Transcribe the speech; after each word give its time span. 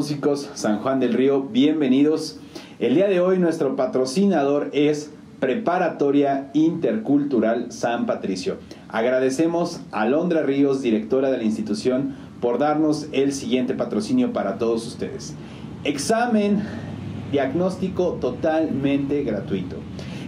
Músicos 0.00 0.48
San 0.54 0.78
Juan 0.78 0.98
del 0.98 1.12
Río, 1.12 1.42
bienvenidos. 1.42 2.38
El 2.78 2.94
día 2.94 3.06
de 3.06 3.20
hoy 3.20 3.38
nuestro 3.38 3.76
patrocinador 3.76 4.70
es 4.72 5.10
Preparatoria 5.40 6.50
Intercultural 6.54 7.70
San 7.70 8.06
Patricio. 8.06 8.56
Agradecemos 8.88 9.82
a 9.92 10.06
Londra 10.06 10.42
Ríos, 10.42 10.80
directora 10.80 11.30
de 11.30 11.36
la 11.36 11.44
institución, 11.44 12.14
por 12.40 12.58
darnos 12.58 13.08
el 13.12 13.34
siguiente 13.34 13.74
patrocinio 13.74 14.32
para 14.32 14.56
todos 14.56 14.86
ustedes. 14.86 15.34
Examen 15.84 16.62
diagnóstico 17.30 18.12
totalmente 18.22 19.22
gratuito. 19.22 19.76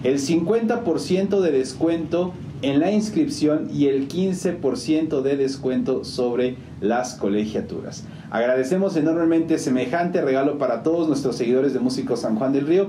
El 0.04 0.18
50% 0.18 1.40
de 1.40 1.50
descuento 1.50 2.34
en 2.60 2.78
la 2.78 2.92
inscripción 2.92 3.68
y 3.72 3.86
el 3.86 4.06
15% 4.06 5.22
de 5.22 5.36
descuento 5.36 6.04
sobre 6.04 6.56
las 6.80 7.14
colegiaturas. 7.14 8.04
Agradecemos 8.32 8.96
enormemente 8.96 9.58
semejante 9.58 10.22
regalo 10.22 10.56
para 10.56 10.82
todos 10.82 11.06
nuestros 11.06 11.36
seguidores 11.36 11.74
de 11.74 11.80
Músicos 11.80 12.20
San 12.20 12.36
Juan 12.36 12.54
del 12.54 12.66
Río. 12.66 12.86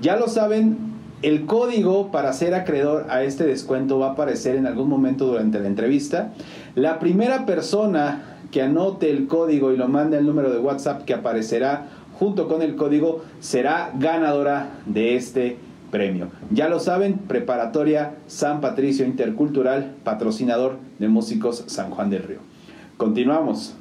Ya 0.00 0.14
lo 0.14 0.28
saben, 0.28 0.78
el 1.22 1.46
código 1.46 2.12
para 2.12 2.32
ser 2.32 2.54
acreedor 2.54 3.06
a 3.08 3.24
este 3.24 3.42
descuento 3.44 3.98
va 3.98 4.10
a 4.10 4.12
aparecer 4.12 4.54
en 4.54 4.68
algún 4.68 4.88
momento 4.88 5.26
durante 5.26 5.58
la 5.58 5.66
entrevista. 5.66 6.32
La 6.76 7.00
primera 7.00 7.44
persona 7.44 8.36
que 8.52 8.62
anote 8.62 9.10
el 9.10 9.26
código 9.26 9.72
y 9.72 9.76
lo 9.76 9.88
mande 9.88 10.16
al 10.16 10.26
número 10.26 10.52
de 10.52 10.60
WhatsApp 10.60 11.04
que 11.04 11.14
aparecerá 11.14 11.88
junto 12.16 12.46
con 12.46 12.62
el 12.62 12.76
código 12.76 13.24
será 13.40 13.90
ganadora 13.98 14.78
de 14.86 15.16
este 15.16 15.56
premio. 15.90 16.28
Ya 16.52 16.68
lo 16.68 16.78
saben, 16.78 17.14
Preparatoria 17.14 18.14
San 18.28 18.60
Patricio 18.60 19.04
Intercultural, 19.04 19.96
patrocinador 20.04 20.76
de 21.00 21.08
Músicos 21.08 21.64
San 21.66 21.90
Juan 21.90 22.10
del 22.10 22.22
Río. 22.22 22.38
Continuamos. 22.96 23.74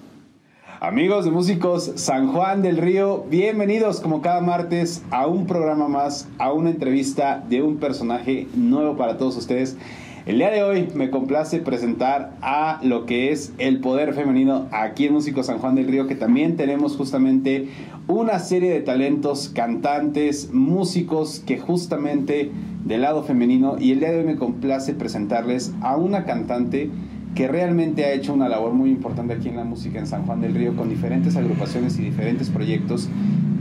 Amigos 0.83 1.23
de 1.23 1.31
Músicos 1.31 1.93
San 1.95 2.33
Juan 2.33 2.61
del 2.61 2.75
Río, 2.75 3.23
bienvenidos 3.29 4.01
como 4.01 4.21
cada 4.21 4.41
martes 4.41 5.01
a 5.11 5.27
un 5.27 5.47
programa 5.47 5.87
más, 5.87 6.27
a 6.39 6.51
una 6.51 6.71
entrevista 6.71 7.41
de 7.47 7.61
un 7.61 7.77
personaje 7.77 8.49
nuevo 8.53 8.97
para 8.97 9.17
todos 9.17 9.37
ustedes. 9.37 9.77
El 10.25 10.39
día 10.39 10.49
de 10.51 10.61
hoy 10.61 10.89
me 10.93 11.09
complace 11.09 11.59
presentar 11.59 12.33
a 12.41 12.81
lo 12.83 13.05
que 13.05 13.31
es 13.31 13.53
el 13.59 13.79
poder 13.79 14.13
femenino 14.13 14.67
aquí 14.71 15.05
en 15.05 15.13
Músico 15.13 15.41
San 15.41 15.59
Juan 15.59 15.75
del 15.75 15.87
Río, 15.87 16.05
que 16.05 16.15
también 16.15 16.57
tenemos 16.57 16.97
justamente 16.97 17.69
una 18.09 18.39
serie 18.39 18.69
de 18.69 18.81
talentos, 18.81 19.47
cantantes, 19.47 20.51
músicos 20.51 21.39
que 21.39 21.59
justamente 21.59 22.51
del 22.83 23.03
lado 23.03 23.23
femenino 23.23 23.77
y 23.79 23.93
el 23.93 24.01
día 24.01 24.11
de 24.11 24.19
hoy 24.19 24.25
me 24.25 24.35
complace 24.35 24.93
presentarles 24.93 25.73
a 25.79 25.95
una 25.95 26.25
cantante 26.25 26.89
que 27.35 27.47
realmente 27.47 28.05
ha 28.05 28.11
hecho 28.11 28.33
una 28.33 28.47
labor 28.47 28.73
muy 28.73 28.89
importante 28.91 29.33
aquí 29.33 29.49
en 29.49 29.55
la 29.55 29.63
música 29.63 29.99
en 29.99 30.07
San 30.07 30.25
Juan 30.25 30.41
del 30.41 30.53
Río 30.53 30.75
con 30.75 30.89
diferentes 30.89 31.35
agrupaciones 31.35 31.97
y 31.99 32.03
diferentes 32.03 32.49
proyectos, 32.49 33.09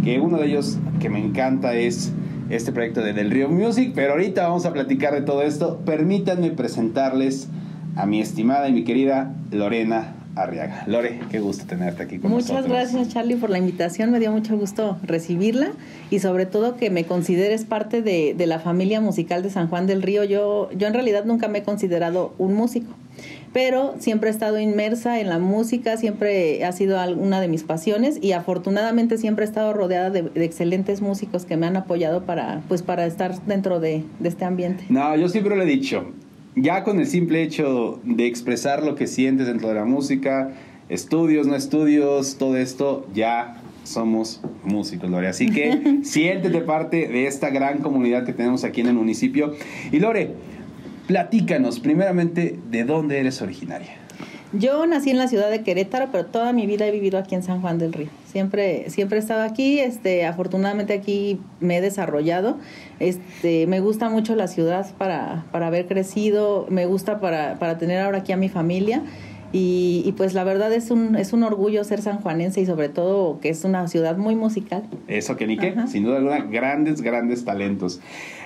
que 0.04 0.20
uno 0.20 0.38
de 0.38 0.46
ellos 0.46 0.78
que 1.00 1.08
me 1.08 1.24
encanta 1.24 1.74
es 1.74 2.12
este 2.50 2.72
proyecto 2.72 3.02
de 3.02 3.12
Del 3.12 3.30
Río 3.30 3.48
Music, 3.48 3.92
pero 3.94 4.12
ahorita 4.12 4.42
vamos 4.42 4.66
a 4.66 4.72
platicar 4.72 5.14
de 5.14 5.22
todo 5.22 5.42
esto. 5.42 5.80
Permítanme 5.86 6.50
presentarles 6.50 7.48
a 7.96 8.06
mi 8.06 8.20
estimada 8.20 8.68
y 8.68 8.72
mi 8.72 8.84
querida 8.84 9.34
Lorena 9.50 10.16
Arriaga. 10.34 10.84
Lore, 10.86 11.20
qué 11.30 11.40
gusto 11.40 11.66
tenerte 11.66 12.02
aquí 12.02 12.18
con 12.18 12.30
Muchas 12.30 12.48
nosotros. 12.48 12.68
Muchas 12.68 12.92
gracias 12.92 13.12
Charlie 13.12 13.36
por 13.36 13.50
la 13.50 13.58
invitación, 13.58 14.10
me 14.10 14.18
dio 14.18 14.32
mucho 14.32 14.56
gusto 14.56 14.98
recibirla 15.02 15.72
y 16.10 16.20
sobre 16.20 16.46
todo 16.46 16.76
que 16.76 16.88
me 16.88 17.04
consideres 17.04 17.64
parte 17.64 18.00
de, 18.00 18.34
de, 18.36 18.46
la 18.46 18.58
familia 18.58 19.02
musical 19.02 19.42
de 19.42 19.50
San 19.50 19.68
Juan 19.68 19.86
del 19.86 20.00
Río. 20.00 20.24
Yo, 20.24 20.70
yo 20.72 20.86
en 20.86 20.94
realidad 20.94 21.26
nunca 21.26 21.48
me 21.48 21.58
he 21.58 21.62
considerado 21.62 22.32
un 22.38 22.54
músico, 22.54 22.94
pero 23.52 23.94
siempre 23.98 24.30
he 24.30 24.32
estado 24.32 24.58
inmersa 24.58 25.20
en 25.20 25.28
la 25.28 25.38
música, 25.38 25.96
siempre 25.96 26.64
ha 26.64 26.72
sido 26.72 26.98
una 27.14 27.40
de 27.40 27.48
mis 27.48 27.62
pasiones 27.62 28.18
y 28.22 28.32
afortunadamente 28.32 29.18
siempre 29.18 29.44
he 29.44 29.48
estado 29.48 29.72
rodeada 29.72 30.10
de, 30.10 30.22
de 30.22 30.44
excelentes 30.44 31.00
músicos 31.00 31.44
que 31.44 31.56
me 31.56 31.66
han 31.66 31.76
apoyado 31.76 32.24
para, 32.24 32.62
pues, 32.68 32.82
para 32.82 33.06
estar 33.06 33.40
dentro 33.46 33.80
de, 33.80 34.04
de 34.18 34.28
este 34.28 34.44
ambiente. 34.44 34.84
No, 34.88 35.14
yo 35.16 35.28
siempre 35.28 35.56
lo 35.56 35.62
he 35.62 35.66
dicho, 35.66 36.12
ya 36.56 36.84
con 36.84 36.98
el 36.98 37.06
simple 37.06 37.42
hecho 37.42 38.00
de 38.04 38.26
expresar 38.26 38.82
lo 38.82 38.94
que 38.94 39.06
sientes 39.06 39.46
dentro 39.46 39.68
de 39.68 39.74
la 39.74 39.84
música, 39.84 40.52
estudios, 40.88 41.46
no 41.46 41.56
estudios, 41.56 42.36
todo 42.36 42.56
esto, 42.56 43.06
ya 43.14 43.62
somos 43.84 44.40
músicos, 44.64 45.10
Lore. 45.10 45.28
Así 45.28 45.50
que 45.50 46.00
siéntete 46.02 46.60
parte 46.60 47.08
de 47.08 47.26
esta 47.26 47.50
gran 47.50 47.78
comunidad 47.78 48.24
que 48.24 48.32
tenemos 48.32 48.64
aquí 48.64 48.80
en 48.80 48.88
el 48.88 48.94
municipio. 48.94 49.54
Y 49.90 49.98
Lore, 49.98 50.34
platícanos 51.06 51.80
primeramente 51.80 52.58
de 52.70 52.84
dónde 52.84 53.18
eres 53.20 53.42
originaria. 53.42 54.02
Yo 54.54 54.86
nací 54.86 55.08
en 55.08 55.16
la 55.16 55.28
ciudad 55.28 55.50
de 55.50 55.62
Querétaro, 55.62 56.08
pero 56.12 56.26
toda 56.26 56.52
mi 56.52 56.66
vida 56.66 56.86
he 56.86 56.90
vivido 56.90 57.18
aquí 57.18 57.34
en 57.34 57.42
San 57.42 57.62
Juan 57.62 57.78
del 57.78 57.94
Río. 57.94 58.08
Siempre, 58.26 58.90
siempre 58.90 59.16
he 59.16 59.20
estado 59.20 59.42
aquí. 59.42 59.78
Este, 59.78 60.26
afortunadamente 60.26 60.92
aquí 60.92 61.40
me 61.60 61.78
he 61.78 61.80
desarrollado. 61.80 62.58
Este, 63.00 63.66
me 63.66 63.80
gusta 63.80 64.10
mucho 64.10 64.36
la 64.36 64.48
ciudad 64.48 64.94
para, 64.98 65.46
para 65.52 65.68
haber 65.68 65.86
crecido. 65.86 66.66
Me 66.68 66.84
gusta 66.84 67.18
para, 67.18 67.58
para 67.58 67.78
tener 67.78 68.00
ahora 68.00 68.18
aquí 68.18 68.32
a 68.32 68.36
mi 68.36 68.50
familia. 68.50 69.02
Y, 69.54 70.02
y, 70.06 70.12
pues 70.12 70.32
la 70.32 70.44
verdad 70.44 70.72
es 70.72 70.90
un, 70.90 71.14
es 71.14 71.34
un 71.34 71.42
orgullo 71.42 71.84
ser 71.84 72.00
sanjuanense 72.00 72.62
y 72.62 72.66
sobre 72.66 72.88
todo 72.88 73.38
que 73.40 73.50
es 73.50 73.64
una 73.64 73.86
ciudad 73.86 74.16
muy 74.16 74.34
musical. 74.34 74.82
Eso, 75.08 75.36
que 75.36 75.46
ni 75.46 75.58
qué, 75.58 75.74
sin 75.88 76.04
duda 76.04 76.16
alguna, 76.16 76.40
grandes, 76.40 77.02
grandes 77.02 77.44
talentos. 77.44 78.00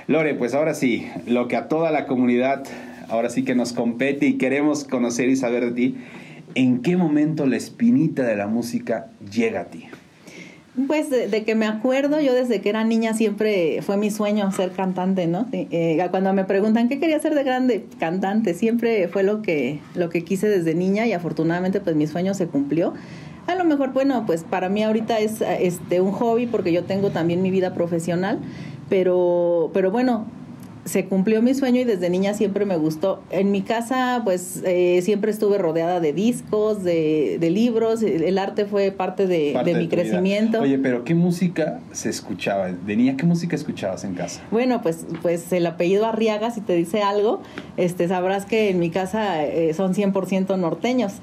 Lore, 0.08 0.34
pues 0.34 0.54
ahora 0.54 0.74
sí, 0.74 1.06
lo 1.26 1.48
que 1.48 1.56
a 1.56 1.66
toda 1.66 1.90
la 1.90 2.06
comunidad 2.06 2.62
ahora 3.08 3.28
sí 3.28 3.44
que 3.44 3.54
nos 3.56 3.72
compete 3.72 4.26
y 4.26 4.34
queremos 4.34 4.84
conocer 4.84 5.28
y 5.28 5.36
saber 5.36 5.64
de 5.64 5.72
ti, 5.72 5.96
¿en 6.54 6.80
qué 6.82 6.96
momento 6.96 7.46
la 7.46 7.56
espinita 7.56 8.22
de 8.22 8.36
la 8.36 8.46
música 8.46 9.08
llega 9.32 9.62
a 9.62 9.64
ti? 9.64 9.86
Pues 10.86 11.08
de, 11.10 11.44
que 11.44 11.54
me 11.54 11.66
acuerdo, 11.66 12.20
yo 12.20 12.34
desde 12.34 12.60
que 12.60 12.68
era 12.68 12.84
niña 12.84 13.14
siempre 13.14 13.80
fue 13.80 13.96
mi 13.96 14.10
sueño 14.10 14.52
ser 14.52 14.72
cantante, 14.72 15.26
¿no? 15.26 15.48
Eh, 15.50 16.06
cuando 16.10 16.34
me 16.34 16.44
preguntan 16.44 16.88
qué 16.88 16.98
quería 17.00 17.18
ser 17.18 17.34
de 17.34 17.44
grande, 17.44 17.86
cantante, 17.98 18.52
siempre 18.52 19.08
fue 19.08 19.22
lo 19.22 19.40
que, 19.40 19.80
lo 19.94 20.10
que 20.10 20.22
quise 20.22 20.48
desde 20.48 20.74
niña 20.74 21.06
y 21.06 21.14
afortunadamente 21.14 21.80
pues 21.80 21.96
mi 21.96 22.06
sueño 22.06 22.34
se 22.34 22.46
cumplió. 22.46 22.92
A 23.46 23.54
lo 23.54 23.64
mejor, 23.64 23.92
bueno, 23.92 24.24
pues 24.26 24.44
para 24.44 24.68
mí 24.68 24.82
ahorita 24.82 25.18
es 25.18 25.40
este 25.40 26.00
un 26.00 26.12
hobby 26.12 26.46
porque 26.46 26.72
yo 26.72 26.84
tengo 26.84 27.10
también 27.10 27.40
mi 27.42 27.50
vida 27.50 27.72
profesional, 27.72 28.40
pero, 28.88 29.70
pero 29.72 29.90
bueno, 29.90 30.26
se 30.86 31.06
cumplió 31.06 31.42
mi 31.42 31.52
sueño 31.52 31.80
y 31.80 31.84
desde 31.84 32.08
niña 32.10 32.32
siempre 32.32 32.64
me 32.64 32.76
gustó. 32.76 33.20
En 33.30 33.50
mi 33.50 33.62
casa, 33.62 34.22
pues 34.24 34.62
eh, 34.64 35.00
siempre 35.02 35.32
estuve 35.32 35.58
rodeada 35.58 35.98
de 35.98 36.12
discos, 36.12 36.84
de, 36.84 37.38
de, 37.40 37.50
libros. 37.50 38.02
El 38.02 38.38
arte 38.38 38.66
fue 38.66 38.92
parte 38.92 39.26
de, 39.26 39.50
Parte 39.52 39.70
de 39.70 39.74
de 39.74 39.80
mi 39.82 39.86
vida. 39.88 40.02
crecimiento. 40.02 40.60
Oye, 40.60 40.78
pero 40.78 41.04
¿qué 41.04 41.16
música 41.16 41.80
se 41.90 42.08
escuchaba? 42.08 42.68
De 42.70 42.96
niña, 42.96 43.16
¿qué 43.16 43.26
música 43.26 43.56
escuchabas 43.56 44.04
en 44.04 44.14
casa? 44.14 44.42
Bueno, 44.52 44.80
pues, 44.80 45.06
pues 45.22 45.52
el 45.52 45.66
apellido 45.66 46.06
Arriaga, 46.06 46.52
si 46.52 46.60
te 46.60 46.74
dice 46.74 47.02
algo, 47.02 47.42
este, 47.76 48.06
sabrás 48.06 48.46
que 48.46 48.70
en 48.70 48.78
mi 48.78 48.90
casa 48.90 49.44
eh, 49.44 49.74
son 49.74 49.92
100% 49.92 50.56
norteños. 50.56 51.14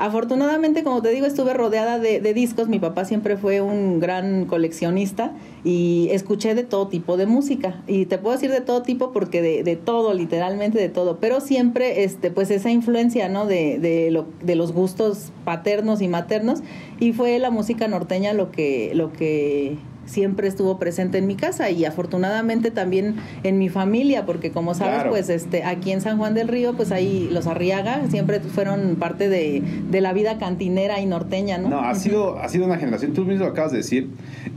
Afortunadamente, 0.00 0.82
como 0.82 1.02
te 1.02 1.10
digo, 1.10 1.26
estuve 1.26 1.52
rodeada 1.52 1.98
de, 1.98 2.20
discos. 2.32 2.68
Mi 2.68 2.78
papá 2.78 3.04
siempre 3.04 3.36
fue 3.36 3.60
un 3.60 4.00
gran 4.00 4.46
coleccionista 4.46 5.32
y 5.62 6.08
escuché 6.10 6.54
de 6.54 6.64
todo 6.64 6.88
tipo 6.88 7.18
de 7.18 7.26
música. 7.26 7.82
Y 7.86 8.06
te 8.06 8.16
puedo 8.16 8.34
decir 8.34 8.50
de 8.50 8.62
todo 8.62 8.80
tipo 8.80 9.12
porque 9.12 9.42
de, 9.42 9.62
de 9.62 9.76
todo, 9.76 10.14
literalmente 10.14 10.78
de 10.78 10.88
todo. 10.88 11.18
Pero 11.18 11.42
siempre, 11.42 12.02
este, 12.04 12.30
pues 12.30 12.50
esa 12.50 12.70
influencia, 12.70 13.28
¿no? 13.28 13.44
De, 13.44 13.78
de, 13.78 14.10
lo, 14.10 14.24
de 14.42 14.54
los 14.54 14.72
gustos 14.72 15.32
paternos 15.44 16.00
y 16.00 16.08
maternos. 16.08 16.60
Y 16.98 17.12
fue 17.12 17.38
la 17.38 17.50
música 17.50 17.86
norteña 17.86 18.32
lo 18.32 18.50
que, 18.50 18.92
lo 18.94 19.12
que 19.12 19.76
siempre 20.10 20.48
estuvo 20.48 20.78
presente 20.78 21.18
en 21.18 21.26
mi 21.26 21.36
casa 21.36 21.70
y 21.70 21.84
afortunadamente 21.84 22.70
también 22.70 23.16
en 23.44 23.58
mi 23.58 23.68
familia, 23.68 24.26
porque 24.26 24.50
como 24.50 24.74
sabes, 24.74 24.94
Claro. 24.94 25.10
pues 25.10 25.28
este 25.28 25.62
aquí 25.64 25.92
en 25.92 26.00
San 26.00 26.18
Juan 26.18 26.34
del 26.34 26.48
Río, 26.48 26.74
pues 26.74 26.90
ahí 26.92 27.28
los 27.32 27.46
Arriaga 27.46 28.02
siempre 28.10 28.40
fueron 28.40 28.96
parte 28.96 29.28
de, 29.28 29.62
de 29.90 30.00
la 30.00 30.12
vida 30.12 30.38
cantinera 30.38 31.00
y 31.00 31.06
norteña, 31.06 31.58
¿no? 31.58 31.68
No, 31.68 31.80
ha 31.80 31.94
sido, 31.94 32.38
ha 32.38 32.48
sido 32.48 32.66
una 32.66 32.76
generación, 32.76 33.12
tú 33.12 33.24
mismo 33.24 33.44
lo 33.44 33.50
acabas 33.52 33.70
de 33.72 33.78
decir, 33.78 34.10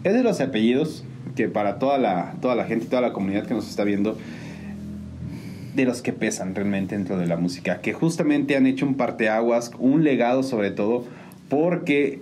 es 0.04 0.14
de 0.14 0.24
los 0.24 0.42
apellidos 0.42 1.04
que 1.36 1.48
para 1.48 1.80
toda 1.80 1.98
la, 1.98 2.36
toda 2.42 2.56
la 2.56 2.66
gente 2.66 2.86
y 2.86 2.88
toda 2.90 3.02
la 3.02 3.14
comunidad 3.14 3.46
que 3.46 3.54
nos 3.54 3.70
está 3.70 3.84
viendo, 3.84 4.18
de 5.76 5.86
los 5.86 6.02
que 6.04 6.14
pesan 6.14 6.54
realmente 6.54 6.96
dentro 6.96 7.18
de 7.18 7.26
la 7.26 7.38
música, 7.38 7.82
que 7.82 7.94
justamente 7.94 8.56
han 8.56 8.68
hecho 8.68 8.86
un 8.86 8.94
parteaguas, 8.96 9.72
un 9.80 10.04
legado 10.04 10.44
sobre 10.44 10.70
todo, 10.72 11.06
porque 11.50 12.22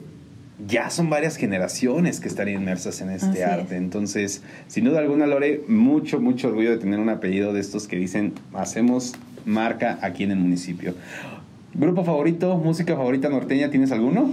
ya 0.68 0.90
son 0.90 1.10
varias 1.10 1.36
generaciones 1.38 2.20
que 2.20 2.28
están 2.28 2.48
inmersas 2.48 3.02
en 3.02 3.10
este 3.10 3.28
Así 3.28 3.42
arte. 3.42 3.76
es. 3.76 3.82
Entonces, 3.82 4.44
sin 4.68 4.86
duda 4.86 5.00
alguna, 5.00 5.26
Lore, 5.28 5.64
mucho, 5.68 6.20
mucho 6.20 6.50
orgullo 6.50 6.72
de 6.72 6.78
tener 6.78 7.00
un 7.00 7.10
apellido 7.10 7.54
de 7.54 7.60
estos 7.60 7.88
que 7.88 7.96
dicen, 7.98 8.34
hacemos 8.54 9.14
marca 9.46 9.98
aquí 10.02 10.24
en 10.24 10.32
el 10.32 10.38
municipio. 10.40 10.94
¿Grupo 11.74 12.04
favorito, 12.04 12.58
música 12.58 12.96
favorita 12.96 13.30
norteña, 13.30 13.70
tienes 13.70 13.92
alguno? 13.92 14.32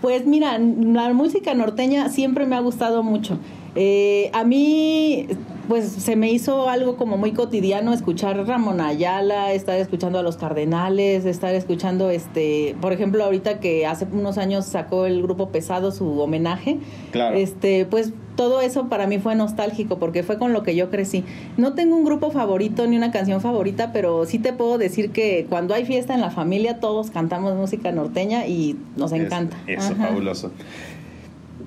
Pues 0.00 0.26
mira, 0.26 0.58
la 0.58 1.12
música 1.12 1.54
norteña 1.54 2.08
siempre 2.08 2.44
me 2.46 2.56
ha 2.56 2.60
gustado 2.60 3.02
mucho. 3.02 3.38
Eh, 3.74 4.30
a 4.34 4.44
mí, 4.44 5.26
pues 5.68 5.88
se 5.88 6.14
me 6.14 6.30
hizo 6.30 6.68
algo 6.68 6.96
como 6.96 7.16
muy 7.16 7.32
cotidiano 7.32 7.92
escuchar 7.92 8.36
Ramón 8.46 8.80
Ayala, 8.80 9.52
estar 9.52 9.78
escuchando 9.78 10.18
a 10.18 10.22
los 10.22 10.36
Cardenales, 10.36 11.24
estar 11.24 11.54
escuchando, 11.54 12.10
este, 12.10 12.76
por 12.80 12.92
ejemplo, 12.92 13.24
ahorita 13.24 13.60
que 13.60 13.86
hace 13.86 14.06
unos 14.12 14.36
años 14.36 14.66
sacó 14.66 15.06
el 15.06 15.22
grupo 15.22 15.48
Pesado 15.48 15.90
su 15.90 16.20
homenaje. 16.20 16.78
Claro. 17.12 17.36
Este, 17.36 17.86
pues 17.86 18.12
todo 18.36 18.60
eso 18.60 18.88
para 18.88 19.06
mí 19.06 19.18
fue 19.18 19.34
nostálgico 19.34 19.98
porque 19.98 20.22
fue 20.22 20.38
con 20.38 20.52
lo 20.52 20.62
que 20.62 20.74
yo 20.74 20.90
crecí. 20.90 21.24
No 21.56 21.72
tengo 21.74 21.96
un 21.96 22.04
grupo 22.04 22.30
favorito 22.30 22.86
ni 22.86 22.96
una 22.96 23.10
canción 23.10 23.40
favorita, 23.40 23.92
pero 23.92 24.26
sí 24.26 24.38
te 24.38 24.52
puedo 24.52 24.76
decir 24.78 25.10
que 25.10 25.46
cuando 25.48 25.74
hay 25.74 25.86
fiesta 25.86 26.14
en 26.14 26.20
la 26.20 26.30
familia 26.30 26.80
todos 26.80 27.10
cantamos 27.10 27.54
música 27.54 27.92
norteña 27.92 28.46
y 28.46 28.76
nos 28.96 29.12
encanta. 29.12 29.56
Eso, 29.66 29.94
fabuloso. 29.96 30.50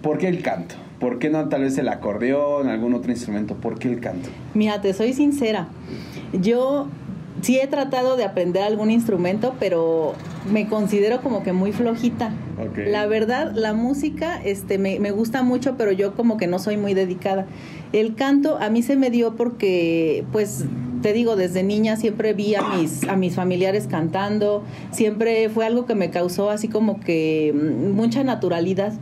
¿Por 0.01 0.17
qué 0.19 0.27
el 0.27 0.41
canto? 0.43 0.75
¿Por 0.99 1.19
qué 1.19 1.29
no 1.29 1.47
tal 1.49 1.61
vez 1.61 1.77
el 1.77 1.89
acordeón, 1.89 2.69
algún 2.69 2.93
otro 2.93 3.11
instrumento? 3.11 3.55
¿Por 3.55 3.77
qué 3.79 3.89
el 3.89 3.99
canto? 3.99 4.29
Mira, 4.53 4.81
te 4.81 4.93
soy 4.93 5.13
sincera. 5.13 5.67
Yo 6.33 6.87
sí 7.41 7.59
he 7.59 7.67
tratado 7.67 8.15
de 8.15 8.23
aprender 8.23 8.63
algún 8.63 8.89
instrumento, 8.91 9.55
pero 9.59 10.13
me 10.51 10.67
considero 10.67 11.21
como 11.21 11.43
que 11.43 11.53
muy 11.53 11.71
flojita. 11.73 12.33
La 12.77 13.05
verdad, 13.07 13.51
la 13.53 13.73
música 13.73 14.41
este, 14.43 14.77
me, 14.77 14.99
me, 14.99 15.11
gusta 15.11 15.43
mucho, 15.43 15.75
pero 15.77 15.91
yo 15.91 16.15
como 16.15 16.37
que 16.37 16.47
no 16.47 16.59
soy 16.59 16.77
muy 16.77 16.93
dedicada. 16.93 17.45
El 17.91 18.15
canto 18.15 18.57
a 18.57 18.69
mí 18.69 18.81
se 18.81 18.95
me 18.95 19.09
dio 19.09 19.35
porque, 19.35 20.23
pues, 20.31 20.65
te 21.01 21.13
digo, 21.13 21.35
desde 21.35 21.61
niña 21.63 21.97
siempre 21.97 22.33
vi 22.33 22.55
a 22.55 22.61
mis, 22.63 23.07
a 23.07 23.15
mis 23.15 23.35
familiares 23.35 23.87
cantando, 23.87 24.63
siempre 24.91 25.49
fue 25.49 25.65
algo 25.65 25.85
que 25.85 25.93
me 25.93 26.09
causó 26.09 26.49
así 26.49 26.67
como 26.67 26.99
que 26.99 27.53
mm, 27.53 27.91
mucha 27.91 28.23
naturalidad. 28.23 28.93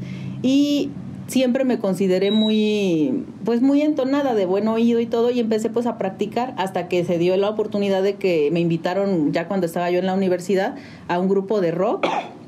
Y 0.42 0.92
siempre 1.34 1.66
me 1.66 1.80
consideré 1.80 2.30
muy, 2.30 3.26
pues 3.44 3.60
muy 3.60 3.82
entonada, 3.82 4.36
de 4.36 4.46
buen 4.46 4.68
oído 4.68 5.00
y 5.00 5.08
todo, 5.08 5.32
y 5.32 5.40
empecé 5.40 5.72
pues 5.72 5.88
a 5.88 5.98
practicar 5.98 6.54
hasta 6.58 6.88
que 6.88 7.04
se 7.04 7.18
dio 7.18 7.36
la 7.38 7.50
oportunidad 7.50 8.04
de 8.04 8.16
que 8.16 8.50
me 8.52 8.60
invitaron 8.60 9.34
ya 9.34 9.48
cuando 9.48 9.66
estaba 9.66 9.90
yo 9.90 9.98
en 9.98 10.06
la 10.06 10.14
universidad 10.14 10.76
a 11.08 11.18
un 11.18 11.28
grupo 11.28 11.60
de 11.60 11.72
rock 11.72 12.06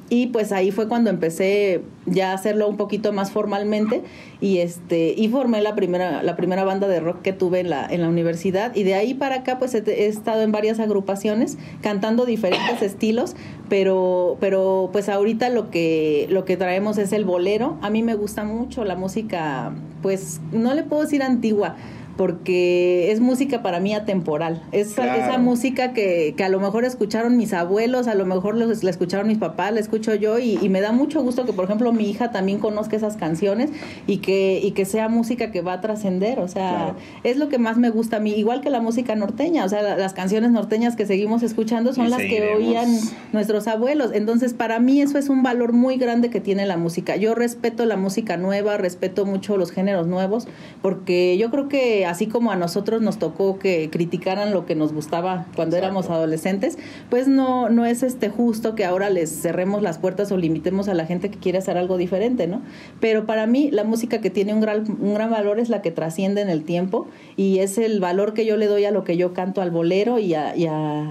y 0.09 0.27
pues 0.27 0.51
ahí 0.51 0.71
fue 0.71 0.87
cuando 0.87 1.09
empecé 1.09 1.81
ya 2.05 2.31
a 2.31 2.33
hacerlo 2.35 2.67
un 2.67 2.77
poquito 2.77 3.11
más 3.11 3.31
formalmente 3.31 4.03
y 4.39 4.59
este 4.59 5.15
y 5.17 5.27
formé 5.29 5.61
la 5.61 5.73
primera 5.73 6.21
la 6.21 6.35
primera 6.35 6.63
banda 6.63 6.87
de 6.87 6.99
rock 6.99 7.23
que 7.23 7.33
tuve 7.33 7.61
en 7.61 7.71
la 7.71 7.87
en 7.87 8.01
la 8.01 8.09
universidad 8.09 8.75
y 8.75 8.83
de 8.83 8.93
ahí 8.93 9.15
para 9.15 9.37
acá 9.37 9.57
pues 9.57 9.73
he, 9.73 10.07
estado 10.07 10.43
en 10.43 10.51
varias 10.51 10.79
agrupaciones 10.79 11.57
cantando 11.81 12.25
diferentes 12.25 12.81
estilos 12.83 13.35
pero 13.67 14.37
pero 14.39 14.89
pues 14.91 15.09
ahorita 15.09 15.49
lo 15.49 15.71
que 15.71 16.27
lo 16.29 16.45
que 16.45 16.57
traemos 16.57 16.97
es 16.99 17.11
el 17.11 17.25
bolero. 17.25 17.77
A 17.81 17.89
mí 17.89 18.03
me 18.03 18.13
gusta 18.13 18.43
mucho 18.43 18.85
la 18.85 18.95
música 18.95 19.73
pues 20.03 20.39
no 20.51 20.75
le 20.75 20.83
puedo 20.83 21.01
decir 21.01 21.23
antigua 21.23 21.75
porque 22.17 23.12
es 23.12 23.19
música 23.19 23.62
para 23.62 23.79
mí 23.79 23.94
atemporal. 23.94 24.62
Es 24.71 24.91
esa 24.91 25.38
música 25.38 25.94
que, 25.94 26.33
que, 26.38 26.44
a 26.44 26.50
lo 26.50 26.59
mejor 26.59 26.85
escucharon 26.85 27.35
mis 27.38 27.53
abuelos, 27.53 28.07
a 28.07 28.15
lo 28.15 28.25
mejor 28.25 28.56
la 28.56 28.71
escucharon 28.89 29.27
mis 29.27 29.38
papás, 29.38 29.73
la 29.73 29.79
escucho 29.79 30.15
yo 30.15 30.39
y, 30.39 30.57
y, 30.62 30.69
me 30.69 30.81
da 30.81 30.91
mucho 30.91 31.21
gusto 31.21 31.45
que, 31.45 31.53
por 31.53 31.65
ejemplo, 31.65 31.91
mi 31.91 32.09
hija 32.09 32.31
también 32.31 32.59
conozca 32.59 32.95
esas 32.95 33.17
canciones 33.17 33.71
y 34.07 34.17
que, 34.17 34.59
y 34.63 34.71
que 34.71 34.85
sea 34.85 35.09
música 35.09 35.51
que 35.51 35.62
va 35.62 35.73
a 35.73 35.81
trascender. 35.81 36.39
O 36.39 36.47
sea, 36.47 36.95
es 37.23 37.38
lo 37.38 37.50
que 37.50 37.57
más 37.57 37.77
me 37.77 37.89
gusta 37.89 38.17
a 38.17 38.19
mí, 38.19 38.31
igual 38.31 38.62
que 38.62 38.69
la 38.69 38.79
música 38.79 39.15
norteña. 39.15 39.65
O 39.65 39.69
sea, 39.69 39.97
las 39.97 40.13
canciones 40.13 40.51
norteñas 40.51 40.95
que 40.95 41.06
seguimos 41.06 41.44
escuchando 41.44 41.94
son 41.94 42.09
las 42.09 42.21
que 42.21 42.53
oían 42.56 42.88
nuestros 43.33 43.67
abuelos. 43.67 44.12
Entonces, 44.13 44.53
para 44.53 44.79
mí 44.79 45.01
eso 45.01 45.17
es 45.17 45.29
un 45.29 45.44
valor 45.44 45.73
muy 45.73 45.97
grande 45.97 46.29
que 46.29 46.39
tiene 46.39 46.65
la 46.65 46.77
música. 46.77 47.15
Yo 47.17 47.35
respeto 47.35 47.85
la 47.85 47.97
música 47.97 48.38
nueva, 48.38 48.77
respeto 48.77 49.25
mucho 49.25 49.57
los 49.57 49.71
géneros 49.71 50.07
nuevos, 50.07 50.47
porque 50.81 51.38
yo 51.38 51.51
creo 51.51 51.67
que 51.67 52.04
así 52.05 52.27
como 52.27 52.51
a 52.51 52.55
nosotros 52.55 53.01
nos 53.01 53.19
tocó 53.19 53.59
que 53.59 53.89
criticaran 53.91 54.53
lo 54.53 54.65
que 54.65 54.75
nos 54.75 54.93
gustaba 54.93 55.45
cuando 55.55 55.77
éramos 55.77 56.09
adolescentes, 56.09 56.77
pues 57.09 57.27
no, 57.27 57.69
no 57.69 57.85
es 57.85 58.03
este 58.03 58.29
justo 58.29 58.75
que 58.75 58.85
ahora 58.85 59.09
les 59.09 59.29
cerremos 59.41 59.81
las 59.81 59.97
puertas 59.97 60.31
o 60.31 60.37
limitemos 60.37 60.87
a 60.87 60.93
la 60.93 61.05
gente 61.05 61.29
que 61.29 61.37
quiere 61.37 61.57
hacer 61.57 61.77
algo 61.77 61.97
diferente, 61.97 62.47
¿no? 62.47 62.61
Pero 62.99 63.25
para 63.25 63.47
mí 63.47 63.69
la 63.71 63.83
música 63.83 64.21
que 64.21 64.29
tiene 64.29 64.53
un 64.53 64.61
gran, 64.61 64.85
un 64.99 65.13
gran 65.13 65.31
valor 65.31 65.59
es 65.59 65.69
la 65.69 65.81
que 65.81 65.91
trasciende 65.91 66.41
en 66.41 66.49
el 66.49 66.63
tiempo 66.63 67.07
y 67.35 67.59
es 67.59 67.77
el 67.77 67.99
valor 67.99 68.33
que 68.33 68.45
yo 68.45 68.57
le 68.57 68.67
doy 68.67 68.85
a 68.85 68.91
lo 68.91 69.03
que 69.03 69.17
yo 69.17 69.33
canto 69.33 69.61
al 69.61 69.71
bolero 69.71 70.19
y 70.19 70.33
a, 70.33 70.53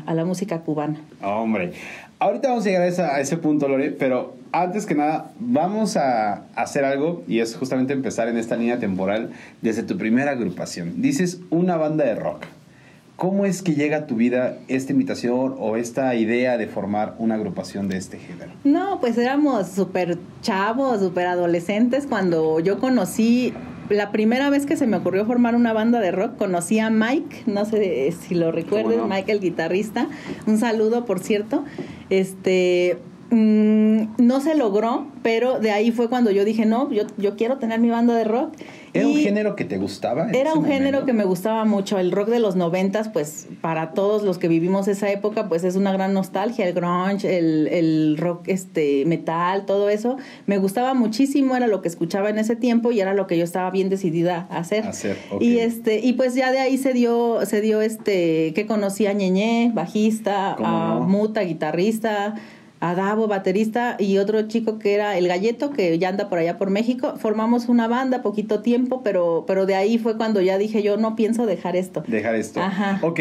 a, 0.07 0.15
la 0.15 0.25
música 0.25 0.61
cubana. 0.61 1.01
Hombre, 1.23 1.73
ahorita 2.19 2.49
vamos 2.49 2.67
a 2.67 2.69
llegar 2.69 2.83
a, 2.83 3.17
a 3.17 3.21
ese 3.21 3.37
punto, 3.37 3.69
Lore, 3.69 3.91
pero 3.91 4.35
antes 4.55 4.87
que 4.87 4.95
nada, 4.95 5.33
vamos 5.41 5.97
a 5.97 6.45
hacer 6.55 6.85
algo 6.85 7.25
y 7.27 7.41
es 7.41 7.57
justamente 7.57 7.93
empezar 7.93 8.29
en 8.29 8.37
esta 8.37 8.57
línea 8.57 8.79
temporal 8.79 9.31
desde 9.63 9.83
tu 9.83 9.99
primera 9.99 10.31
agrupación. 10.31 11.03
Dices 11.03 11.41
una 11.51 11.77
banda 11.77 12.05
de 12.05 12.15
rock. 12.15 12.45
¿Cómo 13.17 13.47
es 13.47 13.63
que 13.63 13.75
llega 13.75 13.97
a 13.99 14.07
tu 14.07 14.17
vida 14.17 14.59
esta 14.69 14.93
invitación 14.93 15.55
o 15.59 15.77
esta 15.77 16.15
idea 16.15 16.57
de 16.57 16.67
formar 16.67 17.15
una 17.19 17.35
agrupación 17.35 17.89
de 17.89 17.97
este 17.97 18.19
género? 18.19 18.53
No, 18.63 19.01
pues 19.01 19.19
éramos 19.19 19.69
súper 19.69 20.19
chavos, 20.41 21.01
súper 21.01 21.27
adolescentes 21.27 22.07
cuando 22.09 22.61
yo 22.61 22.79
conocí 22.79 23.53
la 23.89 24.13
primera 24.13 24.51
vez 24.51 24.67
que 24.67 24.77
se 24.77 24.87
me 24.87 24.97
ocurrió 24.97 25.27
formar 25.27 25.55
una 25.55 25.73
banda 25.73 26.01
de 26.01 26.11
rock, 26.11 26.37
conocí 26.37 26.79
a 26.79 26.91
Mike, 26.91 27.43
no 27.47 27.65
sé 27.65 28.13
si 28.13 28.35
lo 28.35 28.51
recuerdes, 28.51 29.01
Mike 29.09 29.31
el 29.31 29.41
guitarrista. 29.41 30.09
Un 30.47 30.59
saludo, 30.59 31.05
por 31.05 31.19
cierto. 31.19 31.65
Este, 32.09 32.99
Mm, 33.35 34.15
no 34.19 34.41
se 34.41 34.55
logró, 34.55 35.09
pero 35.25 35.59
de 35.59 35.73
ahí 35.73 35.91
fue 35.91 36.09
cuando 36.09 36.31
yo 36.31 36.45
dije, 36.45 36.67
no, 36.67 36.89
yo, 36.93 37.03
yo 37.17 37.35
quiero 37.35 37.59
tener 37.59 37.81
mi 37.81 37.91
banda 37.91 38.15
de 38.15 38.23
rock. 38.23 38.53
¿Era 38.93 39.09
un 39.09 39.17
género 39.17 39.57
que 39.57 39.65
te 39.65 39.77
gustaba? 39.77 40.31
Era 40.31 40.55
un 40.55 40.65
género 40.65 41.05
que 41.05 41.13
me 41.13 41.25
gustaba 41.25 41.65
mucho. 41.65 41.99
El 41.99 42.13
rock 42.13 42.29
de 42.29 42.39
los 42.39 42.55
noventas, 42.55 43.09
pues 43.09 43.49
para 43.61 43.91
todos 43.91 44.23
los 44.23 44.39
que 44.39 44.47
vivimos 44.47 44.87
esa 44.87 45.11
época, 45.11 45.49
pues 45.49 45.65
es 45.65 45.75
una 45.75 45.93
gran 45.93 46.13
nostalgia. 46.15 46.65
El 46.65 46.75
grunge, 46.75 47.37
el, 47.37 48.17
rock 48.19 48.47
este, 48.47 49.05
metal, 49.05 49.67
todo 49.67 49.89
eso. 49.89 50.17
Me 50.47 50.59
gustaba 50.59 50.95
muchísimo, 50.95 51.57
era 51.57 51.67
lo 51.67 51.83
que 51.83 51.89
escuchaba 51.89 52.31
en 52.31 52.39
ese 52.39 52.55
tiempo 52.55 52.93
y 52.93 53.01
era 53.01 53.15
lo 53.15 53.27
que 53.27 53.37
yo 53.37 53.43
estaba 53.43 53.69
bien 53.73 53.89
decidida 53.89 54.47
a 54.49 54.59
hacer. 54.59 54.85
Y 55.41 55.59
este, 55.59 55.99
y 55.99 56.13
pues 56.13 56.37
ya 56.37 56.53
de 56.53 56.61
ahí 56.61 56.79
se 56.79 56.93
dio, 56.93 57.45
se 57.47 57.61
dio 57.61 57.81
este, 57.81 58.53
que 58.55 58.65
conocí 58.67 59.07
a 59.07 59.13
Ñeñé, 59.13 59.73
bajista, 59.75 60.55
a 60.57 61.01
Muta, 61.01 61.41
guitarrista 61.41 62.37
a 62.85 62.95
Davo, 62.95 63.27
baterista, 63.29 63.97
y 63.99 64.19
otro 64.19 64.47
chico 64.47 64.79
que 64.79 64.95
era 64.95 65.17
el 65.17 65.27
Galleto, 65.27 65.71
que 65.71 65.99
ya 65.99 66.11
anda 66.11 66.29
por 66.29 66.39
allá 66.39 66.59
por 66.59 66.69
México. 66.69 67.15
Formamos 67.17 67.69
una 67.69 67.89
banda, 67.89 68.21
poquito 68.21 68.61
tiempo, 68.61 69.03
pero, 69.03 69.45
pero 69.47 69.65
de 69.65 69.75
ahí 69.75 69.97
fue 69.97 70.19
cuando 70.19 70.43
ya 70.43 70.59
dije 70.59 70.83
yo 70.83 70.99
no 70.99 71.17
pienso 71.17 71.47
dejar 71.47 71.77
esto. 71.77 72.05
Dejar 72.07 72.35
esto. 72.35 72.61
Ajá. 72.61 72.99
Ok, 73.03 73.21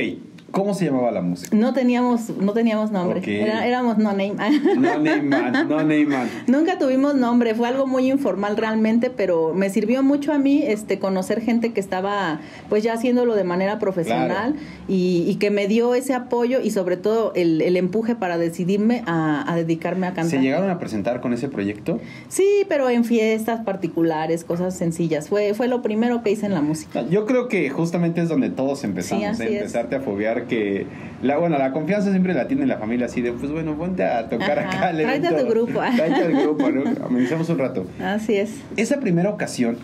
¿Cómo 0.54 0.76
se 0.76 0.86
llamaba 0.86 1.10
la 1.10 1.24
música? 1.24 1.58
No 1.58 1.74
teníamos, 1.74 2.30
no 2.30 2.54
teníamos 2.54 2.92
nombre. 2.92 3.24
éramos 3.68 3.98
no 3.98 4.12
name. 4.12 4.36
no 4.78 5.00
name 5.00 5.24
man, 5.24 5.68
no 5.68 5.78
name 5.78 6.06
man. 6.06 6.30
Nunca 6.48 6.78
tuvimos 6.78 7.16
nombre, 7.16 7.56
fue 7.56 7.68
algo 7.68 7.88
muy 7.88 8.12
informal 8.12 8.56
realmente, 8.56 9.10
pero 9.10 9.56
me 9.56 9.72
sirvió 9.72 10.04
mucho 10.04 10.32
a 10.32 10.38
mí 10.38 10.62
este 10.64 11.00
conocer 11.00 11.42
gente 11.42 11.74
que 11.74 11.80
estaba 11.80 12.40
pues 12.70 12.84
ya 12.84 12.94
haciéndolo 12.94 13.34
de 13.34 13.44
manera 13.44 13.80
profesional 13.80 14.54
y, 14.88 15.36
que 15.40 15.50
me 15.50 15.68
dio 15.68 15.96
ese 15.96 16.14
apoyo 16.14 16.62
y 16.62 16.70
sobre 16.70 16.98
todo 16.98 17.32
el, 17.34 17.64
el 17.64 17.76
empuje 17.76 18.14
para 18.14 18.38
decidirme 18.38 19.02
a, 19.08 19.52
a, 19.52 19.56
dedicarme 19.56 20.06
a 20.06 20.14
cantar. 20.14 20.30
¿Se 20.30 20.40
llegaron 20.40 20.70
a 20.70 20.78
presentar 20.78 21.20
con 21.20 21.34
ese 21.34 21.48
proyecto? 21.48 22.00
Sí, 22.28 22.64
pero 22.70 22.92
en 22.92 23.06
fiestas 23.06 23.62
particulares, 23.62 24.44
cosas 24.44 24.78
sencillas. 24.78 25.30
Fue, 25.30 25.56
fue 25.56 25.68
lo 25.68 25.82
primero 25.82 26.22
que 26.22 26.30
hice 26.30 26.46
en 26.46 26.54
la 26.54 26.62
música. 26.62 27.02
Yo 27.10 27.26
creo 27.26 27.48
que 27.48 27.72
justamente 27.72 28.22
es 28.22 28.30
donde 28.30 28.52
todos 28.52 28.84
empezamos, 28.84 29.40
¿eh? 29.40 29.58
empezarte 29.58 29.96
a 29.96 30.02
foguear 30.02 30.43
que 30.46 30.86
la 31.24 31.38
bueno, 31.38 31.58
la 31.58 31.72
confianza 31.72 32.12
siempre 32.12 32.34
la 32.34 32.48
tiene 32.48 32.66
la 32.66 32.78
familia 32.78 33.06
así 33.06 33.22
de, 33.22 33.32
pues 33.32 33.52
bueno, 33.52 33.78
ponte 33.78 34.04
a 34.04 34.28
tocar 34.28 34.60
acá. 34.60 34.92
Tráete 34.92 35.28
a 35.28 35.38
tu 35.38 35.48
grupo. 35.48 35.80
Tráete 35.96 36.22
al 36.22 36.34
grupo, 36.34 36.70
¿no? 36.70 36.84
Amenizamos 37.06 37.50
un 37.50 37.58
rato. 37.58 37.86
Así 38.02 38.36
es. 38.36 38.52
Esa 38.76 39.00
primera 39.00 39.30
ocasión, 39.30 39.78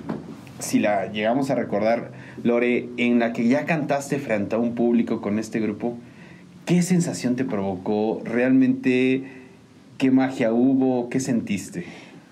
si 0.60 0.80
la 0.80 1.12
llegamos 1.12 1.50
a 1.50 1.56
recordar, 1.56 2.12
Lore, 2.44 2.90
en 2.98 3.20
la 3.20 3.32
que 3.32 3.48
ya 3.48 3.66
cantaste 3.66 4.20
frente 4.20 4.56
a 4.56 4.60
un 4.60 4.76
público 4.76 5.22
con 5.22 5.40
este 5.40 5.60
grupo, 5.60 5.98
¿qué 6.66 6.82
sensación 6.82 7.38
te 7.38 7.46
provocó? 7.46 8.22
¿Realmente 8.26 9.24
qué 9.98 10.12
magia 10.12 10.52
hubo? 10.52 11.10
¿Qué 11.10 11.22
sentiste? 11.22 11.86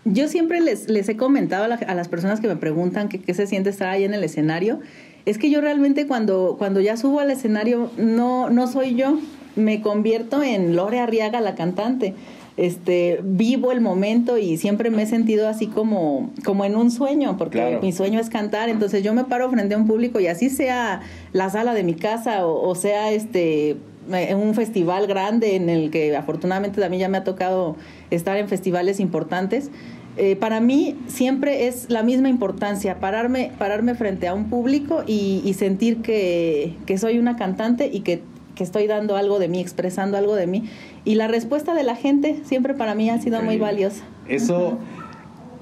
Yo 0.04 0.28
siempre 0.28 0.60
les, 0.62 0.90
les 0.90 1.08
he 1.10 1.18
comentado 1.18 1.72
a, 1.72 1.76
a 1.76 1.96
las 1.96 2.08
personas 2.08 2.40
que 2.40 2.48
me 2.48 2.56
preguntan 2.56 3.10
qué 3.10 3.34
se 3.34 3.48
siente 3.48 3.70
estar 3.70 3.88
ahí 3.88 4.04
en 4.04 4.14
el 4.14 4.24
escenario 4.24 4.80
es 5.28 5.38
que 5.38 5.50
yo 5.50 5.60
realmente 5.60 6.08
cuando, 6.08 6.56
cuando 6.58 6.80
ya 6.80 6.96
subo 6.96 7.20
al 7.20 7.30
escenario 7.30 7.92
no, 7.98 8.50
no 8.50 8.66
soy 8.66 8.96
yo, 8.96 9.20
me 9.58 9.82
convierto 9.82 10.42
en 10.42 10.78
Lore 10.78 11.00
Arriaga, 11.00 11.42
la 11.42 11.54
cantante. 11.54 12.14
Este, 12.56 13.20
vivo 13.22 13.74
el 13.74 13.82
momento 13.82 14.38
y 14.38 14.56
siempre 14.56 14.90
me 14.90 15.04
he 15.04 15.06
sentido 15.06 15.50
así 15.50 15.68
como, 15.68 16.32
como 16.46 16.64
en 16.64 16.78
un 16.78 16.92
sueño, 16.92 17.36
porque 17.38 17.78
mi 17.82 17.92
sueño 17.92 18.22
es 18.22 18.30
cantar, 18.30 18.70
entonces 18.70 19.04
yo 19.04 19.14
me 19.14 19.26
paro 19.26 19.52
frente 19.52 19.76
a 19.76 19.78
un 19.78 19.86
público 19.86 20.22
y 20.22 20.28
así 20.28 20.50
sea 20.50 21.02
la 21.34 21.50
sala 21.50 21.74
de 21.74 21.84
mi 21.84 21.94
casa 21.94 22.48
o, 22.48 22.68
o 22.68 22.74
sea 22.74 23.12
este 23.12 23.76
un 24.10 24.56
festival 24.56 25.06
grande 25.06 25.58
en 25.58 25.70
el 25.70 25.92
que 25.92 26.16
afortunadamente 26.16 26.80
también 26.80 27.02
ya 27.02 27.10
me 27.10 27.18
ha 27.18 27.26
tocado 27.26 27.76
estar 28.10 28.38
en 28.38 28.48
festivales 28.48 29.02
importantes 29.02 29.70
eh, 30.18 30.36
para 30.36 30.60
mí 30.60 30.96
siempre 31.08 31.68
es 31.68 31.90
la 31.90 32.02
misma 32.02 32.28
importancia, 32.28 33.00
pararme, 33.00 33.52
pararme 33.60 33.94
frente 33.94 34.28
a 34.28 34.34
un 34.34 34.50
público 34.50 35.04
y, 35.06 35.54
sentir 35.54 36.02
que, 36.02 36.76
soy 36.98 37.20
una 37.20 37.36
cantante 37.36 37.90
y 37.92 38.02
que, 38.02 38.22
estoy 38.58 38.88
dando 38.88 39.16
algo 39.16 39.38
de 39.38 39.48
mí, 39.48 39.62
expresando 39.62 40.18
algo 40.18 40.36
de 40.36 40.48
mí. 40.48 40.64
Y 41.06 41.14
la 41.14 41.28
respuesta 41.28 41.76
de 41.76 41.84
la 41.84 41.96
gente 41.96 42.40
siempre 42.44 42.74
para 42.74 42.96
mí 42.96 43.08
ha 43.12 43.22
sido 43.22 43.40
muy 43.44 43.60
valiosa. 43.60 44.04
Eso 44.28 44.80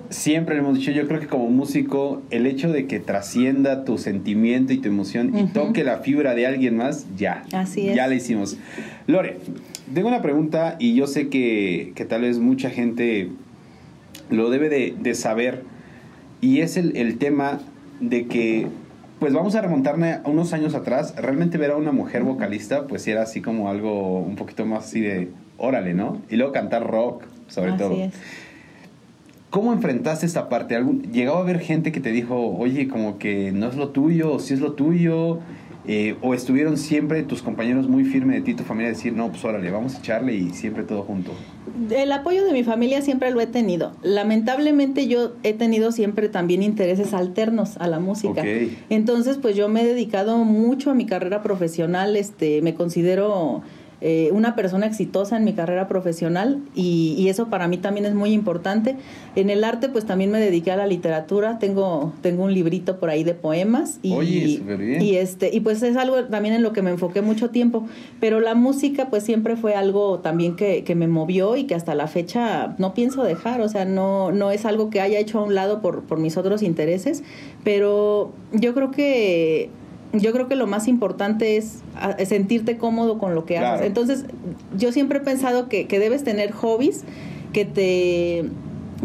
siempre 0.10 0.56
lo 0.56 0.62
hemos 0.62 0.78
dicho, 0.78 0.92
yo 0.92 1.06
creo 1.06 1.20
que 1.20 1.28
como 1.28 1.50
músico, 1.50 2.22
el 2.30 2.46
hecho 2.46 2.72
de 2.72 2.88
que 2.88 3.02
trascienda 3.02 3.84
tu 3.84 3.98
sentimiento 3.98 4.72
y 4.72 4.78
tu 4.78 4.88
emoción 4.88 5.38
y 5.38 5.48
toque 5.48 5.84
la 5.84 5.98
fibra 5.98 6.36
de 6.36 6.48
alguien 6.48 6.78
más, 6.78 7.06
ya. 7.18 7.44
Así 7.52 7.90
es. 7.90 7.96
Ya 7.98 8.08
la 8.08 8.16
hicimos. 8.16 8.58
Lore, 9.08 9.40
tengo 9.94 10.08
una 10.08 10.22
pregunta 10.22 10.78
y 10.80 10.96
yo 10.96 11.06
sé 11.06 11.28
que, 11.28 11.92
que 11.96 12.06
tal 12.06 12.22
vez 12.22 12.40
mucha 12.40 12.70
gente 12.70 13.30
lo 14.30 14.50
debe 14.50 14.70
de, 14.70 15.16
saber 15.16 15.64
y 16.42 16.62
es 16.62 16.78
el, 16.78 17.18
tema 17.18 17.60
de 18.00 18.28
que 18.28 18.68
pues 19.20 19.34
vamos 19.34 19.56
a 19.56 19.62
remontarme 19.62 20.14
a 20.14 20.22
unos 20.26 20.54
años 20.54 20.76
atrás, 20.76 21.16
realmente 21.16 21.58
ver 21.58 21.72
a 21.72 21.78
una 21.78 21.92
mujer 21.92 22.24
vocalista 22.24 22.88
pues 22.88 23.08
era 23.08 23.24
así 23.24 23.42
como 23.42 23.70
algo 23.70 24.20
un 24.20 24.36
poquito 24.36 24.66
más 24.66 24.86
así 24.86 25.02
de 25.02 25.30
órale, 25.58 25.94
¿no? 25.94 26.22
Y 26.30 26.36
luego 26.36 26.52
cantar 26.52 26.86
rock, 26.86 27.24
sobre 27.48 27.74
todo. 27.74 27.94
Es. 27.94 28.14
¿Cómo 29.56 29.72
enfrentaste 29.72 30.26
esta 30.26 30.50
parte? 30.50 30.78
¿Llegaba 31.14 31.38
a 31.38 31.42
haber 31.42 31.62
gente 31.62 31.94
que 31.94 32.02
te 32.02 32.12
dijo, 32.12 32.36
oye, 32.58 32.90
como 32.90 33.18
que 33.18 33.54
no 33.54 33.70
es 33.70 33.78
lo 33.78 33.88
tuyo, 33.88 34.34
o 34.34 34.40
si 34.40 34.54
es 34.54 34.60
lo 34.60 34.74
tuyo? 34.74 35.40
Eh, 35.88 36.16
¿O 36.22 36.34
estuvieron 36.34 36.78
siempre 36.78 37.22
tus 37.24 37.42
compañeros 37.44 37.88
muy 37.88 38.06
firmes 38.06 38.38
de 38.38 38.42
ti, 38.42 38.54
tu 38.56 38.64
familia, 38.64 38.90
decir, 38.90 39.14
no, 39.14 39.30
pues 39.30 39.46
órale, 39.46 39.70
vamos 39.70 39.96
a 39.96 40.00
echarle 40.00 40.36
y 40.36 40.50
siempre 40.50 40.84
todo 40.84 41.04
junto? 41.04 41.32
El 41.92 42.12
apoyo 42.12 42.44
de 42.44 42.54
mi 42.54 42.64
familia 42.64 43.02
siempre 43.02 43.30
lo 43.32 43.40
he 43.42 43.48
tenido. 43.48 43.92
Lamentablemente 44.02 45.08
yo 45.08 45.34
he 45.44 45.54
tenido 45.54 45.92
siempre 45.92 46.30
también 46.30 46.64
intereses 46.64 47.14
alternos 47.14 47.78
a 47.78 47.88
la 47.88 48.00
música. 48.00 48.44
Entonces, 48.90 49.38
pues 49.38 49.56
yo 49.56 49.70
me 49.70 49.82
he 49.82 49.86
dedicado 49.86 50.38
mucho 50.38 50.92
a 50.92 50.96
mi 50.96 51.06
carrera 51.06 51.44
profesional, 51.44 52.16
este, 52.16 52.62
me 52.62 52.74
considero 52.74 53.62
eh, 54.08 54.30
una 54.32 54.56
persona 54.56 54.86
exitosa 54.86 55.36
en 55.36 55.44
mi 55.46 55.54
carrera 55.54 55.88
profesional 55.88 56.62
y, 56.76 57.26
eso 57.26 57.48
para 57.48 57.68
mí 57.68 57.78
también 57.80 58.06
es 58.06 58.14
muy 58.14 58.34
importante. 58.34 58.98
En 59.36 59.50
el 59.50 59.64
arte 59.64 59.90
pues 59.90 60.06
también 60.06 60.30
me 60.30 60.40
dediqué 60.40 60.70
a 60.70 60.76
la 60.76 60.86
literatura, 60.86 61.58
tengo, 61.58 62.14
tengo 62.22 62.44
un 62.44 62.54
librito 62.54 63.00
por 63.00 63.10
ahí 63.10 63.24
de 63.24 63.34
poemas 63.34 63.98
y, 64.04 64.62
y 65.02 65.16
este 65.16 65.50
y 65.52 65.62
pues 65.62 65.82
es 65.82 65.98
algo 65.98 66.26
también 66.26 66.54
en 66.54 66.62
lo 66.62 66.72
que 66.72 66.84
me 66.84 66.92
enfoqué 66.92 67.24
mucho 67.24 67.50
tiempo, 67.50 67.88
pero 68.20 68.42
la 68.42 68.54
música 68.54 69.10
pues 69.10 69.24
siempre 69.24 69.56
fue 69.56 69.74
algo 69.74 70.20
también 70.20 70.56
que, 70.56 70.84
que 70.84 70.94
me 70.94 71.08
movió 71.08 71.56
y 71.56 71.64
que 71.64 71.74
hasta 71.74 71.96
la 71.96 72.06
fecha 72.06 72.76
no 72.78 72.94
pienso 72.94 73.24
dejar, 73.24 73.60
o 73.62 73.70
sea, 73.70 73.86
no, 73.86 74.32
no 74.32 74.52
es 74.52 74.66
algo 74.66 74.92
que 74.92 75.02
haya 75.02 75.18
hecho 75.18 75.40
a 75.40 75.44
un 75.44 75.56
lado 75.56 75.82
por, 75.82 76.04
por 76.04 76.20
mis 76.20 76.38
otros 76.38 76.62
intereses, 76.62 77.24
pero 77.64 78.34
yo 78.54 78.76
creo 78.76 78.92
que 78.92 79.72
yo 80.20 80.32
creo 80.32 80.48
que 80.48 80.56
lo 80.56 80.68
más 80.68 80.88
importante 80.88 81.58
es 81.58 81.80
ah, 81.96 82.16
sentirte 82.26 82.78
cómodo 82.78 83.18
con 83.18 83.36
lo 83.36 83.46
que 83.46 83.58
haces. 83.58 83.86
Entonces, 83.88 84.26
yo 84.78 84.92
siempre 84.92 85.20
he 85.20 85.22
pensado 85.22 85.70
que, 85.70 85.88
que 85.88 86.00
debes 86.00 86.24
tener 86.24 86.52
hobbies 86.52 87.04
que 87.54 87.66
te 87.66 88.46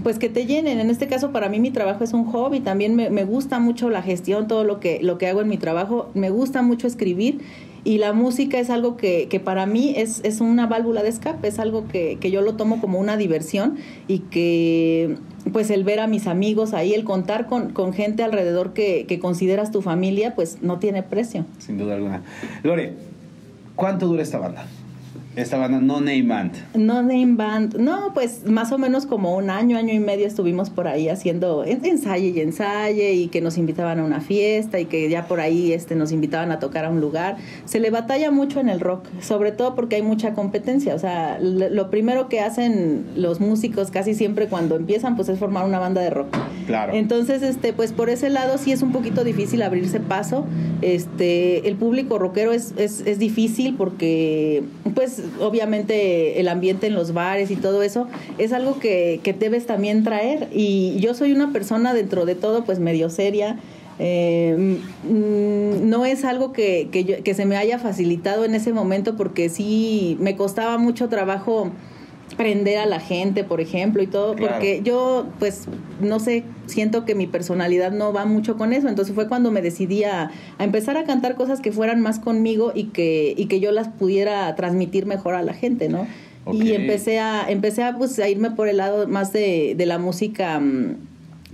pues 0.02 0.18
que 0.18 0.28
te 0.28 0.46
llenen. 0.46 0.80
En 0.80 0.88
este 0.88 1.08
caso, 1.08 1.30
para 1.30 1.48
mí 1.48 1.60
mi 1.60 1.70
trabajo 1.70 2.04
es 2.04 2.12
un 2.12 2.24
hobby. 2.24 2.60
También 2.60 2.96
me, 2.96 3.10
me, 3.10 3.24
gusta 3.24 3.58
mucho 3.58 3.90
la 3.90 4.02
gestión, 4.02 4.48
todo 4.48 4.64
lo 4.64 4.80
que, 4.80 5.00
lo 5.02 5.18
que 5.18 5.26
hago 5.26 5.42
en 5.42 5.48
mi 5.48 5.58
trabajo. 5.58 6.08
Me 6.14 6.30
gusta 6.30 6.62
mucho 6.62 6.86
escribir 6.86 7.40
y 7.84 7.98
la 7.98 8.12
música 8.12 8.58
es 8.58 8.70
algo 8.70 8.96
que, 8.96 9.28
que 9.28 9.40
para 9.40 9.66
mí 9.66 9.94
es, 9.96 10.20
es, 10.24 10.40
una 10.40 10.66
válvula 10.66 11.02
de 11.02 11.08
escape, 11.08 11.48
es 11.48 11.58
algo 11.58 11.88
que, 11.88 12.18
que, 12.20 12.30
yo 12.30 12.42
lo 12.42 12.56
tomo 12.56 12.80
como 12.80 12.98
una 12.98 13.16
diversión 13.16 13.76
y 14.06 14.20
que 14.20 15.16
pues 15.52 15.70
el 15.70 15.84
ver 15.84 16.00
a 16.00 16.06
mis 16.06 16.26
amigos 16.26 16.74
ahí, 16.74 16.92
el 16.92 17.04
contar 17.04 17.46
con, 17.46 17.70
con 17.70 17.92
gente 17.92 18.22
alrededor 18.22 18.72
que, 18.72 19.06
que, 19.06 19.18
consideras 19.18 19.70
tu 19.70 19.82
familia, 19.82 20.34
pues 20.34 20.62
no 20.62 20.78
tiene 20.78 21.02
precio. 21.02 21.46
Sin 21.58 21.78
duda 21.78 21.94
alguna. 21.94 22.22
Lore, 22.62 22.94
¿cuánto 23.76 24.06
dura 24.06 24.22
esta 24.22 24.38
banda? 24.38 24.66
Esta 25.36 25.58
banda 25.58 25.78
No 25.78 26.00
Name 26.00 26.24
Band. 26.24 26.52
No 26.74 27.02
Name 27.02 27.36
Band. 27.36 27.76
No, 27.76 28.12
pues 28.14 28.46
más 28.46 28.72
o 28.72 28.78
menos 28.78 29.06
como 29.06 29.36
un 29.36 29.48
año, 29.48 29.78
año 29.78 29.94
y 29.94 30.00
medio 30.00 30.26
estuvimos 30.26 30.70
por 30.70 30.88
ahí 30.88 31.08
haciendo 31.08 31.64
ensayo 31.64 32.26
y 32.26 32.40
ensayo 32.40 33.04
y 33.04 33.28
que 33.28 33.40
nos 33.40 33.56
invitaban 33.56 34.00
a 34.00 34.04
una 34.04 34.20
fiesta 34.20 34.80
y 34.80 34.86
que 34.86 35.08
ya 35.08 35.28
por 35.28 35.38
ahí 35.38 35.72
este, 35.72 35.94
nos 35.94 36.10
invitaban 36.10 36.50
a 36.50 36.58
tocar 36.58 36.84
a 36.84 36.90
un 36.90 37.00
lugar. 37.00 37.36
Se 37.64 37.78
le 37.78 37.90
batalla 37.90 38.32
mucho 38.32 38.58
en 38.58 38.68
el 38.68 38.80
rock, 38.80 39.04
sobre 39.20 39.52
todo 39.52 39.76
porque 39.76 39.96
hay 39.96 40.02
mucha 40.02 40.34
competencia. 40.34 40.96
O 40.96 40.98
sea, 40.98 41.38
lo 41.40 41.90
primero 41.90 42.28
que 42.28 42.40
hacen 42.40 43.04
los 43.14 43.38
músicos 43.38 43.92
casi 43.92 44.14
siempre 44.14 44.48
cuando 44.48 44.74
empiezan 44.74 45.14
pues 45.14 45.28
es 45.28 45.38
formar 45.38 45.64
una 45.64 45.78
banda 45.78 46.00
de 46.00 46.10
rock. 46.10 46.36
Claro. 46.66 46.92
Entonces, 46.92 47.42
este, 47.42 47.72
pues 47.72 47.92
por 47.92 48.10
ese 48.10 48.30
lado 48.30 48.58
sí 48.58 48.72
es 48.72 48.82
un 48.82 48.90
poquito 48.90 49.22
difícil 49.22 49.62
abrirse 49.62 50.00
paso. 50.00 50.44
Este, 50.82 51.68
el 51.68 51.76
público 51.76 52.18
rockero 52.18 52.52
es, 52.52 52.74
es, 52.76 53.02
es 53.06 53.20
difícil 53.20 53.76
porque 53.76 54.64
pues 54.94 55.19
obviamente 55.40 56.40
el 56.40 56.48
ambiente 56.48 56.86
en 56.86 56.94
los 56.94 57.12
bares 57.12 57.50
y 57.50 57.56
todo 57.56 57.82
eso 57.82 58.08
es 58.38 58.52
algo 58.52 58.78
que, 58.78 59.20
que 59.22 59.32
debes 59.32 59.66
también 59.66 60.04
traer. 60.04 60.48
Y 60.52 60.96
yo 61.00 61.14
soy 61.14 61.32
una 61.32 61.52
persona 61.52 61.94
dentro 61.94 62.26
de 62.26 62.34
todo 62.34 62.64
pues 62.64 62.78
medio 62.78 63.10
seria. 63.10 63.58
Eh, 63.98 64.78
mm, 65.04 65.88
no 65.88 66.06
es 66.06 66.24
algo 66.24 66.52
que, 66.52 66.88
que, 66.90 67.04
que 67.04 67.34
se 67.34 67.44
me 67.44 67.56
haya 67.56 67.78
facilitado 67.78 68.44
en 68.44 68.54
ese 68.54 68.72
momento 68.72 69.16
porque 69.16 69.48
sí 69.50 70.16
me 70.20 70.36
costaba 70.36 70.78
mucho 70.78 71.08
trabajo 71.08 71.70
prender 72.36 72.78
a 72.78 72.86
la 72.86 73.00
gente, 73.00 73.44
por 73.44 73.60
ejemplo, 73.60 74.02
y 74.02 74.06
todo, 74.06 74.36
porque 74.36 74.80
yo, 74.82 75.26
pues, 75.38 75.66
no 76.00 76.20
sé, 76.20 76.44
siento 76.66 77.04
que 77.04 77.14
mi 77.14 77.26
personalidad 77.26 77.92
no 77.92 78.12
va 78.12 78.24
mucho 78.24 78.56
con 78.56 78.72
eso. 78.72 78.88
Entonces 78.88 79.14
fue 79.14 79.28
cuando 79.28 79.50
me 79.50 79.62
decidí 79.62 80.04
a, 80.04 80.30
empezar 80.58 80.96
a 80.96 81.04
cantar 81.04 81.34
cosas 81.34 81.60
que 81.60 81.72
fueran 81.72 82.00
más 82.00 82.18
conmigo 82.18 82.72
y 82.74 82.84
que, 82.84 83.34
y 83.36 83.46
que 83.46 83.60
yo 83.60 83.72
las 83.72 83.88
pudiera 83.88 84.54
transmitir 84.54 85.06
mejor 85.06 85.34
a 85.34 85.42
la 85.42 85.54
gente, 85.54 85.88
¿no? 85.88 86.06
Y 86.52 86.72
empecé 86.72 87.18
a, 87.20 87.48
empecé 87.48 87.82
a, 87.82 87.96
pues, 87.96 88.18
a 88.18 88.28
irme 88.28 88.50
por 88.50 88.68
el 88.68 88.78
lado 88.78 89.06
más 89.06 89.32
de, 89.32 89.74
de 89.76 89.86
la 89.86 89.98
música 89.98 90.58
mm, 90.58 90.96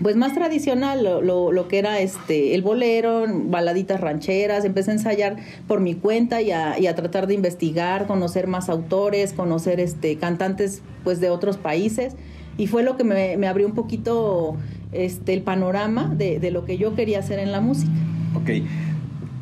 pues 0.02 0.16
más 0.16 0.34
tradicional, 0.34 1.02
lo, 1.04 1.52
lo, 1.52 1.68
que 1.68 1.78
era 1.78 2.00
este 2.00 2.54
el 2.54 2.62
bolero, 2.62 3.24
baladitas 3.28 4.00
rancheras, 4.00 4.64
empecé 4.64 4.90
a 4.90 4.94
ensayar 4.94 5.36
por 5.66 5.80
mi 5.80 5.94
cuenta 5.94 6.42
y 6.42 6.50
a, 6.50 6.78
y 6.78 6.86
a 6.86 6.94
tratar 6.94 7.26
de 7.26 7.34
investigar, 7.34 8.06
conocer 8.06 8.46
más 8.46 8.68
autores, 8.68 9.32
conocer 9.32 9.80
este 9.80 10.16
cantantes 10.16 10.82
pues 11.02 11.20
de 11.20 11.30
otros 11.30 11.56
países 11.56 12.14
y 12.58 12.66
fue 12.66 12.82
lo 12.82 12.96
que 12.96 13.04
me, 13.04 13.36
me 13.36 13.46
abrió 13.46 13.66
un 13.66 13.74
poquito 13.74 14.56
este 14.92 15.32
el 15.32 15.42
panorama 15.42 16.12
de, 16.14 16.40
de, 16.40 16.50
lo 16.50 16.64
que 16.64 16.76
yo 16.76 16.94
quería 16.94 17.20
hacer 17.20 17.38
en 17.38 17.52
la 17.52 17.60
música. 17.60 17.92
Ok, 18.34 18.50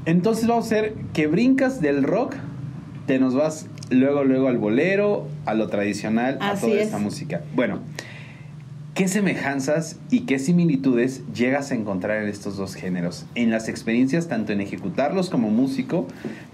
entonces 0.07 0.47
vamos 0.47 0.65
a 0.65 0.67
hacer 0.67 0.95
que 1.13 1.27
brincas 1.27 1.81
del 1.81 2.05
rock, 2.05 2.37
te 3.07 3.19
nos 3.19 3.35
vas 3.35 3.67
luego 3.91 4.25
luego 4.25 4.49
al 4.49 4.59
bolero, 4.59 5.27
a 5.47 5.55
lo 5.55 5.69
tradicional, 5.69 6.39
a 6.41 6.55
toda 6.55 6.75
esta 6.75 6.99
música. 6.99 7.43
Bueno, 7.55 7.81
¿Qué 8.95 9.09
semejanzas 9.09 9.99
y 10.09 10.21
qué 10.21 10.39
similitudes 10.39 11.25
llegas 11.35 11.73
a 11.73 11.75
encontrar 11.75 12.23
en 12.23 12.29
estos 12.29 12.57
dos 12.57 12.77
géneros? 12.77 13.27
En 13.35 13.51
las 13.51 13.69
experiencias, 13.69 14.29
tanto 14.29 14.53
en 14.53 14.61
ejecutarlos 14.61 15.31
como 15.31 15.51
músico, 15.51 16.07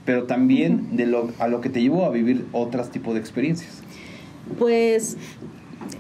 pero 0.06 0.23
también 0.25 0.97
de 0.97 1.04
lo, 1.04 1.30
a 1.38 1.49
lo 1.49 1.61
que 1.61 1.68
te 1.68 1.82
llevó 1.82 2.06
a 2.06 2.09
vivir 2.09 2.47
otros 2.52 2.90
tipos 2.90 3.12
de 3.12 3.20
experiencias. 3.20 3.82
Pues 4.59 5.18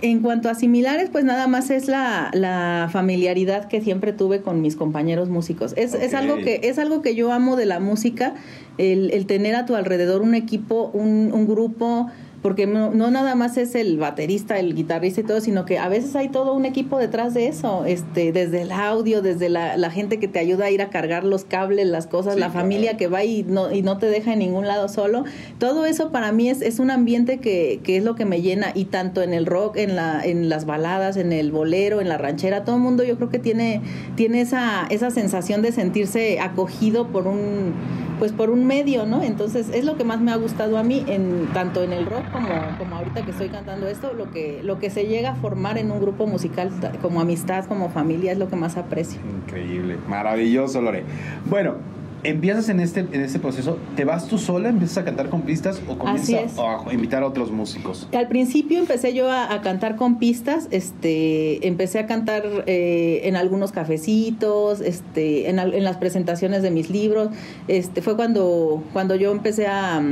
en 0.00 0.20
cuanto 0.20 0.48
a 0.48 0.54
similares, 0.54 1.10
pues 1.10 1.24
nada 1.24 1.46
más 1.46 1.68
es 1.68 1.88
la, 1.88 2.88
familiaridad 2.90 3.68
que 3.68 3.82
siempre 3.82 4.14
tuve 4.14 4.40
con 4.40 4.62
mis 4.62 4.76
compañeros 4.76 5.28
músicos. 5.28 5.74
Es, 5.76 5.92
es, 5.92 6.14
algo 6.14 6.36
que, 6.36 6.60
es 6.64 6.78
algo 6.78 7.02
que 7.02 7.14
yo 7.14 7.32
amo 7.32 7.56
de 7.56 7.66
la 7.66 7.80
música, 7.80 8.34
el, 8.78 9.10
el 9.10 9.26
tener 9.26 9.56
a 9.56 9.66
tu 9.66 9.74
alrededor 9.74 10.22
un 10.22 10.34
equipo, 10.34 10.90
un, 10.94 11.32
un 11.34 11.46
grupo 11.46 12.08
porque 12.42 12.66
no, 12.66 12.90
no, 12.90 13.10
nada 13.10 13.34
más 13.34 13.56
es 13.58 13.74
el 13.74 13.98
baterista, 13.98 14.58
el 14.58 14.74
guitarrista 14.74 15.20
y 15.20 15.24
todo, 15.24 15.40
sino 15.40 15.64
que 15.66 15.78
a 15.78 15.88
veces 15.88 16.16
hay 16.16 16.28
todo 16.28 16.54
un 16.54 16.64
equipo 16.64 16.98
detrás 16.98 17.34
de 17.34 17.48
eso, 17.48 17.84
este, 17.84 18.32
desde 18.32 18.62
el 18.62 18.72
audio, 18.72 19.20
desde 19.20 19.48
la, 19.48 19.76
la 19.76 19.90
gente 19.90 20.18
que 20.18 20.28
te 20.28 20.38
ayuda 20.38 20.66
a 20.66 20.70
ir 20.70 20.80
a 20.80 20.88
cargar 20.88 21.24
los 21.24 21.44
cables, 21.44 21.86
las 21.86 22.06
cosas, 22.06 22.36
la 22.36 22.50
familia 22.50 22.96
que 22.96 23.08
va 23.08 23.24
y 23.24 23.42
no, 23.42 23.70
y 23.72 23.82
no 23.82 23.98
te 23.98 24.06
deja 24.06 24.32
en 24.32 24.38
ningún 24.38 24.66
lado 24.66 24.88
solo. 24.88 25.24
Todo 25.58 25.84
eso 25.84 26.10
para 26.10 26.32
mí 26.32 26.48
es, 26.48 26.62
es 26.62 26.78
un 26.78 26.90
ambiente 26.90 27.38
que, 27.38 27.80
que 27.82 27.98
es 27.98 28.04
lo 28.04 28.14
que 28.14 28.24
me 28.24 28.40
llena, 28.40 28.72
y 28.74 28.86
tanto 28.86 29.22
en 29.22 29.34
el 29.34 29.44
rock, 29.44 29.76
en, 29.76 29.96
la, 29.96 30.24
en 30.24 30.48
las 30.48 30.64
baladas, 30.64 31.16
en 31.18 31.32
el 31.32 31.52
bolero, 31.52 32.00
en 32.00 32.08
la 32.08 32.16
ranchera, 32.16 32.64
todo 32.64 32.76
el 32.76 32.82
mundo 32.82 33.04
yo 33.04 33.16
creo 33.16 33.28
que 33.28 33.38
tiene, 33.38 33.82
tiene 34.16 34.40
esa, 34.40 34.86
esa 34.88 35.10
sensación 35.10 35.60
de 35.60 35.72
sentirse 35.72 36.40
acogido 36.40 37.08
por 37.08 37.26
un 37.26 37.74
pues 38.20 38.32
por 38.32 38.50
un 38.50 38.66
medio, 38.66 39.06
¿no? 39.06 39.22
Entonces 39.22 39.68
es 39.72 39.86
lo 39.86 39.96
que 39.96 40.04
más 40.04 40.20
me 40.20 40.30
ha 40.30 40.36
gustado 40.36 40.76
a 40.76 40.82
mí, 40.82 41.02
en, 41.08 41.48
tanto 41.54 41.82
en 41.82 41.94
el 41.94 42.04
rock 42.04 42.29
como, 42.32 42.48
como 42.78 42.96
ahorita 42.96 43.22
que 43.22 43.30
estoy 43.30 43.48
cantando 43.48 43.88
esto, 43.88 44.12
lo 44.12 44.30
que, 44.30 44.60
lo 44.62 44.78
que 44.78 44.90
se 44.90 45.06
llega 45.06 45.30
a 45.30 45.34
formar 45.34 45.78
en 45.78 45.90
un 45.90 46.00
grupo 46.00 46.26
musical 46.26 46.70
como 47.02 47.20
amistad, 47.20 47.64
como 47.66 47.90
familia, 47.90 48.32
es 48.32 48.38
lo 48.38 48.48
que 48.48 48.56
más 48.56 48.76
aprecio. 48.76 49.20
Increíble, 49.44 49.98
maravilloso, 50.08 50.80
Lore. 50.80 51.04
Bueno, 51.46 51.74
empiezas 52.22 52.68
en 52.68 52.80
este, 52.80 53.00
en 53.00 53.22
este 53.22 53.38
proceso, 53.38 53.78
¿te 53.96 54.04
vas 54.04 54.26
tú 54.26 54.38
sola, 54.38 54.68
empiezas 54.68 54.98
a 54.98 55.04
cantar 55.04 55.28
con 55.30 55.42
pistas 55.42 55.80
o 55.88 55.98
comienzas 55.98 56.58
a 56.58 56.92
invitar 56.92 57.22
a 57.22 57.26
otros 57.26 57.50
músicos? 57.50 58.08
Al 58.12 58.28
principio 58.28 58.78
empecé 58.78 59.14
yo 59.14 59.30
a, 59.30 59.60
cantar 59.62 59.96
con 59.96 60.18
pistas, 60.18 60.68
este, 60.70 61.66
empecé 61.66 61.98
a 61.98 62.06
cantar 62.06 62.44
eh, 62.66 63.22
en 63.24 63.36
algunos 63.36 63.72
cafecitos, 63.72 64.80
este, 64.80 65.50
en, 65.50 65.58
en, 65.58 65.84
las 65.84 65.96
presentaciones 65.96 66.62
de 66.62 66.70
mis 66.70 66.90
libros, 66.90 67.28
este, 67.68 68.02
fue 68.02 68.16
cuando, 68.16 68.82
cuando 68.92 69.16
yo 69.16 69.32
empecé 69.32 69.66
a, 69.66 70.02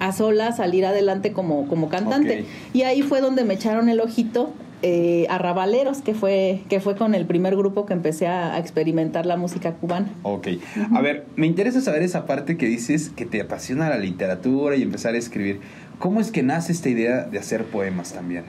a 0.00 0.12
sola 0.12 0.52
salir 0.52 0.86
adelante 0.86 1.32
como, 1.32 1.68
como 1.68 1.88
cantante. 1.88 2.44
Y 2.72 2.82
ahí 2.82 3.02
fue 3.02 3.20
donde 3.20 3.44
me 3.44 3.54
echaron 3.54 3.88
el 3.88 4.00
ojito 4.00 4.52
eh, 4.82 5.26
Arrabaleros, 5.28 6.02
que 6.02 6.14
fue, 6.14 6.62
que 6.68 6.80
fue 6.80 6.94
con 6.96 7.14
el 7.14 7.26
primer 7.26 7.56
grupo 7.56 7.84
que 7.84 7.94
empecé 7.94 8.28
a, 8.28 8.58
experimentar 8.58 9.26
la 9.26 9.36
música 9.36 9.74
cubana. 9.74 10.08
Ok. 10.22 10.48
A 10.94 11.00
ver, 11.00 11.26
me 11.36 11.46
interesa 11.46 11.80
saber 11.80 12.02
esa 12.02 12.26
parte 12.26 12.56
que 12.56 12.66
dices 12.66 13.10
que 13.10 13.26
te 13.26 13.40
apasiona 13.40 13.88
la 13.88 13.98
literatura 13.98 14.76
y 14.76 14.82
empezar 14.82 15.14
a 15.14 15.18
escribir. 15.18 15.60
¿Cómo 15.98 16.20
es 16.20 16.30
que 16.30 16.42
nace 16.42 16.72
esta 16.72 16.88
idea 16.88 17.24
de 17.24 17.38
hacer 17.38 17.64
poemas 17.64 18.12
también? 18.12 18.44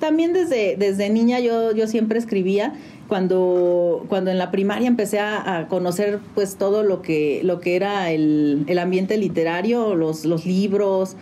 También 0.00 0.32
desde, 0.32 0.76
desde 0.76 1.10
niña 1.10 1.40
yo, 1.40 1.74
yo 1.74 1.86
siempre 1.86 2.18
escribía. 2.18 2.74
Cuando, 3.08 4.06
cuando 4.08 4.30
en 4.30 4.38
la 4.38 4.52
primaria 4.52 4.86
empecé 4.86 5.18
a, 5.18 5.66
conocer 5.68 6.20
pues 6.34 6.56
todo 6.56 6.84
lo 6.84 7.02
que, 7.02 7.40
lo 7.42 7.58
que 7.60 7.74
era 7.74 8.12
el, 8.12 8.64
el 8.68 8.78
ambiente 8.78 9.16
literario, 9.16 9.96
los, 9.96 10.24
los 10.24 10.46
libros, 10.46 11.16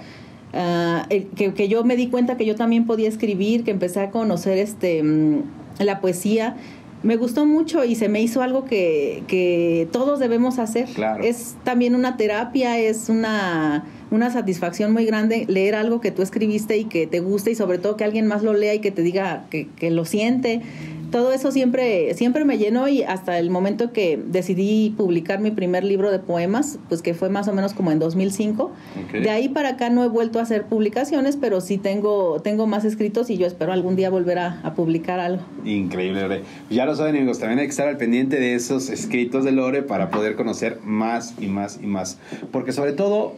Ah, 0.54 1.06
que, 1.08 1.68
yo 1.68 1.84
me 1.84 1.96
di 1.96 2.08
cuenta 2.08 2.36
que 2.36 2.46
yo 2.46 2.54
también 2.54 2.86
podía 2.86 3.08
escribir, 3.08 3.64
que 3.64 3.70
empecé 3.70 4.00
a 4.00 4.10
conocer 4.10 4.58
este 4.58 5.02
mm, 5.02 5.42
la 5.78 6.00
poesía. 6.00 6.56
Me 7.02 7.16
gustó 7.16 7.46
mucho 7.46 7.84
y 7.84 7.94
se 7.94 8.08
me 8.08 8.20
hizo 8.20 8.42
algo 8.42 8.64
que, 8.64 9.22
que 9.28 9.88
todos 9.92 10.18
debemos 10.18 10.58
hacer. 10.58 10.88
Es 11.22 11.54
también 11.62 11.94
una 11.94 12.16
terapia, 12.16 12.78
es 12.78 13.08
una, 13.08 13.84
una 14.10 14.30
satisfacción 14.30 14.92
muy 14.92 15.04
grande 15.04 15.44
leer 15.48 15.74
algo 15.74 16.00
que 16.00 16.10
tú 16.10 16.22
escribiste 16.22 16.78
y 16.78 16.84
que 16.84 17.06
te 17.06 17.20
guste 17.20 17.50
y 17.50 17.54
sobre 17.54 17.78
todo 17.78 17.96
que 17.96 18.04
alguien 18.04 18.26
más 18.26 18.42
lo 18.42 18.54
lea 18.54 18.74
y 18.74 18.80
que 18.80 18.90
te 18.90 19.02
diga 19.02 19.46
que, 19.50 19.68
que 19.76 19.90
lo 19.90 20.04
siente 20.04 20.62
todo 21.10 21.32
eso 21.32 21.50
siempre, 21.52 22.12
siempre 22.14 22.44
me 22.44 22.58
llenó 22.58 22.88
y 22.88 23.02
hasta 23.02 23.38
el 23.38 23.50
momento 23.50 23.92
que 23.92 24.20
decidí 24.22 24.94
publicar 24.96 25.40
mi 25.40 25.50
primer 25.50 25.84
libro 25.84 26.10
de 26.10 26.18
poemas, 26.18 26.78
pues 26.88 27.02
que 27.02 27.14
fue 27.14 27.30
más 27.30 27.48
o 27.48 27.52
menos 27.54 27.72
como 27.72 27.90
en 27.92 27.98
2005. 27.98 28.70
De 29.12 29.30
ahí 29.30 29.48
para 29.48 29.70
acá 29.70 29.90
no 29.90 30.04
he 30.04 30.08
vuelto 30.08 30.38
a 30.38 30.42
hacer 30.42 30.64
publicaciones, 30.64 31.36
pero 31.36 31.60
sí 31.60 31.78
tengo, 31.78 32.40
tengo 32.42 32.66
más 32.66 32.84
escritos 32.84 33.30
y 33.30 33.38
yo 33.38 33.46
espero 33.46 33.72
algún 33.72 33.96
día 33.96 34.10
volver 34.10 34.38
a, 34.38 34.74
publicar 34.76 35.18
algo. 35.18 35.42
Increíble, 35.64 36.42
Ya 36.70 36.84
lo 36.84 36.94
saben 36.94 37.16
amigos, 37.16 37.38
también 37.38 37.58
hay 37.58 37.66
que 37.66 37.70
estar 37.70 37.88
al 37.88 37.96
pendiente 37.96 38.38
de 38.38 38.54
esos 38.54 38.90
escritos 38.90 39.44
de 39.44 39.52
Lore 39.52 39.82
para 39.82 40.10
poder 40.10 40.36
conocer 40.36 40.78
más 40.84 41.34
y 41.40 41.46
más 41.46 41.80
y 41.82 41.86
más. 41.86 42.18
Porque 42.52 42.72
sobre 42.72 42.92
todo 42.92 43.34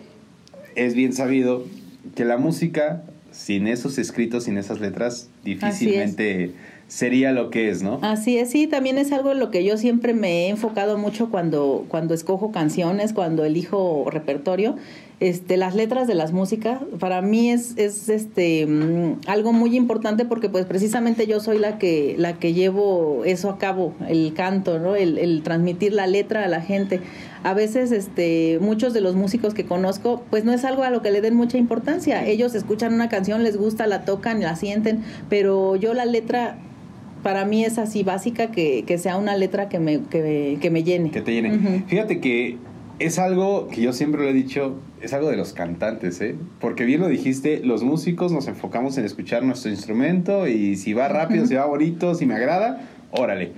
es 0.87 0.95
bien 0.95 1.13
sabido 1.13 1.65
que 2.15 2.25
la 2.25 2.39
música, 2.39 3.03
sin 3.33 3.67
esos 3.67 3.99
escritos, 3.99 4.45
sin 4.45 4.57
esas 4.57 4.81
letras, 4.81 5.29
difícilmente 5.45 6.53
sería 6.89 7.31
lo 7.31 7.51
que 7.51 7.71
es, 7.71 7.83
¿no? 7.83 8.01
Así 8.03 8.37
es, 8.39 8.51
sí, 8.51 8.67
también 8.67 8.99
es 8.99 9.13
algo 9.13 9.31
en 9.31 9.39
lo 9.39 9.51
que 9.51 9.63
yo 9.63 9.77
siempre 9.77 10.13
me 10.13 10.47
he 10.47 10.49
enfocado 10.49 10.99
mucho 10.99 11.31
cuando, 11.31 11.85
cuando 11.89 12.15
escojo 12.15 12.51
canciones, 12.51 13.13
cuando 13.13 13.45
elijo 13.45 14.09
repertorio. 14.11 14.77
Este, 15.21 15.59
las 15.59 15.75
letras 15.75 16.09
de 16.09 16.15
las 16.15 16.33
músicas 16.33 16.81
para 16.99 17.21
mí 17.21 17.51
es, 17.51 17.77
es 17.77 18.09
este 18.09 18.67
mm, 18.67 19.21
algo 19.27 19.53
muy 19.53 19.77
importante 19.77 20.25
porque 20.25 20.49
pues 20.49 20.65
precisamente 20.65 21.27
yo 21.27 21.41
soy 21.41 21.59
la 21.59 21.77
que 21.77 22.15
la 22.17 22.39
que 22.39 22.55
llevo 22.55 23.23
eso 23.27 23.51
a 23.51 23.59
cabo 23.59 23.93
el 24.09 24.33
canto 24.33 24.79
no 24.79 24.97
el, 24.97 25.19
el 25.19 25.43
transmitir 25.43 25.93
la 25.93 26.07
letra 26.07 26.43
a 26.47 26.49
la 26.49 26.63
gente 26.63 27.01
a 27.43 27.55
veces 27.55 27.93
este 27.93 28.59
muchos 28.61 28.93
de 28.93 29.01
los 29.01 29.15
músicos 29.15 29.55
que 29.55 29.65
conozco 29.65 30.23
pues 30.31 30.45
no 30.45 30.53
es 30.53 30.65
algo 30.65 30.83
a 30.83 30.91
lo 30.91 31.03
que 31.03 31.11
le 31.11 31.21
den 31.21 31.35
mucha 31.35 31.59
importancia 31.59 32.27
ellos 32.27 32.55
escuchan 32.55 32.93
una 32.93 33.09
canción 33.09 33.43
les 33.43 33.57
gusta 33.57 33.87
la 33.87 34.05
tocan 34.05 34.41
la 34.41 34.57
sienten 34.57 35.03
pero 35.29 35.77
yo 35.77 35.95
la 35.95 36.05
letra 36.05 36.59
para 37.23 37.45
mí 37.45 37.65
es 37.65 37.79
así 37.79 38.03
básica 38.03 38.51
que, 38.51 38.99
sea 38.99 39.17
una 39.17 39.37
letra 39.37 39.69
que 39.69 39.79
me, 39.79 40.01
que, 40.03 40.71
me 40.71 40.83
llene. 40.83 41.11
Que 41.11 41.21
te 41.21 41.33
llene. 41.33 41.85
Fíjate 41.87 42.21
que 42.21 42.57
es 42.99 43.19
algo 43.19 43.69
que 43.69 43.83
yo 43.83 43.93
siempre 43.93 44.23
lo 44.23 44.29
he 44.29 44.33
dicho, 44.33 44.79
es 45.01 45.13
algo 45.13 45.31
de 45.31 45.37
los 45.37 45.53
cantantes, 45.53 46.21
¿eh? 46.21 46.35
Porque 46.61 46.85
bien 46.85 47.01
lo 47.01 47.09
dijiste, 47.09 47.61
los 47.65 47.83
músicos 47.83 48.33
nos 48.33 48.47
enfocamos 48.49 48.99
en 48.99 49.05
escuchar 49.05 49.43
nuestro 49.43 49.71
instrumento 49.71 50.47
y 50.49 50.77
si 50.77 50.93
va 50.93 51.09
rápido, 51.09 51.47
si 51.47 51.55
va 51.55 51.67
bonito, 51.67 52.15
si 52.15 52.27
me 52.27 52.35
agrada, 52.35 52.89
órale. 53.11 53.53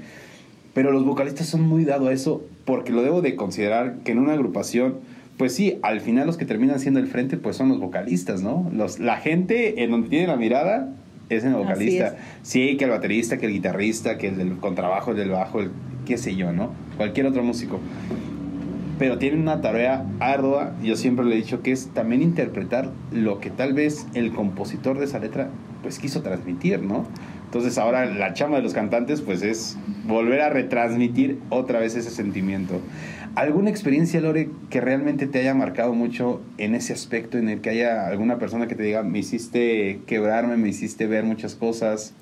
Pero 0.75 0.91
los 0.91 1.05
vocalistas 1.05 1.47
son 1.47 1.63
muy 1.63 1.85
dados 1.85 2.09
a 2.09 2.13
eso 2.13 2.45
porque 2.65 2.93
lo 2.93 3.03
debo 3.03 3.23
de 3.23 3.37
considerar 3.37 3.97
que 4.05 4.13
en 4.13 4.19
una 4.19 4.33
agrupación, 4.33 4.99
pues 5.37 5.55
sí, 5.55 5.79
al 5.83 6.01
final 6.01 6.27
los 6.27 6.37
que 6.37 6.45
terminan 6.45 6.81
siendo 6.81 7.01
el 7.01 7.07
frente 7.07 7.37
pues 7.37 7.57
son 7.57 7.69
los 7.69 7.81
vocalistas, 7.81 8.43
¿no? 8.43 8.71
Los, 8.73 9.01
la 9.01 9.17
gente 9.17 9.83
en 9.83 9.91
donde 9.91 10.09
tiene 10.09 10.27
la 10.27 10.37
mirada 10.37 10.93
es 11.29 11.45
en 11.45 11.51
el 11.51 11.57
vocalista. 11.57 12.17
Sí, 12.43 12.77
que 12.77 12.85
el 12.85 12.91
baterista, 12.91 13.39
que 13.39 13.47
el 13.47 13.53
guitarrista, 13.53 14.19
que 14.19 14.29
el 14.29 14.37
del 14.37 14.57
contrabajo, 14.59 15.13
el 15.13 15.17
del 15.17 15.31
bajo, 15.31 15.61
el 15.61 15.71
qué 16.07 16.19
sé 16.19 16.37
yo, 16.37 16.53
¿no? 16.53 16.73
Cualquier 16.97 17.27
otro 17.27 17.43
músico. 17.43 17.81
Pero 18.99 19.19
tienen 19.19 19.41
una 19.41 19.61
tarea 19.61 20.05
ardua, 20.21 20.75
yo 20.83 20.97
siempre 20.97 21.25
le 21.25 21.35
he 21.35 21.39
dicho, 21.39 21.63
que 21.63 21.73
es 21.73 21.89
también 21.89 22.23
interpretar 22.23 22.91
lo 23.11 23.41
que 23.41 23.51
tal 23.51 23.73
vez 23.73 24.07
el 24.15 24.33
compositor 24.33 24.99
de 24.99 25.07
esa 25.07 25.19
letra 25.19 25.49
pues 25.83 25.99
quiso 25.99 26.23
transmitir, 26.23 26.81
¿no? 26.83 27.07
Entonces 27.53 27.77
ahora 27.77 28.07
la 28.07 28.33
chama 28.33 28.57
de 28.57 28.63
los 28.63 28.73
cantantes 28.73 29.21
pues 29.21 29.43
es 29.43 29.77
volver 30.07 30.41
a 30.41 30.49
retransmitir 30.49 31.39
otra 31.51 31.81
vez 31.81 31.95
ese 31.95 32.09
sentimiento. 32.09 32.81
¿Alguna 33.35 33.69
experiencia, 33.69 34.23
Lore, 34.23 34.49
que 34.71 34.81
realmente 34.81 35.27
te 35.27 35.41
haya 35.41 35.53
marcado 35.53 35.93
mucho 35.93 36.41
en 36.57 36.75
ese 36.75 36.95
aspecto, 36.95 37.37
en 37.37 37.51
el 37.51 37.61
que 37.61 37.69
haya 37.69 38.07
alguna 38.07 38.39
persona 38.39 38.69
que 38.69 38.75
te 38.75 38.83
diga, 38.83 39.03
me 39.03 39.19
hiciste 39.19 40.01
quebrarme, 40.07 40.57
me 40.57 40.71
hiciste 40.71 41.07
ver 41.07 41.25
muchas 41.25 41.55
cosas? 41.55 42.15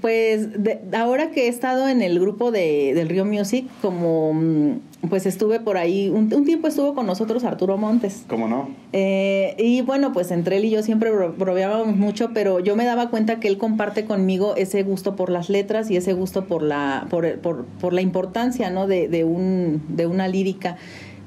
Pues 0.00 0.48
ahora 0.92 1.30
que 1.30 1.46
he 1.46 1.48
estado 1.48 1.88
en 1.88 2.00
el 2.00 2.20
grupo 2.20 2.52
de, 2.52 2.92
del 2.94 3.08
Río 3.08 3.24
Music, 3.24 3.66
como 3.82 4.32
mm, 4.34 5.08
pues 5.08 5.26
estuve 5.26 5.58
por 5.58 5.78
ahí, 5.78 6.08
un, 6.08 6.28
tiempo 6.44 6.68
estuvo 6.68 6.94
con 6.94 7.06
nosotros 7.06 7.42
Arturo 7.44 7.76
Montes. 7.76 8.24
¿Cómo 8.28 8.46
no? 8.46 8.68
Eh, 8.92 9.56
y 9.58 9.80
bueno, 9.82 10.12
pues 10.12 10.30
entre 10.30 10.58
él 10.58 10.66
y 10.66 10.70
yo 10.70 10.82
siempre 10.82 11.10
bromeábamos 11.10 11.96
mucho, 11.96 12.30
pero 12.32 12.60
yo 12.60 12.76
me 12.76 12.84
daba 12.84 13.10
cuenta 13.10 13.40
que 13.40 13.48
él 13.48 13.58
comparte 13.58 14.04
conmigo 14.04 14.54
ese 14.56 14.82
gusto 14.82 15.16
por 15.16 15.30
las 15.30 15.48
letras 15.48 15.90
y 15.90 15.96
ese 15.96 16.12
gusto 16.12 16.44
por 16.44 16.62
la, 16.62 17.06
por, 17.10 17.38
por, 17.40 17.64
por 17.64 17.92
la 17.92 18.00
importancia 18.00 18.70
¿no? 18.70 18.86
de, 18.86 19.08
de, 19.08 19.24
un, 19.24 19.82
de 19.88 20.06
una 20.06 20.28
lírica. 20.28 20.76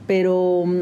Pero 0.08 0.64
mm, 0.66 0.82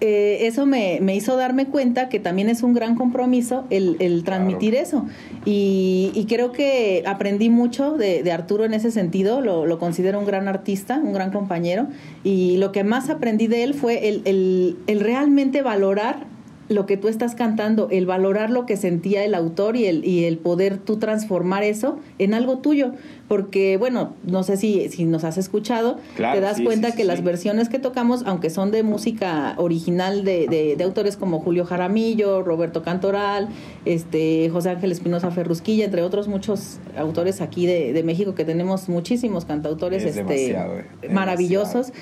eh, 0.00 0.46
eso 0.46 0.64
me, 0.64 0.98
hizo 1.14 1.36
darme 1.36 1.66
cuenta 1.66 2.08
que 2.08 2.20
también 2.20 2.48
es 2.48 2.62
un 2.62 2.72
gran 2.72 2.94
compromiso 2.94 3.66
el, 3.70 4.22
transmitir 4.24 4.74
eso. 4.74 5.06
Y, 5.44 6.26
creo 6.28 6.52
que 6.52 7.02
aprendí 7.06 7.50
mucho 7.50 7.96
de, 7.96 8.30
Arturo 8.32 8.64
en 8.64 8.74
ese 8.74 8.90
sentido, 8.90 9.40
lo, 9.40 9.66
lo, 9.66 9.78
considero 9.78 10.18
un 10.18 10.26
gran 10.26 10.48
artista, 10.48 11.00
un 11.02 11.12
gran 11.12 11.32
compañero. 11.32 11.88
Y 12.24 12.56
lo 12.56 12.72
que 12.72 12.84
más 12.84 13.10
aprendí 13.10 13.46
de 13.46 13.64
él 13.64 13.74
fue 13.74 14.08
el, 14.08 14.22
el, 14.24 14.76
el 14.86 15.00
realmente 15.00 15.62
valorar 15.62 16.26
lo 16.70 16.86
que 16.86 16.96
tú 16.96 17.08
estás 17.08 17.34
cantando, 17.34 17.88
el 17.90 18.06
valorar 18.06 18.48
lo 18.48 18.64
que 18.64 18.76
sentía 18.76 19.24
el 19.24 19.34
autor 19.34 19.74
y 19.74 19.86
el, 19.86 20.04
y 20.04 20.24
el 20.24 20.38
poder 20.38 20.78
tú 20.78 20.98
transformar 20.98 21.64
eso 21.64 21.98
en 22.18 22.32
algo 22.32 22.58
tuyo. 22.58 22.92
Porque, 23.26 23.76
bueno, 23.76 24.14
no 24.24 24.44
sé 24.44 24.56
si, 24.56 24.88
si 24.88 25.04
nos 25.04 25.24
has 25.24 25.36
escuchado, 25.36 25.98
te 26.16 26.40
das 26.40 26.60
cuenta 26.60 26.92
que 26.92 27.04
las 27.04 27.22
versiones 27.24 27.68
que 27.68 27.80
tocamos, 27.80 28.22
aunque 28.24 28.50
son 28.50 28.70
de 28.70 28.84
música 28.84 29.54
original 29.56 30.24
de, 30.24 30.46
de, 30.76 30.84
autores 30.84 31.16
como 31.16 31.40
Julio 31.40 31.64
Jaramillo, 31.64 32.42
Roberto 32.42 32.82
Cantoral, 32.82 33.48
este, 33.84 34.48
José 34.50 34.70
Ángel 34.70 34.92
Espinosa 34.92 35.30
Ferrusquilla, 35.32 35.84
entre 35.84 36.02
otros 36.02 36.28
muchos 36.28 36.78
autores 36.96 37.40
aquí 37.40 37.66
de, 37.66 37.92
de 37.92 38.02
México, 38.04 38.34
que 38.34 38.44
tenemos 38.44 38.88
muchísimos 38.88 39.44
cantautores 39.44 40.04
este, 40.04 40.52
eh, 40.52 40.84
maravillosos. 41.10 41.92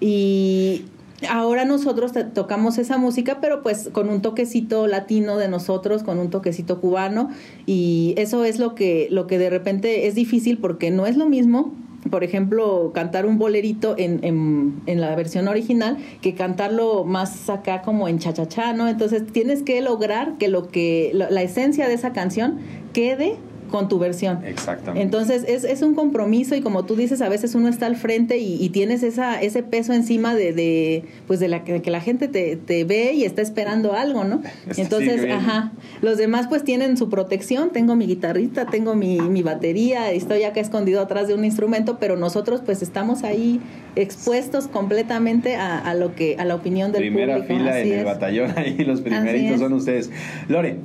Y 0.00 0.84
ahora 1.28 1.64
nosotros 1.64 2.12
tocamos 2.34 2.78
esa 2.78 2.98
música, 2.98 3.38
pero 3.40 3.62
pues 3.62 3.88
con 3.92 4.08
un 4.08 4.22
toquecito 4.22 4.86
latino 4.86 5.36
de 5.36 5.48
nosotros, 5.48 6.02
con 6.02 6.18
un 6.18 6.30
toquecito 6.30 6.80
cubano, 6.80 7.30
y 7.66 8.14
eso 8.16 8.44
es 8.44 8.58
lo 8.58 8.74
que, 8.74 9.08
lo 9.10 9.26
que 9.26 9.38
de 9.38 9.50
repente 9.50 10.06
es 10.06 10.14
difícil 10.14 10.58
porque 10.58 10.90
no 10.90 11.06
es 11.06 11.16
lo 11.16 11.26
mismo. 11.26 11.74
Por 12.10 12.22
ejemplo, 12.22 12.92
cantar 12.94 13.26
un 13.26 13.38
bolerito 13.38 13.96
en, 13.98 14.20
en, 14.22 14.80
en 14.86 15.00
la 15.00 15.14
versión 15.16 15.48
original 15.48 15.98
que 16.22 16.34
cantarlo 16.34 17.04
más 17.04 17.50
acá 17.50 17.82
como 17.82 18.08
en 18.08 18.20
chachachá, 18.20 18.72
¿no? 18.72 18.88
Entonces 18.88 19.26
tienes 19.26 19.64
que 19.64 19.82
lograr 19.82 20.38
que 20.38 20.46
lo 20.46 20.68
que 20.68 21.10
la 21.12 21.42
esencia 21.42 21.88
de 21.88 21.94
esa 21.94 22.12
canción 22.12 22.58
quede 22.92 23.36
con 23.68 23.88
tu 23.88 23.98
versión. 23.98 24.44
Exactamente. 24.44 25.02
Entonces 25.02 25.44
es, 25.46 25.64
es, 25.64 25.82
un 25.82 25.94
compromiso 25.94 26.54
y 26.54 26.60
como 26.60 26.84
tú 26.84 26.96
dices, 26.96 27.20
a 27.22 27.28
veces 27.28 27.54
uno 27.54 27.68
está 27.68 27.86
al 27.86 27.96
frente 27.96 28.38
y, 28.38 28.68
tienes 28.70 29.02
esa, 29.02 29.40
ese 29.40 29.62
peso 29.62 29.92
encima 29.92 30.34
de, 30.34 30.52
de 30.52 31.04
pues 31.26 31.40
de 31.40 31.48
la 31.48 31.64
que, 31.64 31.82
la 31.90 32.00
gente 32.00 32.28
te, 32.28 32.56
te, 32.56 32.84
ve 32.84 33.12
y 33.14 33.24
está 33.24 33.42
esperando 33.42 33.94
algo, 33.94 34.24
¿no? 34.24 34.42
Entonces, 34.76 35.30
ajá, 35.30 35.72
los 36.02 36.18
demás 36.18 36.48
pues 36.48 36.64
tienen 36.64 36.96
su 36.96 37.08
protección, 37.08 37.70
tengo 37.70 37.96
mi 37.96 38.06
guitarrita, 38.06 38.66
tengo 38.66 38.94
mi, 38.94 39.20
mi 39.20 39.42
batería, 39.42 40.10
estoy 40.10 40.42
acá 40.42 40.60
escondido 40.60 41.00
atrás 41.00 41.28
de 41.28 41.34
un 41.34 41.44
instrumento, 41.44 41.98
pero 41.98 42.16
nosotros 42.16 42.62
pues 42.64 42.82
estamos 42.82 43.24
ahí 43.24 43.60
expuestos 43.96 44.68
completamente 44.68 45.56
a, 45.56 45.78
a 45.78 45.94
lo 45.94 46.14
que, 46.14 46.36
a 46.38 46.44
la 46.44 46.54
opinión 46.54 46.92
del 46.92 47.02
Primera 47.02 47.36
público. 47.36 47.54
Primera 47.54 47.74
fila 47.74 47.94
en 47.94 47.98
el 48.00 48.04
batallón, 48.04 48.54
ahí 48.56 48.84
los 48.84 49.00
primeritos 49.00 49.60
son 49.60 49.72
ustedes. 49.72 50.10
Lore, 50.48 50.76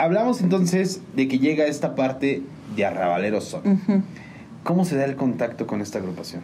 hablamos 0.00 0.40
entonces 0.40 1.00
de 1.14 1.28
que 1.28 1.38
llega 1.38 1.66
esta 1.66 1.94
parte 1.94 2.42
de 2.74 2.84
Arrabaleros 2.84 3.44
Son. 3.44 3.62
¿Cómo 4.62 4.84
se 4.84 4.96
da 4.96 5.04
el 5.04 5.16
contacto 5.16 5.66
con 5.66 5.80
esta 5.80 5.98
agrupación? 5.98 6.42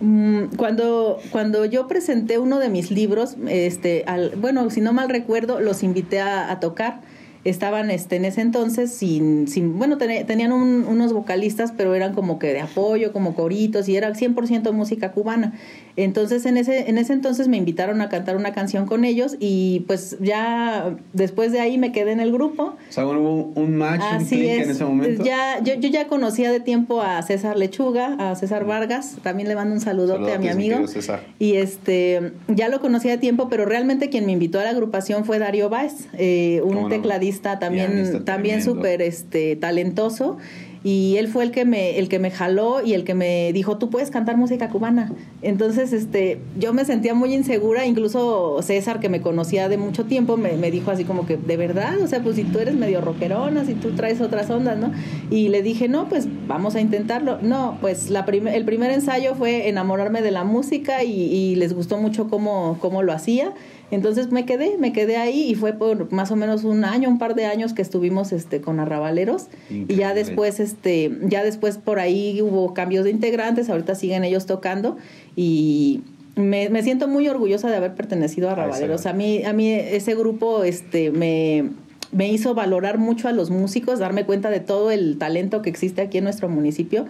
Mm, 0.00 0.56
cuando, 0.56 1.18
cuando 1.30 1.64
yo 1.64 1.86
presenté 1.86 2.38
uno 2.38 2.58
de 2.58 2.68
mis 2.70 2.90
libros, 2.90 3.36
este, 3.46 4.04
al, 4.06 4.36
bueno, 4.36 4.70
si 4.70 4.80
no 4.80 4.92
mal 4.92 5.08
recuerdo, 5.08 5.60
los 5.60 5.82
invité 5.82 6.20
a 6.20 6.58
tocar 6.60 7.00
estaban 7.44 7.90
este, 7.90 8.16
en 8.16 8.24
ese 8.24 8.40
entonces 8.40 8.92
sin, 8.92 9.48
sin 9.48 9.78
bueno, 9.78 9.96
tenían 9.98 10.52
unos 10.52 11.12
vocalistas, 11.12 11.72
pero 11.76 11.94
eran 11.94 12.14
como 12.14 12.38
que 12.38 12.52
de 12.52 12.60
apoyo, 12.60 13.12
como 13.12 13.34
coritos, 13.34 13.88
y 13.88 13.96
era 13.96 14.12
100% 14.12 14.72
música 14.72 15.12
cubana. 15.12 15.54
Entonces 15.96 16.46
en 16.46 16.56
ese, 16.56 16.88
en 16.88 16.98
ese 16.98 17.12
entonces 17.12 17.48
me 17.48 17.56
invitaron 17.56 18.00
a 18.00 18.08
cantar 18.08 18.36
una 18.36 18.52
canción 18.52 18.86
con 18.86 19.04
ellos 19.04 19.36
y 19.40 19.84
pues 19.86 20.16
ya 20.20 20.96
después 21.12 21.52
de 21.52 21.60
ahí 21.60 21.78
me 21.78 21.92
quedé 21.92 22.12
en 22.12 22.20
el 22.20 22.32
grupo. 22.32 22.74
O 22.88 22.92
sea, 22.92 23.06
hubo 23.06 23.52
un 23.54 23.76
match, 23.76 24.02
un 24.20 24.38
en 24.38 24.70
ese 24.70 24.84
momento. 24.84 25.24
Ya, 25.24 25.62
yo, 25.62 25.74
yo 25.74 25.88
ya 25.88 26.06
conocía 26.06 26.52
de 26.52 26.60
tiempo 26.60 27.02
a 27.02 27.22
César 27.22 27.56
Lechuga, 27.56 28.16
a 28.18 28.34
César 28.36 28.64
Vargas, 28.64 29.16
también 29.22 29.48
le 29.48 29.54
mando 29.54 29.74
un 29.74 29.80
saludote 29.80 30.32
a 30.32 30.38
mi 30.38 30.48
amigo. 30.48 30.86
César. 30.86 31.22
Y 31.38 31.54
este, 31.54 32.32
ya 32.48 32.68
lo 32.68 32.80
conocía 32.80 33.12
de 33.12 33.18
tiempo, 33.18 33.48
pero 33.48 33.64
realmente 33.64 34.08
quien 34.08 34.26
me 34.26 34.32
invitó 34.32 34.60
a 34.60 34.64
la 34.64 34.70
agrupación 34.70 35.24
fue 35.24 35.38
Darío 35.38 35.68
Báez, 35.68 36.08
eh, 36.14 36.60
un 36.64 36.88
tecladista 36.88 37.58
también, 37.58 38.24
también 38.24 38.62
súper 38.62 39.02
este, 39.02 39.56
talentoso 39.56 40.38
y 40.84 41.16
él 41.16 41.28
fue 41.28 41.44
el 41.44 41.50
que 41.50 41.64
me 41.64 41.98
el 41.98 42.08
que 42.08 42.18
me 42.18 42.30
jaló 42.30 42.82
y 42.84 42.94
el 42.94 43.04
que 43.04 43.14
me 43.14 43.52
dijo 43.52 43.78
tú 43.78 43.90
puedes 43.90 44.10
cantar 44.10 44.36
música 44.36 44.68
cubana 44.68 45.12
entonces 45.42 45.92
este 45.92 46.40
yo 46.58 46.72
me 46.72 46.84
sentía 46.84 47.14
muy 47.14 47.34
insegura 47.34 47.86
incluso 47.86 48.60
César 48.62 49.00
que 49.00 49.08
me 49.08 49.20
conocía 49.20 49.68
de 49.68 49.76
mucho 49.76 50.04
tiempo 50.04 50.36
me, 50.36 50.52
me 50.52 50.70
dijo 50.70 50.90
así 50.90 51.04
como 51.04 51.26
que 51.26 51.36
de 51.36 51.56
verdad 51.56 52.00
o 52.00 52.06
sea 52.06 52.22
pues 52.22 52.36
si 52.36 52.44
tú 52.44 52.58
eres 52.58 52.74
medio 52.74 53.00
rockerona 53.00 53.64
si 53.64 53.74
tú 53.74 53.92
traes 53.92 54.20
otras 54.20 54.50
ondas 54.50 54.78
no 54.78 54.92
y 55.30 55.48
le 55.48 55.62
dije 55.62 55.88
no 55.88 56.08
pues 56.08 56.28
vamos 56.46 56.74
a 56.74 56.80
intentarlo 56.80 57.38
no 57.42 57.78
pues 57.80 58.10
la 58.10 58.20
el 58.28 58.64
primer 58.64 58.90
ensayo 58.90 59.34
fue 59.34 59.68
enamorarme 59.68 60.22
de 60.22 60.30
la 60.30 60.44
música 60.44 61.02
y, 61.02 61.12
y 61.12 61.54
les 61.56 61.72
gustó 61.72 61.98
mucho 61.98 62.28
cómo 62.28 62.78
cómo 62.80 63.02
lo 63.02 63.12
hacía 63.12 63.52
entonces 63.90 64.30
me 64.30 64.44
quedé, 64.44 64.76
me 64.78 64.92
quedé 64.92 65.16
ahí 65.16 65.50
y 65.50 65.54
fue 65.54 65.72
por 65.72 66.12
más 66.12 66.30
o 66.30 66.36
menos 66.36 66.64
un 66.64 66.84
año, 66.84 67.08
un 67.08 67.18
par 67.18 67.34
de 67.34 67.46
años 67.46 67.72
que 67.72 67.82
estuvimos 67.82 68.32
este 68.32 68.60
con 68.60 68.80
arrabaleros. 68.80 69.46
Y 69.70 69.94
ya 69.94 70.14
después 70.14 70.60
este 70.60 71.10
ya 71.22 71.42
después 71.42 71.78
por 71.78 71.98
ahí 71.98 72.40
hubo 72.42 72.74
cambios 72.74 73.04
de 73.04 73.10
integrantes, 73.10 73.70
ahorita 73.70 73.94
siguen 73.94 74.24
ellos 74.24 74.46
tocando. 74.46 74.98
Y 75.36 76.02
me, 76.36 76.68
me 76.68 76.82
siento 76.82 77.08
muy 77.08 77.28
orgullosa 77.28 77.70
de 77.70 77.76
haber 77.76 77.94
pertenecido 77.94 78.48
a 78.48 78.52
Arrabaleros. 78.52 79.06
A 79.06 79.12
mí 79.12 79.42
a 79.44 79.52
mí 79.52 79.72
ese 79.72 80.14
grupo 80.14 80.64
este 80.64 81.10
me 81.10 81.70
me 82.10 82.28
hizo 82.28 82.54
valorar 82.54 82.98
mucho 82.98 83.28
a 83.28 83.32
los 83.32 83.50
músicos, 83.50 83.98
darme 83.98 84.24
cuenta 84.24 84.50
de 84.50 84.60
todo 84.60 84.90
el 84.90 85.18
talento 85.18 85.60
que 85.62 85.68
existe 85.68 86.00
aquí 86.00 86.18
en 86.18 86.24
nuestro 86.24 86.48
municipio 86.48 87.06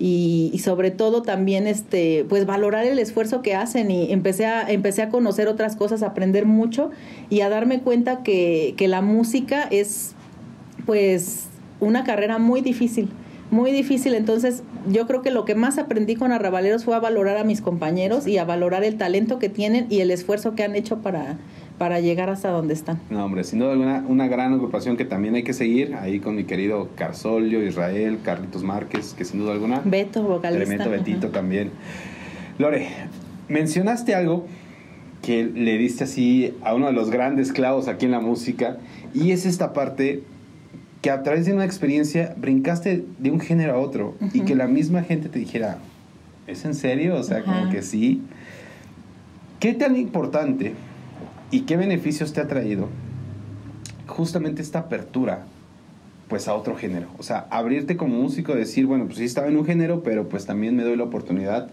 y, 0.00 0.58
sobre 0.64 0.90
todo 0.90 1.22
también 1.22 1.66
este 1.66 2.24
pues 2.28 2.46
valorar 2.46 2.86
el 2.86 2.98
esfuerzo 2.98 3.42
que 3.42 3.54
hacen 3.54 3.90
y 3.90 4.10
empecé 4.10 4.46
a 4.46 4.68
empecé 4.70 5.02
a 5.02 5.10
conocer 5.10 5.46
otras 5.46 5.76
cosas 5.76 6.02
aprender 6.02 6.46
mucho 6.46 6.90
y 7.28 7.42
a 7.42 7.50
darme 7.50 7.80
cuenta 7.80 8.22
que, 8.22 8.74
que 8.78 8.88
la 8.88 9.02
música 9.02 9.64
es 9.70 10.14
pues 10.86 11.48
una 11.80 12.02
carrera 12.04 12.38
muy 12.38 12.62
difícil 12.62 13.10
muy 13.50 13.72
difícil. 13.72 14.14
Entonces 14.14 14.62
yo 14.88 15.06
creo 15.06 15.22
que 15.22 15.30
lo 15.30 15.44
que 15.44 15.54
más 15.54 15.78
aprendí 15.78 16.16
con 16.16 16.32
Arrabaleros 16.32 16.84
fue 16.84 16.94
a 16.94 17.00
valorar 17.00 17.36
a 17.36 17.44
mis 17.44 17.60
compañeros 17.60 18.26
y 18.26 18.38
a 18.38 18.44
valorar 18.44 18.84
el 18.84 18.96
talento 18.96 19.38
que 19.38 19.48
tienen 19.48 19.86
y 19.90 20.00
el 20.00 20.10
esfuerzo 20.10 20.54
que 20.54 20.62
han 20.62 20.74
hecho 20.74 20.98
para 20.98 21.38
para 21.80 21.98
llegar 21.98 22.28
hasta 22.28 22.50
donde 22.50 22.74
están. 22.74 23.00
No, 23.08 23.24
hombre, 23.24 23.42
sin 23.42 23.58
duda 23.58 23.72
alguna, 23.72 24.04
una 24.06 24.28
gran 24.28 24.52
agrupación 24.52 24.98
que 24.98 25.06
también 25.06 25.34
hay 25.34 25.44
que 25.44 25.54
seguir, 25.54 25.94
ahí 25.94 26.20
con 26.20 26.36
mi 26.36 26.44
querido 26.44 26.90
Carsolio, 26.94 27.66
Israel, 27.66 28.18
Carlitos 28.22 28.62
Márquez, 28.62 29.14
que 29.14 29.24
sin 29.24 29.40
duda 29.40 29.52
alguna... 29.52 29.80
Beto, 29.82 30.22
vocalista. 30.22 30.66
Tremendo 30.66 30.90
Betito 30.90 31.28
también. 31.28 31.70
Lore, 32.58 32.86
mencionaste 33.48 34.14
algo 34.14 34.44
que 35.22 35.44
le 35.44 35.78
diste 35.78 36.04
así 36.04 36.54
a 36.62 36.74
uno 36.74 36.88
de 36.88 36.92
los 36.92 37.08
grandes 37.08 37.50
clavos 37.50 37.88
aquí 37.88 38.04
en 38.04 38.10
la 38.10 38.20
música, 38.20 38.76
y 39.14 39.30
es 39.30 39.46
esta 39.46 39.72
parte 39.72 40.22
que 41.00 41.08
a 41.08 41.22
través 41.22 41.46
de 41.46 41.54
una 41.54 41.64
experiencia 41.64 42.34
brincaste 42.36 43.06
de 43.18 43.30
un 43.30 43.40
género 43.40 43.76
a 43.76 43.78
otro 43.78 44.16
y 44.34 44.42
que 44.42 44.54
la 44.54 44.66
misma 44.66 45.02
gente 45.02 45.30
te 45.30 45.38
dijera, 45.38 45.78
¿es 46.46 46.62
en 46.66 46.74
serio? 46.74 47.16
O 47.16 47.22
sea, 47.22 47.42
como 47.42 47.70
que 47.70 47.80
sí. 47.80 48.20
¿Qué 49.60 49.72
tan 49.72 49.96
importante 49.96 50.74
¿Y 51.50 51.62
qué 51.62 51.76
beneficios 51.76 52.32
te 52.32 52.40
ha 52.40 52.46
traído 52.46 52.88
justamente 54.06 54.62
esta 54.62 54.80
apertura 54.80 55.46
pues 56.28 56.46
a 56.46 56.54
otro 56.54 56.76
género? 56.76 57.08
O 57.18 57.24
sea, 57.24 57.46
abrirte 57.50 57.96
como 57.96 58.16
músico, 58.16 58.54
decir, 58.54 58.86
bueno, 58.86 59.06
pues 59.06 59.18
sí 59.18 59.24
estaba 59.24 59.48
en 59.48 59.56
un 59.56 59.64
género, 59.64 60.02
pero 60.02 60.28
pues 60.28 60.46
también 60.46 60.76
me 60.76 60.84
doy 60.84 60.96
la 60.96 61.04
oportunidad 61.04 61.68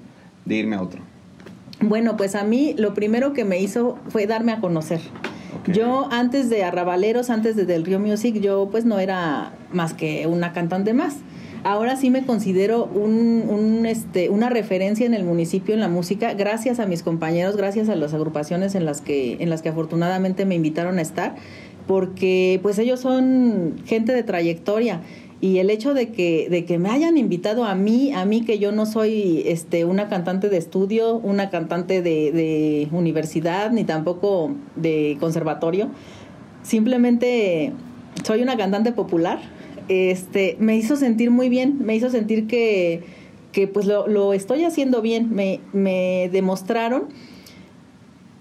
de 0.45 0.55
irme 0.55 0.75
a 0.77 0.81
otro. 0.81 1.01
Bueno, 1.79 2.17
pues 2.17 2.33
a 2.33 2.43
mí 2.43 2.73
lo 2.77 2.95
primero 2.95 3.33
que 3.33 3.45
me 3.45 3.59
hizo 3.59 3.99
fue 4.09 4.25
darme 4.25 4.51
a 4.51 4.59
conocer. 4.59 4.99
Yo 5.67 6.07
antes 6.11 6.49
de 6.49 6.63
Arrabaleros, 6.63 7.29
antes 7.29 7.55
de 7.55 7.65
Del 7.65 7.85
Río 7.85 7.99
Music, 7.99 8.39
yo 8.39 8.69
pues 8.71 8.85
no 8.85 8.97
era 8.99 9.53
más 9.71 9.93
que 9.93 10.25
una 10.25 10.53
cantante 10.53 10.93
más 10.93 11.17
ahora 11.63 11.95
sí 11.95 12.09
me 12.09 12.25
considero 12.25 12.89
este, 13.85 14.29
una 14.29 14.49
referencia 14.49 15.05
en 15.05 15.13
el 15.13 15.23
municipio 15.23 15.73
en 15.73 15.79
la 15.79 15.87
música, 15.87 16.33
gracias 16.33 16.79
a 16.79 16.85
mis 16.85 17.03
compañeros, 17.03 17.55
gracias 17.57 17.89
a 17.89 17.95
las 17.95 18.13
agrupaciones 18.13 18.75
en 18.75 18.85
las 18.85 19.01
que, 19.01 19.37
en 19.39 19.49
las 19.49 19.61
que 19.61 19.69
afortunadamente 19.69 20.45
me 20.45 20.55
invitaron 20.55 20.99
a 20.99 21.01
estar, 21.01 21.35
porque 21.87 22.59
pues 22.61 22.77
ellos 22.79 22.99
son 22.99 23.75
gente 23.85 24.13
de 24.13 24.23
trayectoria. 24.23 25.01
Y 25.39 25.59
el 25.59 25.69
hecho 25.69 25.93
de 25.93 26.09
que, 26.09 26.47
de 26.49 26.65
que 26.65 26.79
me 26.79 26.89
hayan 26.89 27.15
invitado 27.15 27.63
a 27.65 27.75
mí, 27.75 28.11
a 28.11 28.25
mí 28.25 28.41
que 28.41 28.57
yo 28.57 28.71
no 28.71 28.87
soy 28.87 29.43
este, 29.45 29.85
una 29.85 30.09
cantante 30.09 30.49
de 30.49 30.57
estudio, 30.57 31.17
una 31.17 31.51
cantante 31.51 32.01
de 32.01 32.87
universidad, 32.91 33.69
ni 33.71 33.83
tampoco 33.83 34.55
de 34.75 35.15
conservatorio, 35.19 35.89
simplemente 36.63 37.71
soy 38.23 38.41
una 38.41 38.57
cantante 38.57 38.91
popular 38.91 39.39
este, 39.89 40.57
me 40.59 40.75
hizo 40.75 40.95
sentir 40.95 41.31
muy 41.31 41.49
bien, 41.49 41.77
me 41.79 41.95
hizo 41.95 42.09
sentir 42.09 42.47
que, 42.47 43.03
que 43.51 43.67
pues 43.67 43.85
lo, 43.85 44.07
lo, 44.07 44.33
estoy 44.33 44.63
haciendo 44.63 45.01
bien, 45.01 45.33
me, 45.33 45.59
me, 45.73 46.29
demostraron 46.31 47.05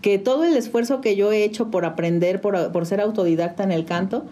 que 0.03 0.19
todo 0.19 0.45
el 0.45 0.57
esfuerzo 0.57 1.01
que 1.01 1.17
yo 1.17 1.33
he 1.33 1.45
hecho 1.45 1.71
por 1.71 1.85
aprender, 1.85 2.41
por, 2.41 2.73
por 2.73 2.87
ser 2.87 3.01
autodidacta 3.01 3.65
en 3.65 3.73
el 3.73 3.85
canto, 3.85 4.25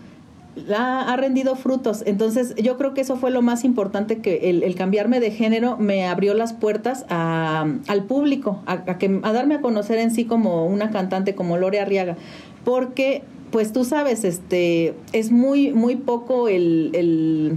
ha, 0.72 1.12
ha, 1.12 1.16
rendido 1.16 1.56
frutos. 1.56 2.04
Entonces, 2.06 2.54
yo 2.56 2.76
creo 2.76 2.94
que 2.94 3.00
eso 3.00 3.16
fue 3.16 3.30
lo 3.30 3.42
más 3.42 3.64
importante, 3.64 4.18
que 4.18 4.50
el, 4.50 4.62
el 4.62 4.74
cambiarme 4.76 5.20
de 5.20 5.30
género 5.30 5.76
me 5.76 6.06
abrió 6.06 6.34
las 6.34 6.52
puertas 6.52 7.06
al 7.08 8.04
público, 8.06 8.62
a, 8.66 8.72
a, 8.72 8.98
que, 8.98 9.20
a 9.22 9.32
darme 9.32 9.56
a 9.56 9.60
conocer 9.60 9.98
en 9.98 10.10
sí 10.10 10.24
como 10.24 10.66
una 10.66 10.90
cantante, 10.90 11.34
como 11.34 11.56
Lore 11.56 11.80
Arriaga, 11.80 12.16
porque 12.64 13.22
pues 13.54 13.72
tú 13.72 13.84
sabes, 13.84 14.24
este, 14.24 14.94
es 15.12 15.30
muy, 15.30 15.72
muy 15.72 15.94
poco 15.94 16.48
el, 16.48 16.90
el 16.92 17.56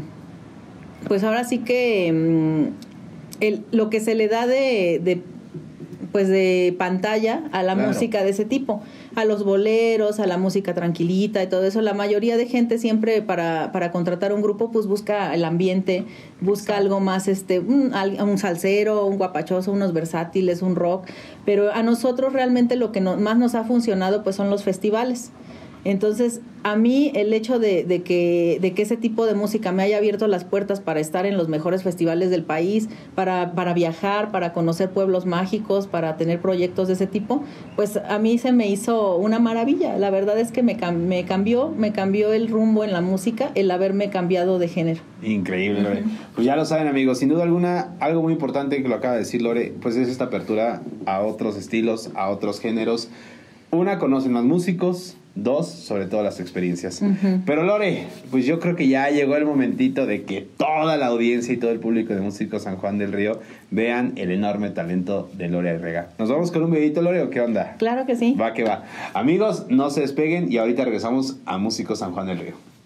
pues 1.08 1.24
ahora 1.24 1.44
sí 1.44 1.58
que 1.58 2.14
mm, 2.14 3.44
el, 3.44 3.66
lo 3.72 3.90
que 3.90 4.00
se 4.00 4.14
le 4.14 4.28
da 4.28 4.46
de, 4.46 5.02
de 5.04 5.24
pues 6.12 6.28
de 6.28 6.76
pantalla 6.78 7.50
a 7.52 7.64
la 7.64 7.74
música 7.74 8.24
de 8.24 8.30
ese 8.30 8.46
tipo, 8.46 8.84
a 9.16 9.26
los 9.26 9.44
boleros, 9.44 10.20
a 10.20 10.28
la 10.28 10.38
música 10.38 10.76
tranquilita 10.76 11.42
y 11.42 11.48
todo 11.48 11.66
eso. 11.66 11.82
La 11.82 11.96
mayoría 11.96 12.38
de 12.38 12.46
gente 12.46 12.78
siempre 12.78 13.24
para, 13.24 13.72
para 13.72 13.92
contratar 13.92 14.34
un 14.34 14.44
grupo 14.44 14.72
pues 14.72 14.86
busca 14.86 15.34
el 15.34 15.44
ambiente, 15.44 16.06
busca 16.42 16.78
algo 16.78 17.00
más, 17.00 17.28
este, 17.28 17.58
un, 17.58 17.92
un, 18.22 18.38
salsero, 18.38 19.04
un 19.08 19.18
guapachoso, 19.18 19.72
unos 19.72 19.94
versátiles, 19.94 20.62
un 20.62 20.76
rock, 20.76 21.08
pero 21.44 21.74
a 21.74 21.82
nosotros 21.82 22.34
realmente 22.34 22.76
lo 22.76 22.92
que 22.92 23.02
más 23.02 23.40
nos 23.40 23.56
ha 23.56 23.64
funcionado 23.64 24.24
pues 24.24 24.36
son 24.36 24.52
los 24.52 24.62
festivales. 24.62 25.32
Entonces, 25.88 26.42
a 26.64 26.76
mí 26.76 27.14
el 27.16 27.32
hecho 27.32 27.60
de, 27.60 27.86
de, 27.86 28.04
que, 28.04 28.58
de 28.60 28.74
que 28.74 28.82
ese 28.82 28.98
tipo 28.98 29.26
de 29.26 29.36
música 29.36 29.72
me 29.72 29.84
haya 29.84 29.96
abierto 29.96 30.28
las 30.28 30.44
puertas 30.44 30.82
para 30.82 31.00
estar 31.00 31.26
en 31.26 31.38
los 31.38 31.48
mejores 31.48 31.82
festivales 31.82 32.30
del 32.30 32.44
país, 32.44 32.90
para, 33.16 33.54
para 33.54 33.74
viajar, 33.74 34.30
para 34.30 34.52
conocer 34.52 34.90
pueblos 34.90 35.26
mágicos, 35.26 35.88
para 35.88 36.18
tener 36.18 36.42
proyectos 36.42 36.90
de 36.90 36.96
ese 36.96 37.08
tipo, 37.08 37.42
pues 37.78 37.96
a 37.96 38.20
mí 38.20 38.38
se 38.38 38.52
me 38.52 38.68
hizo 38.68 39.16
una 39.16 39.40
maravilla. 39.40 39.98
La 39.98 40.10
verdad 40.10 40.38
es 40.38 40.52
que 40.52 40.62
me, 40.62 40.76
me 40.92 41.24
cambió, 41.24 41.70
me 41.70 41.94
cambió 41.94 42.34
el 42.34 42.50
rumbo 42.50 42.84
en 42.84 42.92
la 42.92 43.00
música, 43.00 43.52
el 43.56 43.72
haberme 43.72 44.10
cambiado 44.10 44.60
de 44.60 44.68
género. 44.68 45.00
Increíble, 45.24 45.84
Lore. 45.84 46.04
Pues 46.36 46.46
ya 46.46 46.58
lo 46.58 46.66
saben, 46.66 46.90
amigos. 46.90 47.20
Sin 47.20 47.30
duda 47.30 47.44
alguna, 47.44 47.96
algo 48.02 48.22
muy 48.22 48.34
importante 48.34 48.84
que 48.84 48.90
lo 48.90 48.96
acaba 48.96 49.14
de 49.14 49.20
decir 49.20 49.42
Lore, 49.42 49.74
pues 49.82 49.96
es 49.96 50.10
esta 50.10 50.26
apertura 50.26 50.82
a 51.06 51.22
otros 51.22 51.56
estilos, 51.56 52.12
a 52.14 52.30
otros 52.30 52.60
géneros. 52.60 53.10
Una, 53.72 54.00
conocen 54.00 54.34
más 54.34 54.44
músicos, 54.44 55.16
Dos, 55.40 55.70
sobre 55.70 56.06
todo 56.06 56.24
las 56.24 56.40
experiencias. 56.40 57.02
Pero 57.46 57.64
Lore, 57.64 58.08
pues 58.32 58.46
yo 58.46 58.60
creo 58.60 58.76
que 58.76 58.88
ya 58.88 59.10
llegó 59.10 59.36
el 59.36 59.46
momentito 59.46 60.08
de 60.08 60.24
que 60.24 60.42
toda 60.42 60.98
la 60.98 61.08
audiencia 61.08 61.54
y 61.54 61.58
todo 61.58 61.70
el 61.70 61.80
público 61.80 62.16
de 62.16 62.22
Músicos 62.22 62.64
San 62.64 62.78
Juan 62.78 62.98
del 62.98 63.14
Río 63.14 63.40
vean 63.70 64.14
el 64.16 64.32
enorme 64.32 64.72
talento 64.72 65.30
de 65.38 65.48
Lore 65.48 65.70
Arrega. 65.70 66.10
¿Nos 66.18 66.30
vamos 66.30 66.52
con 66.52 66.64
un 66.64 66.72
videito, 66.72 67.04
Lore, 67.04 67.22
o 67.22 67.30
qué 67.30 67.42
onda? 67.42 67.76
Claro 67.78 68.08
que 68.08 68.16
sí. 68.16 68.36
Va 68.40 68.54
que 68.56 68.64
va. 68.64 68.86
Amigos, 69.14 69.68
no 69.70 69.92
se 69.92 70.02
despeguen 70.02 70.52
y 70.52 70.58
ahorita 70.58 70.84
regresamos 70.86 71.38
a 71.46 71.60
Músicos 71.60 72.00
San 72.00 72.14
Juan 72.14 72.28
del 72.28 72.40
Río. 72.40 72.77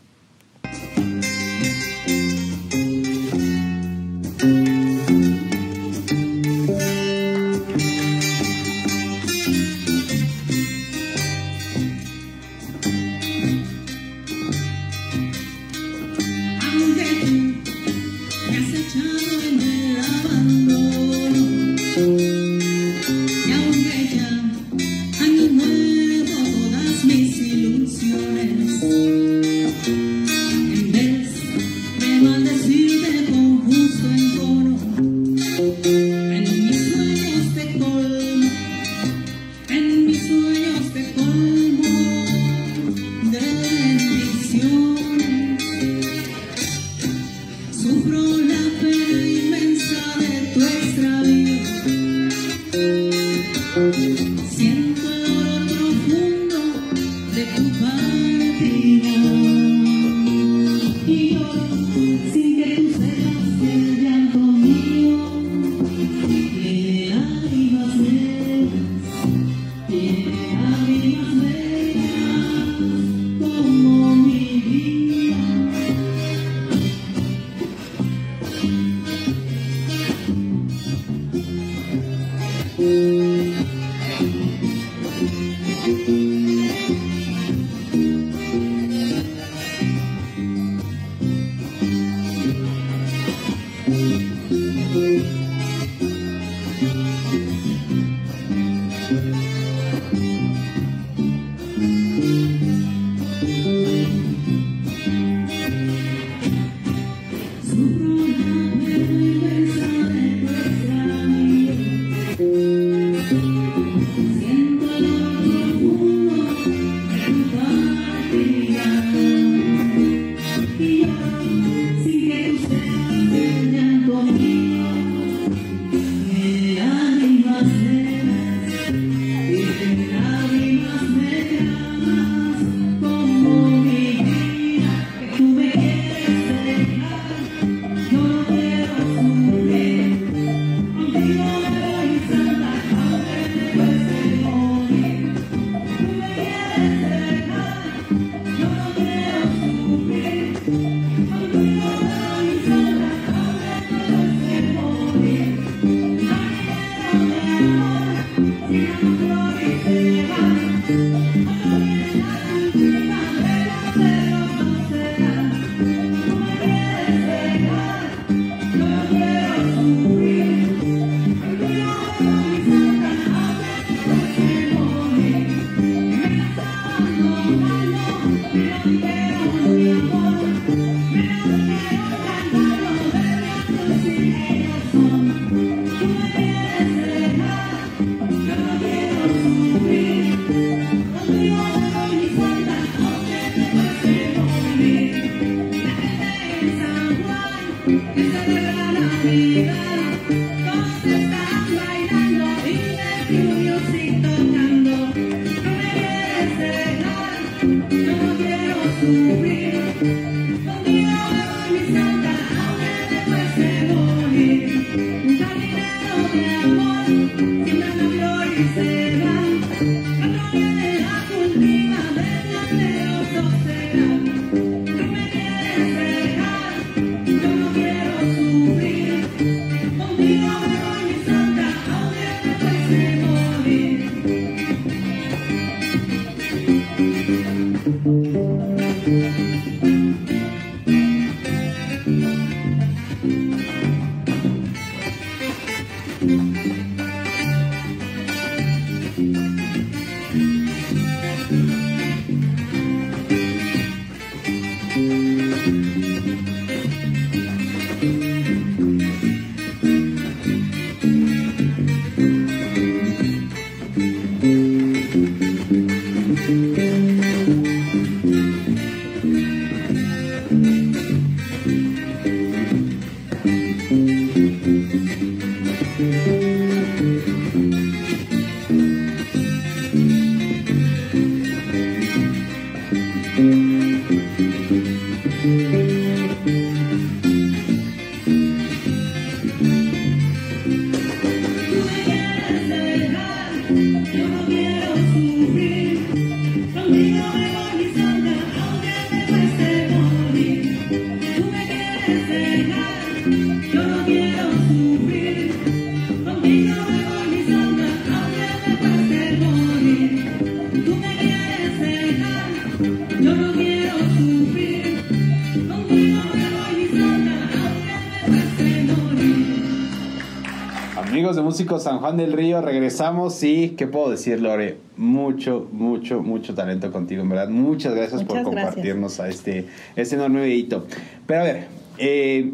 San 321.79 321.99
Juan 321.99 322.17
del 322.17 322.33
Río, 322.33 322.61
regresamos 322.61 323.41
y, 323.43 323.69
¿qué 323.77 323.87
puedo 323.87 324.09
decir, 324.09 324.41
Lore? 324.41 324.77
Mucho, 324.97 325.67
mucho, 325.71 326.21
mucho 326.21 326.53
talento 326.53 326.91
contigo, 326.91 327.21
en 327.21 327.29
verdad. 327.29 327.49
Muchas 327.49 327.93
gracias 327.95 328.23
por 328.23 328.43
compartirnos 328.43 329.19
a 329.19 329.29
este, 329.29 329.67
este 329.95 330.15
enorme 330.15 330.43
videito. 330.43 330.85
Pero 331.25 331.41
a 331.41 331.43
ver, 331.43 331.67
eh, 331.97 332.51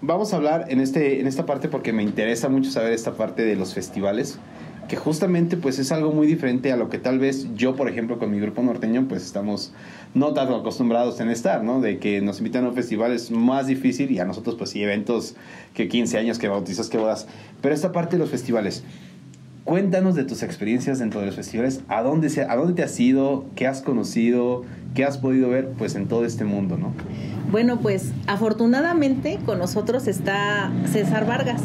vamos 0.00 0.32
a 0.32 0.36
hablar 0.36 0.66
en, 0.68 0.80
este, 0.80 1.20
en 1.20 1.26
esta 1.26 1.46
parte 1.46 1.68
porque 1.68 1.92
me 1.92 2.02
interesa 2.02 2.48
mucho 2.48 2.70
saber 2.70 2.92
esta 2.92 3.14
parte 3.14 3.42
de 3.44 3.56
los 3.56 3.74
festivales 3.74 4.38
que 4.92 4.96
justamente 4.98 5.56
pues 5.56 5.78
es 5.78 5.90
algo 5.90 6.12
muy 6.12 6.26
diferente 6.26 6.70
a 6.70 6.76
lo 6.76 6.90
que 6.90 6.98
tal 6.98 7.18
vez 7.18 7.46
yo, 7.54 7.76
por 7.76 7.88
ejemplo, 7.88 8.18
con 8.18 8.30
mi 8.30 8.38
grupo 8.38 8.62
norteño, 8.62 9.06
pues 9.08 9.24
estamos 9.24 9.72
no 10.12 10.34
tanto 10.34 10.54
acostumbrados 10.54 11.18
en 11.20 11.30
estar, 11.30 11.64
¿no? 11.64 11.80
De 11.80 11.98
que 11.98 12.20
nos 12.20 12.40
invitan 12.40 12.66
a 12.66 12.68
un 12.68 12.74
festival 12.74 13.10
es 13.12 13.30
más 13.30 13.68
difícil 13.68 14.10
y 14.10 14.18
a 14.18 14.26
nosotros 14.26 14.54
pues 14.56 14.68
sí, 14.68 14.82
eventos 14.82 15.34
que 15.72 15.88
15 15.88 16.18
años, 16.18 16.38
que 16.38 16.48
bautizas, 16.48 16.90
que 16.90 16.98
bodas. 16.98 17.26
Pero 17.62 17.74
esta 17.74 17.90
parte 17.90 18.16
de 18.16 18.18
los 18.18 18.28
festivales, 18.28 18.84
cuéntanos 19.64 20.14
de 20.14 20.24
tus 20.24 20.42
experiencias 20.42 20.98
dentro 20.98 21.20
de 21.20 21.26
los 21.28 21.36
festivales, 21.36 21.80
¿a 21.88 22.02
dónde, 22.02 22.28
se, 22.28 22.42
a 22.42 22.54
dónde 22.54 22.74
te 22.74 22.82
has 22.82 23.00
ido? 23.00 23.46
¿Qué 23.54 23.66
has 23.66 23.80
conocido? 23.80 24.64
¿Qué 24.94 25.06
has 25.06 25.16
podido 25.16 25.48
ver 25.48 25.70
pues 25.78 25.94
en 25.94 26.06
todo 26.06 26.26
este 26.26 26.44
mundo, 26.44 26.76
¿no? 26.76 26.92
Bueno, 27.50 27.80
pues 27.80 28.12
afortunadamente 28.26 29.38
con 29.46 29.58
nosotros 29.58 30.06
está 30.06 30.70
César 30.92 31.26
Vargas 31.26 31.62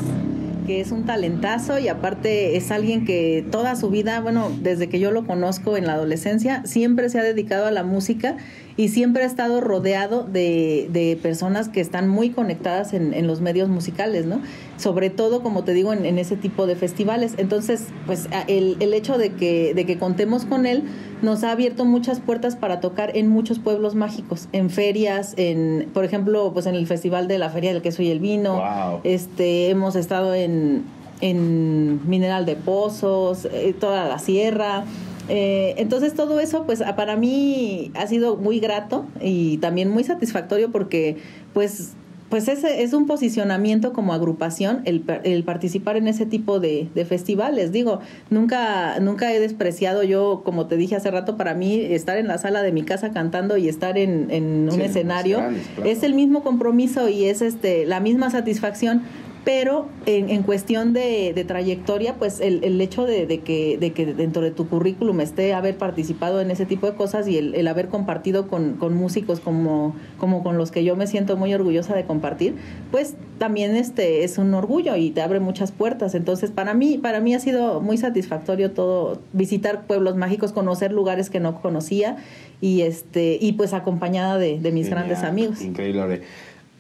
que 0.68 0.82
es 0.82 0.92
un 0.92 1.06
talentazo 1.06 1.80
y 1.80 1.88
aparte 1.88 2.58
es 2.58 2.70
alguien 2.70 3.06
que 3.06 3.44
toda 3.50 3.76
su 3.76 3.90
vida, 3.90 4.20
bueno, 4.20 4.52
desde 4.62 4.90
que 4.90 5.00
yo 5.00 5.12
lo 5.12 5.26
conozco 5.26 5.78
en 5.78 5.88
la 5.88 5.94
adolescencia, 5.94 6.62
siempre 6.66 7.10
se 7.10 7.20
ha 7.20 7.24
dedicado 7.24 7.66
a 7.66 7.72
la 7.72 7.84
música 7.84 8.38
y 8.78 8.90
siempre 8.90 9.24
ha 9.24 9.26
estado 9.26 9.60
rodeado 9.60 10.24
de, 10.24 10.88
de 10.92 11.18
personas 11.20 11.68
que 11.68 11.82
están 11.82 12.08
muy 12.08 12.30
conectadas 12.30 12.94
en, 12.94 13.16
en, 13.16 13.26
los 13.26 13.42
medios 13.42 13.70
musicales, 13.70 14.28
¿no? 14.28 14.40
Sobre 14.78 15.10
todo, 15.10 15.42
como 15.42 15.64
te 15.64 15.74
digo, 15.74 15.94
en, 15.94 16.06
en 16.06 16.20
ese 16.20 16.38
tipo 16.38 16.68
de 16.68 16.76
festivales. 16.76 17.34
Entonces, 17.38 17.88
pues 18.06 18.30
el, 18.48 18.78
el, 18.80 18.94
hecho 18.94 19.18
de 19.18 19.34
que, 19.34 19.74
de 19.74 19.86
que 19.88 19.98
contemos 19.98 20.46
con 20.46 20.68
él 20.68 20.84
nos 21.24 21.44
ha 21.44 21.52
abierto 21.52 21.86
muchas 21.86 22.20
puertas 22.20 22.56
para 22.56 22.80
tocar 22.80 23.18
en 23.18 23.28
muchos 23.28 23.58
pueblos 23.58 23.96
mágicos, 23.96 24.48
en 24.52 24.70
ferias, 24.70 25.34
en, 25.38 25.90
por 25.92 26.06
ejemplo, 26.06 26.52
pues 26.54 26.68
en 26.68 26.76
el 26.76 26.86
Festival 26.86 27.28
de 27.28 27.40
la 27.40 27.50
Feria 27.50 27.74
del 27.74 27.82
Queso 27.82 28.04
y 28.04 28.12
el 28.12 28.20
Vino. 28.20 28.62
Este, 29.04 29.72
hemos 29.72 29.96
estado 29.96 30.36
en, 30.36 30.84
en 31.22 32.08
Mineral 32.08 32.46
de 32.46 32.56
Pozos, 32.56 33.46
eh, 33.46 33.74
toda 33.80 34.08
la 34.08 34.20
sierra. 34.20 34.86
Eh, 35.30 35.76
entonces 35.78 36.14
todo 36.14 36.40
eso 36.40 36.66
pues 36.66 36.82
para 36.96 37.16
mí 37.16 37.92
ha 37.96 38.08
sido 38.08 38.38
muy 38.38 38.60
grato 38.60 39.06
y 39.22 39.58
también 39.58 39.90
muy 39.90 40.04
satisfactorio 40.04 40.72
porque 40.72 41.18
pues 41.54 41.96
pues 42.30 42.48
ese 42.48 42.84
es 42.84 42.94
un 42.94 43.08
posicionamiento 43.08 43.94
como 43.94 44.14
agrupación 44.14 44.82
el, 44.86 45.04
el 45.24 45.44
participar 45.44 45.96
en 45.96 46.08
ese 46.08 46.26
tipo 46.26 46.60
de, 46.60 46.90
de, 46.94 47.06
festivales. 47.06 47.72
Digo, 47.72 48.02
nunca, 48.30 49.00
nunca 49.00 49.34
he 49.34 49.40
despreciado 49.40 50.04
yo, 50.04 50.42
como 50.44 50.68
te 50.68 50.76
dije 50.76 50.96
hace 50.96 51.10
rato, 51.10 51.38
para 51.38 51.54
mí 51.54 51.80
estar 51.80 52.18
en 52.18 52.28
la 52.28 52.38
sala 52.38 52.64
de 52.64 52.72
mi 52.72 52.84
casa 52.84 53.12
cantando 53.12 53.56
y 53.58 53.70
estar 53.70 53.98
en, 53.98 54.30
en 54.30 54.70
un 54.70 54.82
escenario 54.82 55.42
es 55.86 56.04
el 56.04 56.14
mismo 56.14 56.44
compromiso 56.44 57.08
y 57.08 57.26
es 57.26 57.42
este 57.42 57.86
la 57.86 58.00
misma 58.00 58.30
satisfacción 58.30 59.04
pero 59.48 59.88
en, 60.06 60.30
en 60.30 60.44
cuestión 60.44 60.92
de, 60.92 61.32
de, 61.34 61.46
trayectoria, 61.46 62.16
pues 62.16 62.42
el, 62.42 62.66
el 62.66 62.82
hecho 62.82 63.06
de, 63.06 63.26
de, 63.26 63.40
que, 63.40 63.78
de 63.78 63.94
que 63.94 64.06
dentro 64.06 64.42
de 64.42 64.52
tu 64.52 64.68
currículum 64.68 65.22
esté 65.22 65.54
haber 65.54 65.78
participado 65.78 66.42
en 66.42 66.52
ese 66.52 66.66
tipo 66.66 66.86
de 66.86 66.98
cosas 66.98 67.30
y 67.30 67.38
el, 67.38 67.56
el 67.56 67.66
haber 67.70 67.88
compartido 67.88 68.50
con, 68.50 68.74
con, 68.74 68.94
músicos 68.94 69.40
como, 69.40 69.96
como 70.18 70.44
con 70.44 70.58
los 70.58 70.70
que 70.70 70.84
yo 70.84 70.98
me 70.98 71.08
siento 71.08 71.38
muy 71.38 71.54
orgullosa 71.54 71.96
de 71.96 72.04
compartir, 72.04 72.56
pues 72.92 73.16
también 73.38 73.78
este 73.78 74.26
es 74.26 74.38
un 74.38 74.54
orgullo 74.54 74.98
y 74.98 75.12
te 75.12 75.22
abre 75.22 75.40
muchas 75.40 75.72
puertas. 75.72 76.14
Entonces, 76.14 76.52
para 76.52 76.74
mí, 76.74 76.98
para 76.98 77.22
mí 77.22 77.34
ha 77.34 77.40
sido 77.40 77.80
muy 77.80 77.98
satisfactorio 77.98 78.72
todo, 78.72 79.22
visitar 79.32 79.88
pueblos 79.88 80.18
mágicos, 80.18 80.52
conocer 80.52 80.92
lugares 80.92 81.30
que 81.30 81.40
no 81.40 81.62
conocía 81.62 82.18
y 82.60 82.82
este, 82.82 83.38
y 83.40 83.54
pues 83.54 83.72
acompañada 83.72 84.38
de, 84.38 84.60
de 84.60 84.72
mis 84.74 84.88
Genial, 84.90 85.06
grandes 85.08 85.24
amigos. 85.24 85.62
Increíble. 85.62 86.24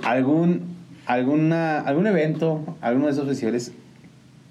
¿Algún 0.03 0.76
alguna, 1.07 1.79
algún 1.79 2.05
evento, 2.05 2.61
alguno 2.81 3.07
de 3.07 3.13
esos 3.13 3.27
festivales 3.27 3.71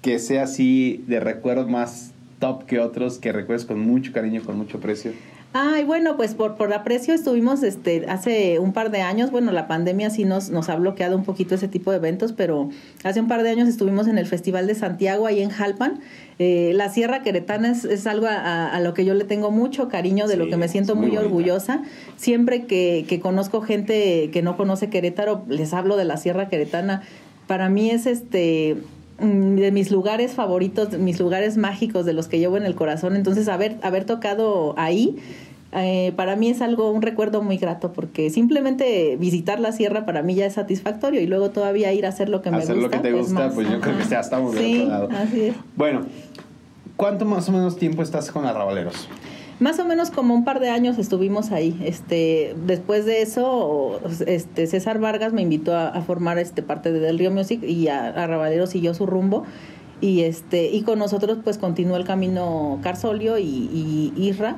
que 0.01 0.19
sea 0.19 0.43
así 0.43 1.03
de 1.07 1.19
recuerdos 1.19 1.69
más 1.69 2.11
top 2.39 2.65
que 2.65 2.79
otros, 2.79 3.19
que 3.19 3.31
recuerdes 3.31 3.65
con 3.65 3.79
mucho 3.79 4.11
cariño, 4.11 4.41
con 4.43 4.57
mucho 4.57 4.79
precio? 4.79 5.13
Ay, 5.53 5.85
bueno, 5.85 6.17
pues 6.17 6.35
por, 6.35 6.55
por 6.55 6.71
aprecio 6.73 7.13
estuvimos 7.13 7.63
este, 7.63 8.05
hace 8.07 8.59
un 8.59 8.73
par 8.73 8.91
de 8.91 9.01
años, 9.01 9.31
bueno, 9.31 9.51
la 9.51 9.67
pandemia 9.67 10.09
sí 10.09 10.25
nos, 10.25 10.49
nos 10.49 10.69
ha 10.69 10.75
bloqueado 10.75 11.15
un 11.15 11.23
poquito 11.23 11.55
ese 11.55 11.67
tipo 11.67 11.89
de 11.91 11.97
eventos, 11.97 12.33
pero 12.33 12.69
hace 13.03 13.21
un 13.21 13.27
par 13.27 13.43
de 13.43 13.49
años 13.49 13.67
estuvimos 13.67 14.07
en 14.07 14.17
el 14.17 14.25
Festival 14.25 14.67
de 14.67 14.75
Santiago, 14.75 15.25
ahí 15.25 15.41
en 15.41 15.49
Jalpan. 15.49 15.99
Eh, 16.39 16.71
la 16.75 16.89
Sierra 16.89 17.23
Queretana 17.23 17.71
es, 17.71 17.83
es 17.83 18.05
algo 18.05 18.27
a, 18.27 18.67
a, 18.67 18.79
lo 18.79 18.93
que 18.93 19.05
yo 19.05 19.15
le 19.15 19.23
tengo 19.23 19.49
mucho 19.49 19.87
cariño, 19.89 20.27
de 20.27 20.33
sí, 20.33 20.39
lo 20.39 20.47
que 20.47 20.57
me 20.57 20.67
siento 20.67 20.95
muy, 20.95 21.07
muy 21.07 21.17
orgullosa. 21.17 21.81
Siempre 22.15 22.65
que, 22.65 23.05
que 23.07 23.19
conozco 23.19 23.61
gente 23.61 24.29
que 24.31 24.41
no 24.43 24.55
conoce 24.55 24.89
Querétaro, 24.89 25.43
les 25.47 25.73
hablo 25.73 25.97
de 25.97 26.05
la 26.05 26.17
Sierra 26.17 26.47
Queretana. 26.47 27.01
Para 27.47 27.69
mí 27.69 27.89
es 27.89 28.05
este 28.05 28.77
de 29.19 29.71
mis 29.71 29.89
lugares 29.89 30.33
favoritos, 30.33 30.97
mis 30.99 31.19
lugares 31.19 31.57
mágicos 31.57 32.05
de 32.05 32.13
los 32.13 32.27
que 32.27 32.37
llevo 32.37 32.57
en 32.57 32.65
el 32.65 32.75
corazón. 32.75 33.15
Entonces, 33.15 33.47
haber, 33.47 33.77
haber 33.81 34.05
tocado 34.05 34.75
ahí, 34.77 35.17
eh, 35.73 36.13
para 36.15 36.35
mí 36.35 36.49
es 36.49 36.61
algo, 36.61 36.91
un 36.91 37.01
recuerdo 37.01 37.41
muy 37.41 37.57
grato, 37.57 37.91
porque 37.93 38.29
simplemente 38.29 39.17
visitar 39.17 39.59
la 39.59 39.71
sierra 39.71 40.05
para 40.05 40.21
mí 40.21 40.35
ya 40.35 40.45
es 40.45 40.53
satisfactorio 40.53 41.19
y 41.19 41.27
luego 41.27 41.49
todavía 41.49 41.91
ir 41.93 42.05
a 42.05 42.09
hacer 42.09 42.29
lo 42.29 42.41
que 42.41 42.49
hacer 42.49 42.75
me 42.75 42.83
gusta. 42.83 42.97
Hacer 42.97 42.97
lo 42.97 43.03
que 43.03 43.09
te 43.09 43.13
gusta, 43.13 43.33
más, 43.33 43.53
pues 43.53 43.69
yo 43.69 43.79
creo 43.81 43.97
que 43.97 44.03
ya 44.05 44.19
estamos 44.19 44.55
sí, 44.55 44.73
del 44.73 44.81
otro 44.83 44.89
lado. 44.89 45.09
Así 45.11 45.41
es. 45.41 45.55
Bueno, 45.75 46.05
¿cuánto 46.97 47.25
más 47.25 47.47
o 47.47 47.53
menos 47.53 47.77
tiempo 47.77 48.01
estás 48.01 48.31
con 48.31 48.45
Arrabaleros? 48.45 49.07
Más 49.59 49.79
o 49.79 49.85
menos 49.85 50.11
como 50.11 50.35
un 50.35 50.43
par 50.43 50.59
de 50.59 50.69
años 50.69 50.99
estuvimos 50.99 51.51
ahí. 51.51 51.79
Este, 51.83 52.55
después 52.65 53.05
de 53.05 53.21
eso, 53.21 53.99
este, 54.27 54.67
César 54.67 54.99
Vargas 54.99 55.33
me 55.33 55.41
invitó 55.41 55.75
a, 55.75 55.87
a 55.87 56.01
formar 56.01 56.37
este 56.37 56.61
parte 56.61 56.91
de 56.91 56.99
Del 56.99 57.17
Río 57.17 57.31
Music 57.31 57.63
y 57.63 57.87
a, 57.87 58.09
a 58.09 58.27
Rabalero 58.27 58.67
siguió 58.67 58.93
su 58.93 59.05
rumbo. 59.05 59.45
Y 59.99 60.21
este, 60.21 60.67
y 60.67 60.83
con 60.83 60.99
nosotros 60.99 61.39
pues 61.43 61.57
continuó 61.57 61.97
el 61.97 62.03
camino 62.03 62.79
Carsolio 62.83 63.39
y, 63.39 63.45
y 63.45 64.13
Isra. 64.15 64.57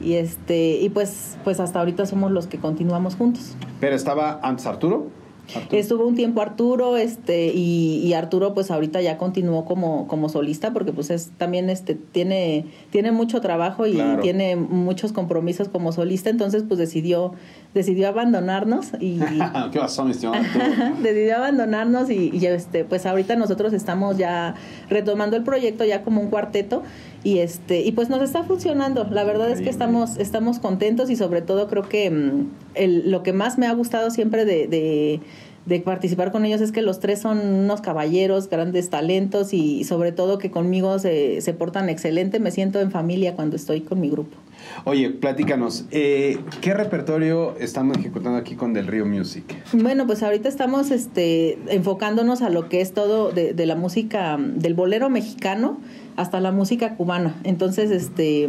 Y 0.00 0.14
este, 0.14 0.80
y 0.80 0.88
pues, 0.88 1.38
pues 1.44 1.60
hasta 1.60 1.78
ahorita 1.78 2.04
somos 2.06 2.32
los 2.32 2.48
que 2.48 2.58
continuamos 2.58 3.14
juntos. 3.14 3.54
Pero 3.78 3.94
estaba 3.94 4.40
antes 4.42 4.66
Arturo. 4.66 5.06
Arturo. 5.54 5.80
Estuvo 5.80 6.06
un 6.06 6.14
tiempo 6.14 6.40
Arturo, 6.40 6.96
este, 6.96 7.52
y, 7.54 8.00
y, 8.04 8.12
Arturo 8.14 8.54
pues 8.54 8.70
ahorita 8.70 9.00
ya 9.02 9.18
continuó 9.18 9.64
como, 9.64 10.08
como 10.08 10.28
solista, 10.28 10.72
porque 10.72 10.92
pues 10.92 11.10
es 11.10 11.30
también 11.36 11.70
este, 11.70 11.94
tiene, 11.94 12.64
tiene 12.90 13.12
mucho 13.12 13.40
trabajo 13.40 13.86
y 13.86 13.92
claro. 13.92 14.22
tiene 14.22 14.56
muchos 14.56 15.12
compromisos 15.12 15.68
como 15.68 15.92
solista, 15.92 16.30
entonces 16.30 16.64
pues 16.66 16.78
decidió 16.78 17.32
decidió 17.74 18.08
abandonarnos 18.08 18.92
y 19.00 19.18
¿Qué 19.72 19.78
pasó, 19.78 20.04
mi 20.04 20.12
estimado? 20.12 20.42
decidió 21.02 21.36
abandonarnos 21.36 22.08
y, 22.10 22.30
y, 22.32 22.46
este 22.46 22.84
pues 22.84 23.04
ahorita 23.04 23.36
nosotros 23.36 23.72
estamos 23.72 24.16
ya 24.16 24.54
retomando 24.88 25.36
el 25.36 25.42
proyecto 25.42 25.84
ya 25.84 26.02
como 26.02 26.20
un 26.20 26.30
cuarteto 26.30 26.82
y 27.24 27.38
este 27.38 27.82
y 27.82 27.92
pues 27.92 28.08
nos 28.08 28.22
está 28.22 28.44
funcionando 28.44 29.06
la 29.10 29.24
verdad 29.24 29.50
es 29.50 29.60
que 29.60 29.70
estamos 29.70 30.16
estamos 30.18 30.58
contentos 30.58 31.10
y 31.10 31.16
sobre 31.16 31.42
todo 31.42 31.68
creo 31.68 31.88
que 31.88 32.10
mm, 32.10 32.50
el, 32.74 33.10
lo 33.10 33.22
que 33.22 33.32
más 33.32 33.58
me 33.58 33.66
ha 33.66 33.72
gustado 33.72 34.10
siempre 34.10 34.44
de, 34.44 34.68
de 34.68 35.20
de 35.66 35.80
participar 35.80 36.30
con 36.30 36.44
ellos 36.44 36.60
es 36.60 36.72
que 36.72 36.82
los 36.82 37.00
tres 37.00 37.20
son 37.20 37.38
unos 37.38 37.80
caballeros, 37.80 38.50
grandes 38.50 38.90
talentos 38.90 39.54
y 39.54 39.84
sobre 39.84 40.12
todo 40.12 40.38
que 40.38 40.50
conmigo 40.50 40.98
se, 40.98 41.40
se 41.40 41.54
portan 41.54 41.88
excelente. 41.88 42.38
Me 42.38 42.50
siento 42.50 42.80
en 42.80 42.90
familia 42.90 43.34
cuando 43.34 43.56
estoy 43.56 43.80
con 43.80 44.00
mi 44.00 44.10
grupo. 44.10 44.36
Oye, 44.84 45.10
platícanos, 45.10 45.86
eh, 45.90 46.38
¿qué 46.60 46.74
repertorio 46.74 47.56
estamos 47.58 47.98
ejecutando 47.98 48.38
aquí 48.38 48.54
con 48.54 48.72
Del 48.72 48.86
Río 48.86 49.06
Music? 49.06 49.44
Bueno, 49.72 50.06
pues 50.06 50.22
ahorita 50.22 50.48
estamos 50.48 50.90
este, 50.90 51.58
enfocándonos 51.68 52.42
a 52.42 52.50
lo 52.50 52.68
que 52.68 52.80
es 52.80 52.92
todo 52.92 53.32
de, 53.32 53.54
de 53.54 53.66
la 53.66 53.76
música, 53.76 54.38
del 54.38 54.74
bolero 54.74 55.10
mexicano 55.10 55.80
hasta 56.16 56.40
la 56.40 56.52
música 56.52 56.96
cubana. 56.96 57.34
Entonces, 57.44 57.90
este 57.90 58.48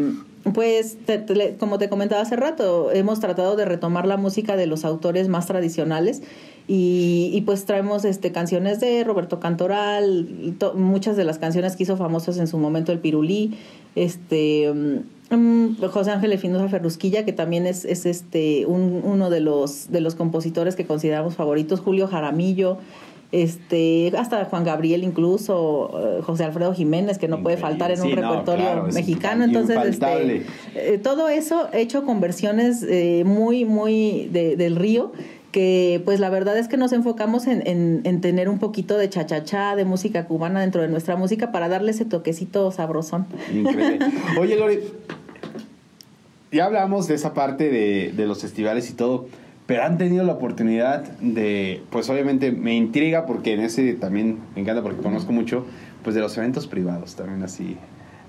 pues, 0.53 0.97
como 1.59 1.79
te 1.79 1.89
comentaba 1.89 2.21
hace 2.21 2.35
rato, 2.35 2.91
hemos 2.91 3.19
tratado 3.19 3.55
de 3.55 3.65
retomar 3.65 4.05
la 4.05 4.15
música 4.15 4.55
de 4.55 4.67
los 4.67 4.85
autores 4.85 5.27
más 5.27 5.47
tradicionales 5.47 6.21
y, 6.67 7.41
pues 7.45 7.65
traemos 7.65 8.05
este, 8.05 8.31
canciones 8.31 8.79
de 8.79 9.03
Roberto 9.03 9.39
Cantoral, 9.39 10.55
muchas 10.75 11.17
de 11.17 11.23
las 11.23 11.39
canciones 11.39 11.75
que 11.75 11.83
hizo 11.83 11.97
famosas 11.97 12.37
en 12.37 12.45
su 12.45 12.59
momento 12.59 12.91
el 12.91 12.99
Pirulí, 12.99 13.57
este, 13.95 14.71
um, 15.31 15.75
José 15.77 16.11
Ángel 16.11 16.33
Efinosa 16.33 16.67
Ferrusquilla, 16.69 17.25
que 17.25 17.33
también 17.33 17.67
es, 17.67 17.85
es 17.85 18.05
este, 18.05 18.65
un, 18.65 19.01
uno 19.03 19.29
de 19.29 19.39
los, 19.39 19.91
de 19.91 20.01
los 20.01 20.15
compositores 20.15 20.75
que 20.75 20.85
consideramos 20.85 21.35
favoritos, 21.35 21.79
Julio 21.79 22.07
Jaramillo, 22.07 22.77
este 23.31 24.13
hasta 24.17 24.45
Juan 24.45 24.63
Gabriel 24.63 25.03
incluso 25.03 25.91
eh, 26.19 26.21
José 26.21 26.43
Alfredo 26.43 26.73
Jiménez 26.73 27.17
que 27.17 27.27
no 27.27 27.41
puede 27.41 27.57
faltar 27.57 27.91
en 27.91 28.01
un 28.01 28.11
repertorio 28.11 28.83
mexicano. 28.93 29.43
entonces 29.43 29.77
este, 29.85 30.45
eh, 30.75 30.99
todo 30.99 31.27
eso 31.27 31.67
hecho 31.73 32.05
con 32.05 32.21
versiones 32.21 32.83
eh, 32.83 33.23
muy 33.25 33.65
muy 33.65 34.29
de, 34.31 34.55
del 34.55 34.75
río 34.75 35.11
que 35.55 36.01
pues 36.03 36.19
la 36.19 36.29
verdad 36.29 36.57
es 36.57 36.67
que 36.67 36.75
nos 36.75 36.91
enfocamos 36.91 37.47
en, 37.47 37.65
en, 37.65 38.01
en 38.03 38.19
tener 38.19 38.49
un 38.49 38.59
poquito 38.59 38.97
de 38.97 39.09
chachachá, 39.09 39.77
de 39.77 39.85
música 39.85 40.25
cubana 40.25 40.59
dentro 40.59 40.81
de 40.81 40.89
nuestra 40.89 41.15
música 41.15 41.53
para 41.53 41.69
darle 41.69 41.91
ese 41.91 42.03
toquecito 42.03 42.73
sabrosón. 42.73 43.25
Increíble. 43.53 43.99
Oye, 44.37 44.57
Lori, 44.57 44.79
ya 46.51 46.65
hablamos 46.65 47.07
de 47.07 47.15
esa 47.15 47.33
parte 47.33 47.69
de, 47.69 48.11
de 48.11 48.25
los 48.25 48.41
festivales 48.41 48.89
y 48.89 48.95
todo, 48.95 49.29
pero 49.65 49.85
han 49.85 49.97
tenido 49.97 50.25
la 50.25 50.33
oportunidad 50.33 51.03
de, 51.19 51.81
pues 51.89 52.09
obviamente 52.09 52.51
me 52.51 52.75
intriga 52.75 53.25
porque 53.25 53.53
en 53.53 53.61
ese 53.61 53.93
también 53.93 54.39
me 54.55 54.61
encanta 54.61 54.83
porque 54.83 55.01
conozco 55.01 55.31
mucho, 55.31 55.65
pues 56.03 56.15
de 56.15 56.21
los 56.21 56.37
eventos 56.37 56.67
privados 56.67 57.15
también 57.15 57.43
así. 57.43 57.77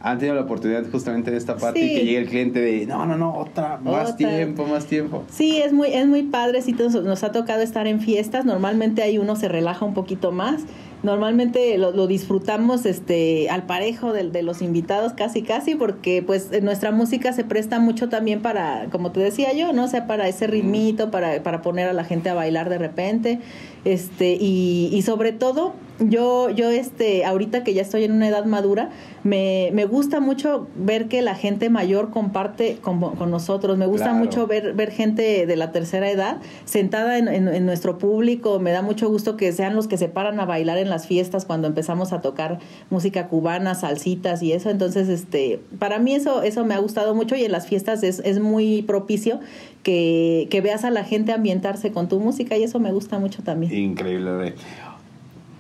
Han 0.01 0.19
tenido 0.19 0.35
la 0.37 0.43
oportunidad 0.43 0.85
justamente 0.93 1.31
de 1.31 1.37
esta 1.39 1.57
parte 1.57 1.81
Sí. 1.81 1.87
y 1.93 1.95
que 1.97 2.05
llegue 2.05 2.19
el 2.19 2.29
cliente 2.29 2.61
de, 2.61 2.87
no, 2.87 3.07
no, 3.07 3.17
no, 3.17 3.35
otra, 3.35 3.79
más 3.83 4.11
Otra. 4.13 4.17
tiempo, 4.17 4.65
más 4.67 4.87
tiempo. 4.87 5.25
Sí, 5.31 5.57
es 5.61 5.73
muy, 5.73 5.89
es 5.89 6.07
muy 6.07 6.23
padre, 6.23 6.63
sí, 6.63 6.73
nos, 6.75 6.95
nos 6.95 7.25
ha 7.25 7.33
tocado 7.33 7.63
estar 7.63 7.87
en 7.87 8.01
fiestas, 8.01 8.45
normalmente 8.45 9.03
ahí 9.03 9.19
uno 9.19 9.35
se 9.37 9.49
relaja 9.49 9.85
un 9.85 9.95
poquito 9.95 10.31
más, 10.33 10.63
normalmente 11.03 11.79
lo, 11.79 11.93
lo 11.93 12.07
disfrutamos 12.07 12.85
este 12.87 13.49
al 13.51 13.65
parejo 13.65 14.13
de, 14.13 14.29
de 14.31 14.43
los 14.43 14.61
invitados 14.63 15.13
casi 15.13 15.43
casi 15.43 15.75
porque 15.75 16.23
pues 16.23 16.51
nuestra 16.63 16.91
música 16.91 17.33
se 17.33 17.45
presta 17.45 17.79
mucho 17.81 18.09
también 18.09 18.43
para, 18.43 18.87
como 18.91 19.13
te 19.13 19.21
decía 19.21 19.53
yo, 19.55 19.73
¿no? 19.73 19.85
O 19.85 19.89
sea, 19.89 20.07
para 20.07 20.27
ese 20.29 20.47
ritmito, 20.47 21.11
para, 21.11 21.43
para 21.43 21.63
poner 21.63 21.89
a 21.89 21.93
la 21.93 22.05
gente 22.05 22.29
a 22.29 22.35
bailar 22.35 22.69
de 22.71 22.79
repente, 22.79 23.41
este, 23.85 24.37
y, 24.41 24.91
y 24.93 25.03
sobre 25.03 25.33
todo 25.33 25.75
yo, 25.99 26.51
yo 26.51 26.71
este, 26.71 27.25
ahorita 27.25 27.65
que 27.65 27.73
ya 27.75 27.83
estoy 27.83 28.05
en 28.05 28.13
una 28.13 28.29
edad 28.29 28.45
madura, 28.45 28.91
me, 29.25 29.71
me 29.73 29.87
gusta 29.87 30.21
mucho 30.21 30.69
ver 30.77 31.09
que 31.09 31.23
la 31.23 31.35
gente 31.35 31.71
mayor 31.71 32.11
comparte 32.11 32.77
con, 32.81 33.01
con 33.01 33.31
nosotros. 33.31 33.77
Me 33.79 33.87
gusta 33.87 34.07
Claro. 34.11 34.19
mucho 34.19 34.47
ver, 34.47 34.75
ver 34.75 34.91
gente 34.93 35.47
de 35.47 35.57
la 35.57 35.73
tercera 35.73 36.09
edad 36.11 36.37
sentada 36.65 37.19
en, 37.19 37.29
en- 37.29 37.49
en 37.49 37.67
nuestro 37.67 37.99
público. 37.99 38.61
Me 38.61 38.71
da 38.73 38.83
mucho 38.83 39.09
gusto 39.09 39.37
que 39.37 39.51
sean 39.53 39.75
los 39.75 39.89
que 39.89 39.97
se 39.99 40.09
paran 40.09 40.39
a 40.39 40.45
bailar 40.45 40.79
en 40.79 40.91
las 40.91 41.07
fiestas 41.07 41.45
cuando 41.45 41.67
empezamos 41.67 42.13
a 42.13 42.21
tocar 42.21 42.59
música 42.91 43.27
cubana, 43.29 43.75
salsitas 43.75 44.43
y 44.43 44.53
eso. 44.53 44.71
Entonces, 44.71 45.09
este, 45.09 45.61
para 45.79 45.99
mí 45.99 46.15
eso, 46.15 46.43
eso 46.43 46.65
me 46.65 46.75
ha 46.75 46.79
gustado 46.79 47.15
mucho 47.15 47.35
y 47.37 47.45
en 47.45 47.53
las 47.53 47.67
fiestas 47.67 48.03
es, 48.03 48.21
es 48.25 48.39
muy 48.39 48.83
propicio 48.83 49.41
que, 49.83 50.47
que 50.51 50.61
veas 50.61 50.85
a 50.85 50.91
la 50.91 51.05
gente 51.05 51.33
ambientarse 51.33 51.91
con 51.91 52.09
tu 52.09 52.21
música 52.21 52.57
y 52.57 52.63
eso 52.65 52.79
me 52.81 52.93
gusta 52.93 53.19
mucho 53.19 53.43
también. 53.43 53.73
Increíble. 53.75 54.55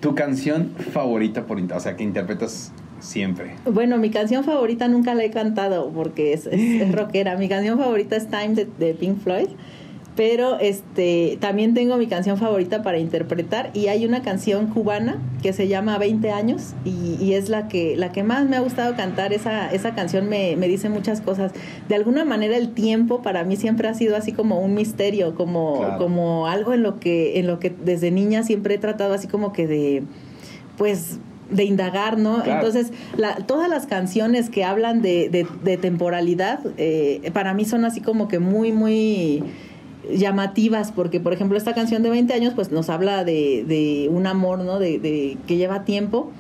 Tu 0.07 0.15
canción 0.15 0.71
favorita, 0.93 1.47
por, 1.47 1.59
inter- 1.59 1.77
o 1.77 1.81
sea, 1.81 1.97
que 1.97 2.05
interpretas 2.05 2.71
siempre. 3.01 3.55
Bueno, 3.65 3.99
mi 3.99 4.11
canción 4.11 4.45
favorita 4.45 4.87
nunca 4.87 5.17
la 5.17 5.25
he 5.25 5.33
cantado 5.33 5.91
porque 5.91 6.33
es, 6.33 6.47
es- 6.47 6.81
es 6.81 6.93
rockera. 6.95 7.37
Mi 7.37 7.49
canción 7.49 7.77
favorita 7.77 8.15
es 8.15 8.29
Time 8.29 8.51
de, 8.55 8.69
de 8.79 8.95
Pink 8.95 9.19
Floyd. 9.19 9.49
Pero 10.17 10.59
este 10.59 11.37
también 11.41 11.75
tengo 11.75 11.99
mi 11.99 12.07
canción 12.07 12.39
favorita 12.39 12.83
para 12.83 12.99
interpretar 12.99 13.71
y 13.75 13.89
hay 13.89 14.07
una 14.07 14.23
canción 14.23 14.69
cubana 14.69 15.19
que 15.43 15.53
se 15.53 15.69
llama 15.69 15.99
20 15.99 16.31
años 16.31 16.73
y, 16.87 17.19
y 17.23 17.35
es 17.35 17.51
la 17.51 17.69
que, 17.69 17.97
la 17.97 18.13
que 18.13 18.23
más 18.23 18.49
me 18.49 18.57
ha 18.57 18.61
gustado 18.61 18.97
cantar. 18.97 19.35
Esa, 19.35 19.71
esa 19.71 19.95
canción 19.95 20.29
me, 20.29 20.57
me 20.57 20.69
dice 20.69 20.89
muchas 20.89 21.21
cosas. 21.21 21.53
De 21.89 21.95
alguna 21.95 22.25
manera 22.25 22.57
el 22.57 22.73
tiempo 22.73 23.21
para 23.21 23.45
mí 23.45 23.57
siempre 23.57 23.89
ha 23.89 23.95
sido 23.95 24.17
así 24.17 24.33
como 24.33 24.59
un 24.61 24.73
misterio, 24.75 25.35
como, 25.35 25.81
Claro. 25.81 25.99
como 25.99 26.47
algo 26.47 26.73
en 26.73 26.83
lo 26.83 26.99
que, 26.99 27.39
en 27.39 27.47
lo 27.47 27.59
que 27.59 27.69
desde 27.85 28.11
niña 28.11 28.43
siempre 28.43 28.77
he 28.77 28.79
tratado 28.79 29.13
así 29.13 29.29
como 29.29 29.53
que 29.53 29.67
de 29.67 30.03
pues 30.79 31.19
de 31.51 31.65
indagar, 31.65 32.19
¿no? 32.19 32.43
Claro. 32.43 32.53
Entonces, 32.67 32.91
la, 33.17 33.37
todas 33.37 33.69
las 33.69 33.87
canciones 33.87 34.51
que 34.51 34.65
hablan 34.65 35.01
de, 35.03 35.29
de, 35.29 35.47
de 35.63 35.77
temporalidad, 35.77 36.59
eh, 36.77 37.31
para 37.33 37.55
mí 37.55 37.65
son 37.65 37.85
así 37.85 38.01
como 38.01 38.27
que 38.29 38.39
muy, 38.41 38.73
muy 38.73 39.45
llamativas, 40.15 40.93
porque 40.93 41.21
por 41.21 41.33
ejemplo 41.33 41.57
esta 41.57 41.75
canción 41.75 42.03
de 42.03 42.11
20 42.11 42.33
años 42.35 42.53
pues 42.55 42.71
nos 42.71 42.89
habla 42.91 43.25
de, 43.25 43.65
de 43.67 44.09
un 44.11 44.27
amor, 44.27 44.59
¿no? 44.61 44.79
De, 44.79 44.99
de 44.99 45.37
que 45.47 45.57
lleva 45.57 45.85
tiempo 45.85 46.31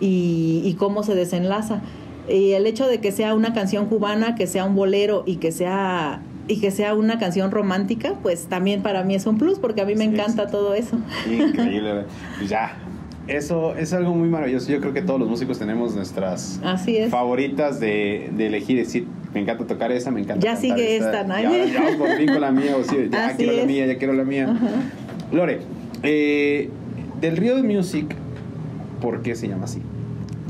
y, 0.00 0.62
y 0.64 0.74
cómo 0.74 1.02
se 1.02 1.14
desenlaza. 1.14 1.80
Y 2.28 2.52
el 2.52 2.66
hecho 2.66 2.86
de 2.86 3.00
que 3.00 3.12
sea 3.12 3.34
una 3.34 3.52
canción 3.52 3.86
cubana, 3.86 4.34
que 4.34 4.46
sea 4.46 4.64
un 4.64 4.74
bolero 4.74 5.24
y 5.26 5.36
que 5.36 5.52
sea 5.52 6.22
y 6.46 6.60
que 6.60 6.70
sea 6.70 6.94
una 6.94 7.18
canción 7.18 7.50
romántica, 7.50 8.16
pues 8.22 8.48
también 8.48 8.82
para 8.82 9.02
mí 9.02 9.14
es 9.14 9.24
un 9.24 9.38
plus, 9.38 9.58
porque 9.58 9.80
a 9.80 9.86
mí 9.86 9.94
me 9.94 10.04
Sí, 10.04 10.10
encanta 10.10 10.44
sí. 10.44 10.52
todo 10.52 10.74
eso. 10.74 10.98
Increíble. 11.30 12.04
Pues 12.38 12.50
ya. 12.50 12.76
Eso 13.26 13.74
es 13.76 13.92
algo 13.92 14.14
muy 14.14 14.28
maravilloso. 14.28 14.70
Yo 14.70 14.80
creo 14.80 14.92
que 14.92 15.00
todos 15.02 15.18
los 15.18 15.28
músicos 15.28 15.58
tenemos 15.58 15.94
nuestras 15.94 16.60
Así 16.62 16.96
es. 16.98 17.10
favoritas 17.10 17.80
de, 17.80 18.30
de 18.36 18.46
elegir. 18.48 18.76
Decir, 18.76 19.06
me 19.32 19.40
encanta 19.40 19.66
tocar 19.66 19.90
esa, 19.92 20.10
me 20.10 20.20
encanta. 20.20 20.44
Ya 20.44 20.56
sigue 20.56 20.96
esta, 20.96 21.24
¿no? 21.24 21.40
Ya, 21.40 21.64
ya 21.64 21.98
por 21.98 22.08
fin 22.16 22.26
con 22.28 22.40
la 22.40 22.52
mía. 22.52 22.76
O 22.76 22.84
sí, 22.84 23.08
ya 23.10 23.28
Así 23.28 23.36
quiero 23.38 23.56
la 23.56 23.64
mía, 23.64 23.86
ya 23.86 23.96
quiero 23.98 24.12
la 24.12 24.24
mía. 24.24 24.50
Ajá. 24.50 24.68
Lore, 25.32 25.60
eh, 26.02 26.68
del 27.20 27.36
Río 27.38 27.56
de 27.56 27.62
Music, 27.62 28.14
¿por 29.00 29.22
qué 29.22 29.34
se 29.34 29.48
llama 29.48 29.64
así? 29.64 29.80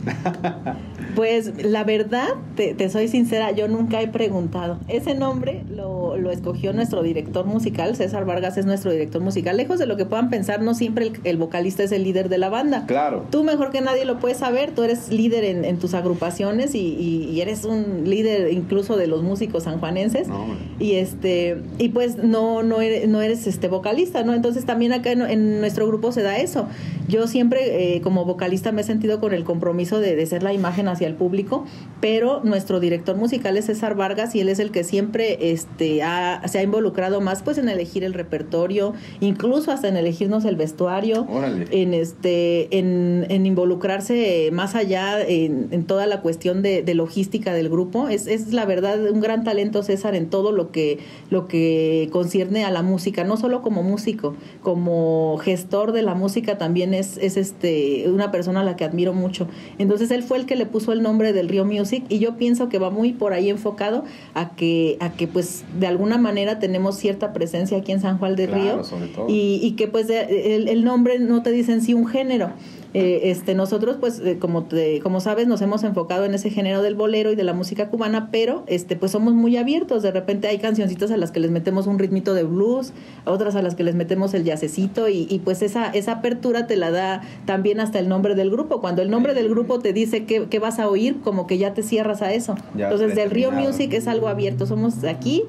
Pues 1.15 1.65
la 1.65 1.85
verdad, 1.85 2.29
te, 2.57 2.75
te 2.75 2.89
soy 2.89 3.09
sincera, 3.09 3.53
yo 3.53 3.69
nunca 3.69 4.01
he 4.03 4.09
preguntado. 4.09 4.79
Ese 4.89 5.15
nombre 5.15 5.63
lo, 5.75 6.17
lo 6.17 6.31
escogió 6.31 6.73
nuestro 6.73 7.03
director 7.03 7.47
musical, 7.47 7.95
César 7.97 8.25
Vargas 8.25 8.57
es 8.57 8.67
nuestro 8.67 8.91
director 8.91 9.23
musical. 9.23 9.57
Lejos 9.57 9.79
de 9.79 9.87
lo 9.87 9.97
que 9.97 10.05
puedan 10.07 10.31
pensar, 10.31 10.61
no 10.63 10.75
siempre 10.75 11.07
el, 11.07 11.13
el 11.25 11.37
vocalista 11.37 11.83
es 11.83 11.93
el 11.93 12.03
líder 12.05 12.29
de 12.29 12.39
la 12.39 12.49
banda. 12.49 12.85
Claro. 12.87 13.25
Tú 13.31 13.45
mejor 13.45 13.71
que 13.71 13.81
nadie 13.81 14.05
lo 14.05 14.19
puedes 14.19 14.39
saber, 14.39 14.73
tú 14.73 14.83
eres 14.83 15.11
líder 15.11 15.45
en, 15.45 15.65
en 15.65 15.79
tus 15.79 15.95
agrupaciones 15.95 16.75
y, 16.75 16.79
y- 16.81 17.31
y 17.31 17.41
eres 17.41 17.65
un 17.65 18.05
líder 18.05 18.53
incluso 18.53 18.97
de 18.97 19.07
los 19.07 19.23
músicos 19.23 19.65
sanjuanenses. 19.65 20.29
No. 20.29 20.47
Y 20.81 20.95
este, 20.95 21.59
y 21.79 21.91
pues 21.91 22.17
no, 22.17 22.63
no 22.63 22.81
eres, 22.81 23.09
no 23.09 23.23
eres 23.23 23.47
este 23.47 23.69
vocalista, 23.69 24.25
¿no? 24.25 24.35
Entonces 24.35 24.65
también 24.65 24.93
acá 24.93 25.13
en, 25.13 25.23
en 25.23 25.61
nuestro 25.61 25.87
grupo 25.87 26.13
se 26.13 26.23
da 26.23 26.39
eso. 26.39 26.67
Yo 27.09 27.27
siempre 27.27 27.97
eh, 27.97 28.01
como 28.01 28.25
vocalista 28.25 28.73
me 28.73 28.81
he 28.81 28.85
sentido 28.85 29.21
con 29.21 29.33
el 29.35 29.45
compromiso 29.45 30.01
de, 30.01 30.17
de 30.17 30.27
ser 30.27 30.43
la 30.43 30.53
imagen 30.53 30.89
hacia 30.95 31.07
el 31.07 31.15
público, 31.15 31.65
pero 32.01 32.41
nuestro 32.43 32.81
director 32.81 33.17
musical 33.17 33.57
es 33.57 33.67
César 33.67 33.95
Vargas 33.95 34.35
y 34.35 34.41
él 34.41 34.49
es 34.49 34.59
el 34.59 34.71
que 34.71 34.83
siempre 34.85 35.51
este, 35.53 36.03
ha- 36.03 36.43
se 36.49 36.59
ha 36.59 36.63
involucrado 36.63 37.21
más 37.21 37.43
pues 37.43 37.59
en 37.59 37.69
elegir 37.69 38.03
el 38.05 38.15
repertorio, 38.15 38.95
incluso 39.21 39.71
hasta 39.71 39.89
en 39.89 39.97
elegirnos 39.97 40.45
el 40.45 40.57
vestuario 40.57 41.27
Órale. 41.29 41.67
en 41.71 41.95
este 41.95 42.79
en, 42.79 43.27
en 43.29 43.47
involucrarse 43.47 44.51
más 44.53 44.75
allá 44.75 45.21
en, 45.21 45.69
en 45.71 45.85
toda 45.85 46.07
la 46.07 46.21
cuestión 46.23 46.63
de, 46.63 46.83
de 46.83 46.95
logística 46.95 47.53
del 47.53 47.69
grupo 47.69 48.09
es, 48.09 48.27
es 48.27 48.53
la 48.53 48.65
verdad 48.65 49.11
un 49.11 49.21
gran 49.21 49.45
talento 49.45 49.83
César 49.83 50.15
en 50.15 50.31
todo 50.31 50.53
lo 50.53 50.71
que 50.71 50.99
lo 51.31 51.49
que 51.49 52.09
concierne 52.13 52.65
a 52.65 52.71
la 52.71 52.83
música 52.83 53.25
no 53.25 53.37
solo 53.37 53.63
como 53.63 53.83
músico 53.83 54.35
como 54.63 55.39
gestor 55.39 55.93
de 55.93 56.03
la 56.03 56.15
música 56.15 56.59
también 56.59 56.95
es, 56.95 57.17
es 57.19 57.37
este 57.37 58.05
una 58.09 58.31
persona 58.31 58.61
a 58.61 58.65
la 58.65 58.77
que 58.77 58.85
admiro 58.85 59.13
mucho 59.13 59.49
entonces 59.79 60.11
él 60.11 60.23
fue 60.23 60.39
el 60.39 60.47
que 60.47 60.57
le 60.57 60.67
puso 60.67 60.84
puso 60.85 60.93
el 60.93 61.03
nombre 61.03 61.33
del 61.33 61.49
Río 61.49 61.65
Music 61.65 62.05
y 62.11 62.19
yo 62.19 62.37
pienso 62.37 62.69
que 62.69 62.79
va 62.79 62.91
muy 62.91 63.13
por 63.13 63.33
ahí 63.33 63.49
enfocado 63.49 64.05
a 64.35 64.55
que, 64.55 64.99
a 65.01 65.13
que 65.13 65.27
pues 65.27 65.65
de 65.79 65.87
alguna 65.87 66.19
manera 66.19 66.59
tenemos 66.59 66.97
cierta 66.99 67.33
presencia 67.33 67.79
aquí 67.79 67.93
en 67.93 68.01
San 68.01 68.19
Juan 68.19 68.37
del 68.37 68.53
Río 68.53 68.83
y, 69.29 69.61
y, 69.63 69.73
que 69.73 69.89
pues 69.89 70.11
el, 70.11 70.69
el 70.69 70.85
nombre 70.85 71.19
no 71.19 71.43
te 71.43 71.53
dice 71.53 71.73
en 71.73 71.81
sí 71.81 71.95
un 71.95 72.07
género, 72.07 72.51
eh, 72.95 73.31
este, 73.31 73.57
nosotros, 73.57 73.97
pues, 73.99 74.21
eh, 74.21 74.39
como, 74.39 74.69
como 75.03 75.21
sabes, 75.21 75.49
nos 75.49 75.61
hemos 75.63 75.83
enfocado 75.83 76.25
en 76.25 76.33
ese 76.33 76.51
género 76.51 76.81
del 76.81 76.95
bolero 76.95 77.33
y 77.33 77.35
de 77.35 77.43
la 77.43 77.53
música 77.53 77.89
cubana, 77.89 78.29
pero 78.31 78.63
este, 78.69 78.95
pues 78.95 79.11
somos 79.11 79.35
muy 79.35 79.57
abiertos. 79.57 80.03
De 80.03 80.13
repente 80.13 80.47
hay 80.47 80.59
cancioncitas 80.59 81.11
a 81.11 81.17
las 81.17 81.33
que 81.33 81.41
les 81.41 81.51
metemos 81.51 81.89
un 81.89 81.99
ritmito 81.99 82.35
de 82.35 82.45
blues, 82.45 82.93
otras 83.25 83.57
a 83.57 83.63
las 83.63 83.75
que 83.75 83.83
les 83.83 83.97
metemos 83.97 84.33
el 84.33 84.45
yacecito 84.45 85.09
y, 85.09 85.27
y 85.29 85.41
pues 85.41 85.63
esa, 85.63 85.91
esa 85.91 86.13
apertura 86.13 86.69
te 86.69 86.77
la 86.77 86.93
da 86.93 87.23
también 87.47 87.81
hasta 87.81 87.99
el 87.99 88.09
nombre 88.09 88.37
del 88.37 88.51
grupo. 88.51 88.81
Cuando 88.81 89.03
el 89.03 89.11
nombre 89.11 89.35
del 89.35 89.49
grupo 89.49 89.81
te 89.81 89.93
dice 89.93 90.25
qué, 90.25 90.59
vas 90.61 90.79
a 90.79 90.89
oír, 90.89 91.17
como 91.21 91.49
que 91.49 91.59
ya 91.59 91.75
te 91.75 91.83
cierras 91.83 92.23
a 92.23 92.33
eso. 92.33 92.55
Entonces, 92.77 93.17
del 93.17 93.31
Río 93.31 93.51
Music 93.51 93.93
es 93.93 94.07
algo 94.07 94.29
abierto. 94.29 94.67
Somos 94.67 95.03
aquí, 95.03 95.43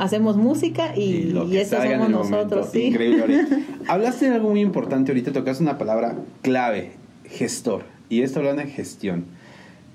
hacemos 0.00 0.36
música 0.36 0.96
y, 0.96 1.32
eso 1.52 1.76
somos 1.76 2.10
nosotros. 2.10 2.70
¿sí? 2.72 2.86
Increíble. 2.86 3.46
Hablaste 3.86 4.28
de 4.28 4.34
algo 4.34 4.50
muy 4.50 4.60
importante 4.60 5.12
ahorita, 5.12 5.32
tocaste 5.32 5.62
una 5.62 5.78
palabra 5.78 6.16
clave 6.42 6.71
gestor. 7.24 7.84
Y 8.08 8.22
esto 8.22 8.40
hablando 8.40 8.62
de 8.62 8.68
gestión. 8.68 9.24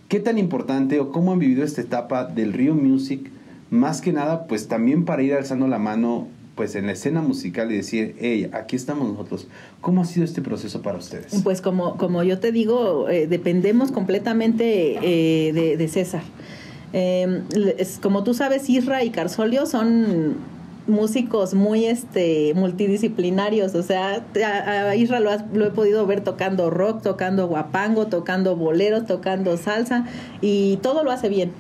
¿Qué 0.08 0.20
tan 0.20 0.38
importante 0.38 1.00
o 1.00 1.12
cómo 1.12 1.34
han 1.34 1.40
vivido 1.40 1.64
esta 1.64 1.82
etapa 1.82 2.26
del 2.26 2.54
Rio 2.54 2.76
Music? 2.76 3.30
Más 3.70 4.02
que 4.02 4.14
nada, 4.14 4.48
pues 4.48 4.68
también 4.68 5.06
para 5.06 5.22
ir 5.22 5.34
alzando 5.34 5.68
la 5.68 5.80
mano 5.80 6.28
pues 6.56 6.76
en 6.76 6.88
la 6.88 6.94
escena 6.94 7.22
musical 7.22 7.72
y 7.72 7.76
decir, 7.76 8.16
hey, 8.20 8.50
aquí 8.52 8.76
estamos 8.76 9.08
nosotros. 9.08 9.48
¿Cómo 9.80 10.02
ha 10.02 10.06
sido 10.06 10.26
este 10.26 10.42
proceso 10.42 10.82
para 10.82 10.98
ustedes? 10.98 11.42
Pues 11.44 11.62
como, 11.62 11.98
como 11.98 12.24
yo 12.24 12.40
te 12.40 12.52
digo, 12.52 13.08
eh, 13.10 13.28
dependemos 13.28 13.92
completamente 13.92 14.98
eh, 15.02 15.78
de, 15.78 15.88
César. 15.88 16.24
Eh, 16.94 17.44
como 18.02 18.24
tú 18.24 18.34
sabes, 18.34 18.70
Isra 18.70 19.04
y 19.04 19.12
Carsolio 19.12 19.68
son 19.68 20.38
músicos 20.88 21.54
muy 21.54 21.86
este 21.86 22.54
multidisciplinarios, 22.56 23.76
o 23.76 23.84
sea, 23.84 24.24
a, 24.46 24.96
Isra 24.96 25.20
lo, 25.20 25.32
lo, 25.54 25.66
he 25.68 25.72
podido 25.72 26.06
ver 26.06 26.22
tocando 26.22 26.70
rock, 26.70 27.02
tocando 27.02 27.48
guapango, 27.48 28.08
tocando 28.08 28.56
boleros, 28.56 29.06
tocando 29.06 29.58
salsa 29.58 30.06
y 30.42 30.78
todo 30.78 31.04
lo 31.04 31.12
hace 31.12 31.30
bien. 31.30 31.52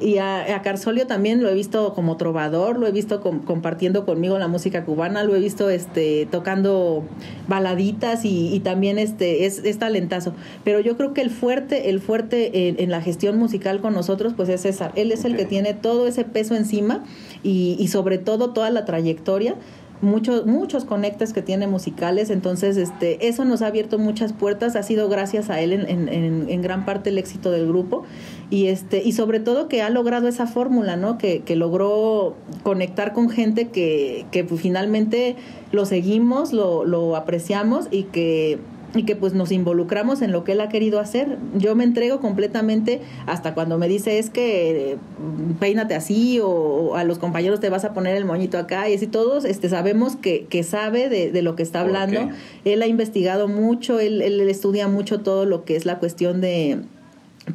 Y 0.00 0.18
a, 0.18 0.56
a, 0.56 0.62
Carsolio 0.62 1.06
también 1.06 1.40
lo 1.40 1.48
he 1.48 1.54
visto 1.54 1.94
como 1.94 2.16
trovador, 2.16 2.80
lo 2.80 2.88
he 2.88 2.90
visto 2.90 3.20
compartiendo 3.20 4.04
conmigo 4.04 4.36
la 4.38 4.48
música 4.48 4.84
cubana, 4.84 5.22
lo 5.22 5.36
he 5.36 5.38
visto 5.38 5.70
este 5.70 6.26
tocando 6.28 7.04
baladitas 7.46 8.24
y, 8.24 8.58
también 8.64 8.98
este 8.98 9.46
es, 9.46 9.60
es, 9.64 9.78
talentazo. 9.78 10.34
Pero 10.64 10.80
yo 10.80 10.96
creo 10.96 11.14
que 11.14 11.20
el 11.20 11.30
fuerte, 11.30 11.90
el 11.90 12.00
fuerte 12.00 12.82
en, 12.82 12.90
la 12.90 13.00
gestión 13.02 13.38
musical 13.38 13.80
con 13.80 13.94
nosotros, 13.94 14.32
pues 14.36 14.48
es 14.48 14.62
César. 14.62 14.90
Él 14.96 15.12
es 15.12 15.24
el 15.24 15.36
que 15.36 15.44
tiene 15.44 15.74
todo 15.74 16.08
ese 16.08 16.24
peso 16.24 16.56
encima 16.56 17.04
y, 17.44 17.76
y 17.78 17.88
sobre 17.88 18.18
todo 18.18 18.50
toda 18.50 18.70
la 18.70 18.84
trayectoria 18.84 19.54
muchos 20.00 20.46
muchos 20.46 20.84
conectes 20.84 21.32
que 21.32 21.42
tiene 21.42 21.66
musicales 21.66 22.30
entonces 22.30 22.76
este 22.76 23.28
eso 23.28 23.44
nos 23.44 23.62
ha 23.62 23.68
abierto 23.68 23.98
muchas 23.98 24.32
puertas 24.32 24.76
ha 24.76 24.82
sido 24.82 25.08
gracias 25.08 25.50
a 25.50 25.60
él 25.60 25.72
en, 25.72 26.08
en, 26.08 26.48
en 26.48 26.62
gran 26.62 26.84
parte 26.84 27.10
el 27.10 27.18
éxito 27.18 27.50
del 27.50 27.66
grupo 27.66 28.04
y 28.50 28.66
este 28.66 29.02
y 29.02 29.12
sobre 29.12 29.40
todo 29.40 29.68
que 29.68 29.82
ha 29.82 29.90
logrado 29.90 30.28
esa 30.28 30.46
fórmula 30.46 30.96
no 30.96 31.18
que, 31.18 31.40
que 31.40 31.56
logró 31.56 32.34
conectar 32.62 33.12
con 33.12 33.30
gente 33.30 33.68
que, 33.68 34.26
que 34.30 34.44
finalmente 34.44 35.36
lo 35.72 35.86
seguimos 35.86 36.52
lo, 36.52 36.84
lo 36.84 37.16
apreciamos 37.16 37.88
y 37.90 38.04
que 38.04 38.58
y 38.94 39.04
que 39.04 39.16
pues 39.16 39.34
nos 39.34 39.50
involucramos 39.52 40.22
en 40.22 40.32
lo 40.32 40.44
que 40.44 40.52
él 40.52 40.60
ha 40.60 40.68
querido 40.68 41.00
hacer. 41.00 41.38
Yo 41.56 41.74
me 41.74 41.84
entrego 41.84 42.20
completamente 42.20 43.00
hasta 43.26 43.54
cuando 43.54 43.78
me 43.78 43.88
dice 43.88 44.18
es 44.18 44.30
que 44.30 44.98
mm, 45.18 45.54
peínate 45.54 45.94
así 45.94 46.40
o, 46.42 46.94
a 46.94 47.04
los 47.04 47.18
compañeros 47.18 47.60
te 47.60 47.68
vas 47.68 47.84
a 47.84 47.92
poner 47.92 48.16
el 48.16 48.24
moñito 48.24 48.58
acá 48.58 48.88
y 48.88 48.94
así 48.94 49.06
todos 49.06 49.44
este, 49.44 49.68
sabemos 49.68 50.16
que, 50.16 50.46
que 50.46 50.62
sabe 50.62 51.08
de, 51.08 51.30
de, 51.30 51.42
lo 51.42 51.56
que 51.56 51.62
está 51.62 51.80
hablando. 51.80 52.30
Él 52.64 52.82
ha 52.82 52.86
investigado 52.86 53.48
mucho, 53.48 54.00
él, 54.00 54.22
él 54.22 54.40
estudia 54.48 54.88
mucho 54.88 55.20
todo 55.20 55.44
lo 55.44 55.64
que 55.64 55.76
es 55.76 55.86
la 55.86 55.98
cuestión 55.98 56.40
de 56.40 56.80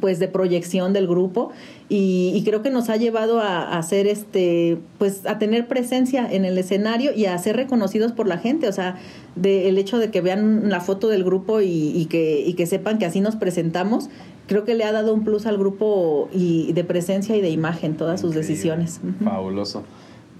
pues 0.00 0.20
de 0.20 0.28
proyección 0.28 0.92
del 0.92 1.08
grupo 1.08 1.50
y, 1.92 2.40
creo 2.44 2.62
que 2.62 2.70
nos 2.70 2.88
ha 2.88 2.96
llevado 2.96 3.40
a, 3.40 3.76
hacer 3.76 4.06
este 4.06 4.78
pues 4.98 5.26
a 5.26 5.38
tener 5.38 5.66
presencia 5.66 6.26
en 6.30 6.44
el 6.44 6.56
escenario 6.56 7.12
y 7.12 7.26
a 7.26 7.36
ser 7.36 7.56
reconocidos 7.56 8.12
por 8.12 8.28
la 8.28 8.38
gente. 8.38 8.68
O 8.68 8.72
sea 8.72 8.96
de, 9.34 9.68
el 9.68 9.76
hecho 9.76 9.98
de 9.98 10.10
que 10.12 10.20
vean 10.20 10.70
la 10.70 10.80
foto 10.80 11.08
del 11.08 11.24
grupo 11.24 11.60
y, 11.60 12.06
que, 12.08 12.44
y 12.46 12.54
que 12.54 12.66
sepan 12.66 12.98
que 12.98 13.06
así 13.06 13.20
nos 13.20 13.34
presentamos 13.36 14.08
creo 14.46 14.64
que 14.64 14.74
le 14.74 14.84
ha 14.84 14.90
dado 14.90 15.14
un 15.14 15.22
plus 15.22 15.46
al 15.46 15.58
grupo 15.58 16.28
y 16.32 16.72
de 16.72 16.82
presencia 16.82 17.36
y 17.36 17.40
de 17.40 17.50
imagen 17.50 17.96
todas 17.96 18.20
sus 18.20 18.34
decisiones. 18.34 19.00
Fabuloso. 19.22 19.84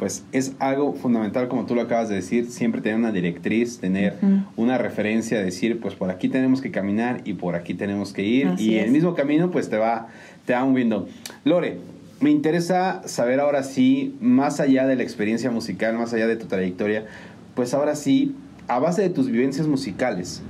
Pues 0.01 0.24
es 0.32 0.55
algo 0.59 0.94
fundamental, 0.94 1.46
como 1.46 1.66
tú 1.66 1.74
lo 1.74 1.82
acabas 1.82 2.09
de 2.09 2.16
decir, 2.16 2.46
siempre 2.46 2.80
tener 2.80 2.98
una 2.98 3.12
directriz, 3.12 3.78
tener 3.78 4.16
una 4.57 4.78
referencia, 4.78 5.40
decir, 5.40 5.78
pues 5.78 5.94
por 5.94 6.11
aquí 6.11 6.28
tenemos 6.28 6.62
que 6.62 6.70
caminar 6.70 7.20
y 7.24 7.34
por 7.34 7.55
aquí 7.55 7.74
tenemos 7.74 8.12
que 8.12 8.24
ir. 8.24 8.55
y 8.59 8.78
el 8.78 8.90
mismo 8.90 9.14
camino, 9.14 9.51
pues 9.51 9.68
te 9.68 9.76
va, 9.76 10.09
te 10.51 10.57
va 10.57 10.64
moviendo. 10.64 11.07
Lore, 11.44 11.78
me 12.18 12.30
interesa 12.30 13.03
saber 13.07 13.38
ahora 13.38 13.62
sí, 13.62 14.16
más 14.20 14.59
allá 14.59 14.84
de 14.84 14.96
la 14.96 15.05
experiencia 15.05 15.48
musical, 15.53 15.96
más 15.96 16.12
allá 16.12 16.26
de 16.26 16.34
tu 16.34 16.46
trayectoria, 16.46 17.07
pues 17.55 17.72
ahora 17.72 17.94
sí, 17.94 18.34
a 18.66 18.80
base 18.80 19.01
de 19.01 19.11
tus 19.11 19.28
vivencias 19.28 19.68
musicales, 19.68 20.42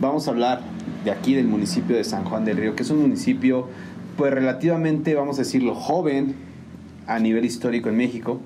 vamos 0.00 0.26
a 0.26 0.32
hablar 0.32 0.62
de 1.04 1.12
aquí 1.12 1.34
del 1.34 1.46
municipio 1.46 1.94
de 1.94 2.02
San 2.02 2.24
Juan 2.24 2.44
del 2.44 2.56
Río, 2.56 2.74
que 2.74 2.82
es 2.82 2.90
un 2.90 3.00
municipio, 3.00 3.68
pues 4.16 4.34
relativamente, 4.34 5.14
vamos 5.14 5.36
a 5.36 5.42
decirlo, 5.42 5.76
joven 5.76 6.34
a 7.06 7.20
nivel 7.20 7.44
histórico 7.44 7.88
en 7.88 7.98
México 7.98 8.40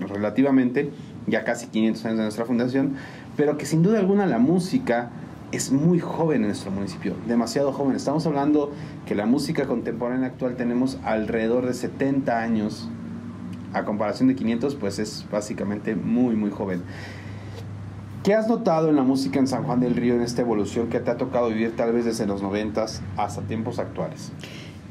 relativamente, 0.00 0.90
ya 1.28 1.44
casi 1.44 1.68
500 1.68 2.04
años 2.06 2.16
de 2.16 2.22
nuestra 2.24 2.44
fundación, 2.44 2.96
pero 3.36 3.56
que 3.56 3.66
sin 3.66 3.84
duda 3.84 4.00
alguna 4.00 4.26
la 4.26 4.40
música 4.40 5.10
es 5.52 5.72
muy 5.72 5.98
joven 5.98 6.42
en 6.42 6.48
nuestro 6.48 6.70
municipio, 6.70 7.14
demasiado 7.26 7.72
joven. 7.72 7.96
Estamos 7.96 8.26
hablando 8.26 8.72
que 9.06 9.14
la 9.14 9.26
música 9.26 9.66
contemporánea 9.66 10.28
actual 10.28 10.56
tenemos 10.56 10.98
alrededor 11.04 11.66
de 11.66 11.74
70 11.74 12.38
años, 12.38 12.88
a 13.72 13.84
comparación 13.84 14.28
de 14.28 14.36
500, 14.36 14.74
pues 14.76 14.98
es 14.98 15.26
básicamente 15.30 15.94
muy, 15.94 16.36
muy 16.36 16.50
joven. 16.50 16.82
¿Qué 18.22 18.34
has 18.34 18.48
notado 18.48 18.90
en 18.90 18.96
la 18.96 19.02
música 19.02 19.38
en 19.38 19.46
San 19.46 19.64
Juan 19.64 19.80
del 19.80 19.96
Río 19.96 20.14
en 20.14 20.20
esta 20.20 20.42
evolución 20.42 20.88
que 20.88 21.00
te 21.00 21.10
ha 21.10 21.16
tocado 21.16 21.48
vivir 21.48 21.74
tal 21.74 21.92
vez 21.92 22.04
desde 22.04 22.26
los 22.26 22.42
90 22.42 22.84
hasta 23.16 23.42
tiempos 23.42 23.78
actuales? 23.78 24.30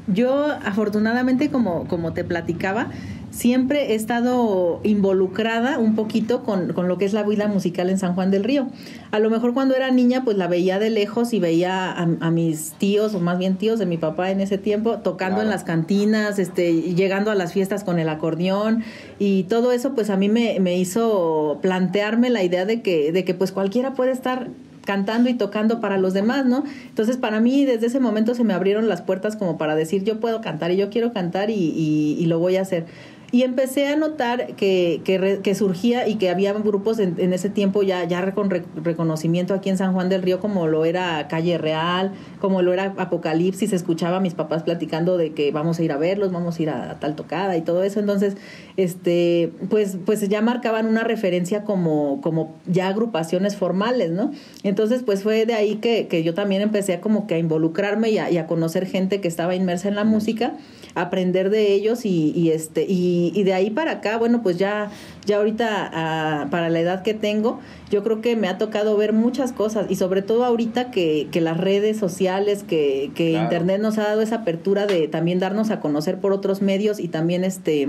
Yo 0.08 0.46
afortunadamente, 0.64 1.50
como, 1.50 1.86
como 1.86 2.12
te 2.12 2.24
platicaba, 2.24 2.88
siempre 3.30 3.92
he 3.92 3.94
estado 3.94 4.80
involucrada 4.82 5.78
un 5.78 5.94
poquito 5.94 6.42
con, 6.42 6.74
lo 6.76 6.98
que 6.98 7.04
es 7.04 7.12
la 7.12 7.22
vida 7.22 7.46
musical 7.46 7.88
en 7.88 7.98
San 7.98 8.14
Juan 8.14 8.30
del 8.30 8.44
Río. 8.44 8.66
A 9.10 9.18
lo 9.18 9.30
mejor 9.30 9.54
cuando 9.54 9.74
era 9.74 9.90
niña, 9.90 10.24
pues 10.24 10.36
la 10.36 10.48
veía 10.48 10.78
de 10.78 10.90
lejos 10.90 11.32
y 11.32 11.38
veía 11.38 11.92
a, 11.92 12.30
mis 12.30 12.72
tíos, 12.72 13.14
o 13.14 13.20
más 13.20 13.38
bien 13.38 13.56
tíos 13.56 13.78
de 13.78 13.86
mi 13.86 13.98
papá 13.98 14.30
en 14.30 14.40
ese 14.40 14.58
tiempo, 14.58 14.98
tocando 14.98 15.42
en 15.42 15.48
las 15.48 15.64
cantinas, 15.64 16.38
este, 16.38 16.72
llegando 16.94 17.30
a 17.30 17.34
las 17.34 17.52
fiestas 17.52 17.84
con 17.84 17.98
el 17.98 18.08
acordeón 18.08 18.84
y 19.18 19.44
todo 19.44 19.72
eso, 19.72 19.94
pues 19.94 20.10
a 20.10 20.16
mí 20.16 20.28
me, 20.28 20.58
me 20.60 20.76
hizo 20.78 21.58
plantearme 21.62 22.30
la 22.30 22.42
idea 22.42 22.64
de 22.64 22.82
que, 22.82 23.12
de 23.12 23.24
que 23.24 23.34
pues 23.34 23.52
cualquiera 23.52 23.94
puede 23.94 24.12
estar 24.12 24.48
cantando 24.84 25.30
y 25.30 25.34
tocando 25.34 25.80
para 25.80 25.98
los 25.98 26.14
demás, 26.14 26.46
¿no? 26.46 26.64
Entonces, 26.88 27.16
para 27.16 27.40
mí, 27.40 27.64
desde 27.64 27.86
ese 27.86 28.00
momento 28.00 28.34
se 28.34 28.44
me 28.44 28.54
abrieron 28.54 28.88
las 28.88 29.02
puertas 29.02 29.36
como 29.36 29.58
para 29.58 29.76
decir, 29.76 30.04
yo 30.04 30.20
puedo 30.20 30.40
cantar 30.40 30.72
y 30.72 30.76
yo 30.76 30.90
quiero 30.90 31.12
cantar 31.12 31.50
y, 31.50 31.54
y 31.54 32.26
lo 32.26 32.38
voy 32.38 32.56
a 32.56 32.62
hacer. 32.62 32.86
Y 33.32 33.42
empecé 33.42 33.86
a 33.86 33.96
notar 33.96 34.54
que, 34.56 35.02
que, 35.04 35.54
surgía 35.54 36.08
y 36.08 36.16
que 36.16 36.30
había 36.30 36.52
grupos 36.52 36.98
en, 36.98 37.32
ese 37.32 37.48
tiempo 37.48 37.82
ya, 37.82 38.04
ya 38.04 38.32
con 38.32 38.50
reconocimiento 38.50 39.54
aquí 39.54 39.68
en 39.70 39.76
San 39.76 39.92
Juan 39.92 40.08
del 40.08 40.22
Río, 40.22 40.40
como 40.40 40.66
lo 40.66 40.84
era 40.84 41.28
Calle 41.28 41.56
Real, 41.56 42.12
como 42.40 42.62
lo 42.62 42.72
era 42.72 42.94
Apocalipsis. 42.96 43.72
Escuchaba 43.72 44.16
a 44.16 44.20
mis 44.20 44.34
papás 44.34 44.64
platicando 44.64 45.16
de 45.16 45.32
que 45.32 45.52
vamos 45.52 45.78
a 45.78 45.82
ir 45.84 45.92
a 45.92 45.96
verlos, 45.96 46.32
vamos 46.32 46.58
a 46.58 46.62
ir 46.62 46.70
a, 46.70 46.98
tal 46.98 47.14
tocada 47.14 47.56
y 47.56 47.62
todo 47.62 47.84
eso. 47.84 48.00
Entonces, 48.00 48.36
este, 48.76 49.52
pues, 49.68 49.98
pues 50.04 50.28
ya 50.28 50.42
marcaban 50.42 50.86
una 50.86 51.04
referencia 51.04 51.62
como, 51.64 52.20
como 52.22 52.56
ya 52.66 52.88
agrupaciones 52.88 53.56
formales, 53.56 54.10
¿no? 54.10 54.32
Entonces, 54.64 55.02
pues 55.04 55.22
fue 55.22 55.46
de 55.46 55.54
ahí 55.54 55.76
que, 55.76 56.08
que 56.08 56.24
yo 56.24 56.34
también 56.34 56.62
empecé 56.62 56.94
a 56.94 57.00
como 57.00 57.28
que 57.28 57.34
a 57.34 57.38
involucrarme 57.38 58.10
y 58.10 58.18
a, 58.18 58.30
y 58.30 58.38
a 58.38 58.46
conocer 58.46 58.86
gente 58.86 59.20
que 59.20 59.28
estaba 59.28 59.54
inmersa 59.54 59.88
en 59.88 59.94
la 59.94 60.04
música 60.04 60.54
aprender 60.94 61.50
de 61.50 61.72
ellos 61.72 62.04
y, 62.04 62.32
y 62.34 62.50
este 62.50 62.84
y, 62.88 63.19
y, 63.34 63.42
de 63.44 63.54
ahí 63.54 63.70
para 63.70 63.92
acá 63.92 64.18
bueno 64.18 64.42
pues 64.42 64.56
ya 64.58 64.90
ya 65.26 65.36
ahorita 65.36 65.90
ah, 65.92 66.46
para 66.50 66.68
la 66.68 66.80
edad 66.80 67.02
que 67.02 67.14
tengo 67.14 67.60
yo 67.90 68.02
creo 68.02 68.20
que 68.20 68.36
me 68.36 68.48
ha 68.48 68.58
tocado 68.58 68.96
ver 68.96 69.12
muchas 69.12 69.52
cosas 69.52 69.86
y 69.88 69.96
sobre 69.96 70.22
todo 70.22 70.44
ahorita 70.44 70.90
que, 70.90 71.28
que 71.30 71.40
las 71.40 71.56
redes 71.56 71.98
sociales 71.98 72.62
que, 72.62 73.10
que 73.14 73.32
internet 73.32 73.80
nos 73.80 73.98
ha 73.98 74.04
dado 74.04 74.22
esa 74.22 74.36
apertura 74.36 74.86
de 74.86 75.08
también 75.08 75.38
darnos 75.38 75.70
a 75.70 75.80
conocer 75.80 76.18
por 76.18 76.32
otros 76.32 76.62
medios 76.62 77.00
y 77.00 77.08
también 77.08 77.44
este 77.44 77.86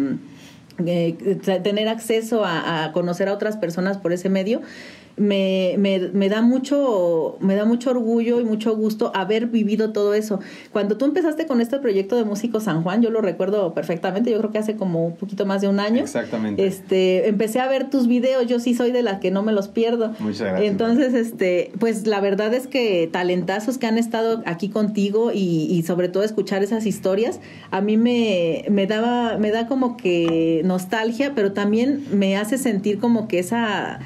eh, 0.85 1.37
tener 1.63 1.87
acceso 1.89 2.43
a, 2.45 2.85
a, 2.85 2.91
conocer 2.91 3.27
a 3.29 3.33
otras 3.33 3.57
personas 3.57 3.97
por 3.97 4.13
ese 4.13 4.29
medio 4.29 4.61
me, 5.21 5.75
me, 5.77 5.99
me, 5.99 6.29
da 6.29 6.41
mucho, 6.41 7.37
me 7.39 7.55
da 7.55 7.65
mucho 7.65 7.91
orgullo 7.91 8.39
y 8.39 8.43
mucho 8.43 8.75
gusto 8.75 9.11
haber 9.15 9.47
vivido 9.47 9.91
todo 9.91 10.13
eso. 10.13 10.39
Cuando 10.71 10.97
tú 10.97 11.05
empezaste 11.05 11.45
con 11.45 11.61
este 11.61 11.77
proyecto 11.79 12.15
de 12.15 12.23
Músico 12.23 12.59
San 12.59 12.83
Juan, 12.83 13.01
yo 13.01 13.11
lo 13.11 13.21
recuerdo 13.21 13.73
perfectamente, 13.73 14.31
yo 14.31 14.39
creo 14.39 14.51
que 14.51 14.57
hace 14.57 14.75
como 14.75 15.05
un 15.05 15.15
poquito 15.15 15.45
más 15.45 15.61
de 15.61 15.67
un 15.67 15.79
año. 15.79 16.01
Exactamente. 16.01 16.65
Este, 16.65 17.29
empecé 17.29 17.59
a 17.59 17.67
ver 17.67 17.89
tus 17.89 18.07
videos, 18.07 18.47
yo 18.47 18.59
sí 18.59 18.73
soy 18.73 18.91
de 18.91 19.03
la 19.03 19.19
que 19.19 19.31
no 19.31 19.43
me 19.43 19.51
los 19.51 19.67
pierdo. 19.67 20.13
Muchas 20.19 20.47
gracias. 20.47 20.71
Entonces, 20.71 21.13
este, 21.13 21.71
pues 21.79 22.07
la 22.07 22.19
verdad 22.19 22.53
es 22.53 22.67
que 22.67 23.07
talentazos 23.11 23.77
que 23.77 23.87
han 23.87 23.97
estado 23.97 24.41
aquí 24.45 24.69
contigo 24.69 25.31
y, 25.31 25.67
y 25.69 25.83
sobre 25.83 26.09
todo 26.09 26.23
escuchar 26.23 26.63
esas 26.63 26.85
historias, 26.85 27.39
a 27.69 27.81
mí 27.81 27.97
me, 27.97 28.65
me 28.69 28.87
daba, 28.87 29.37
me 29.37 29.51
da 29.51 29.67
como 29.67 29.97
que 29.97 30.61
nostalgia, 30.65 31.33
pero 31.35 31.53
también 31.53 32.03
me 32.11 32.37
hace 32.37 32.57
sentir 32.57 32.99
como 32.99 33.27
que 33.27 33.39
esa 33.39 33.99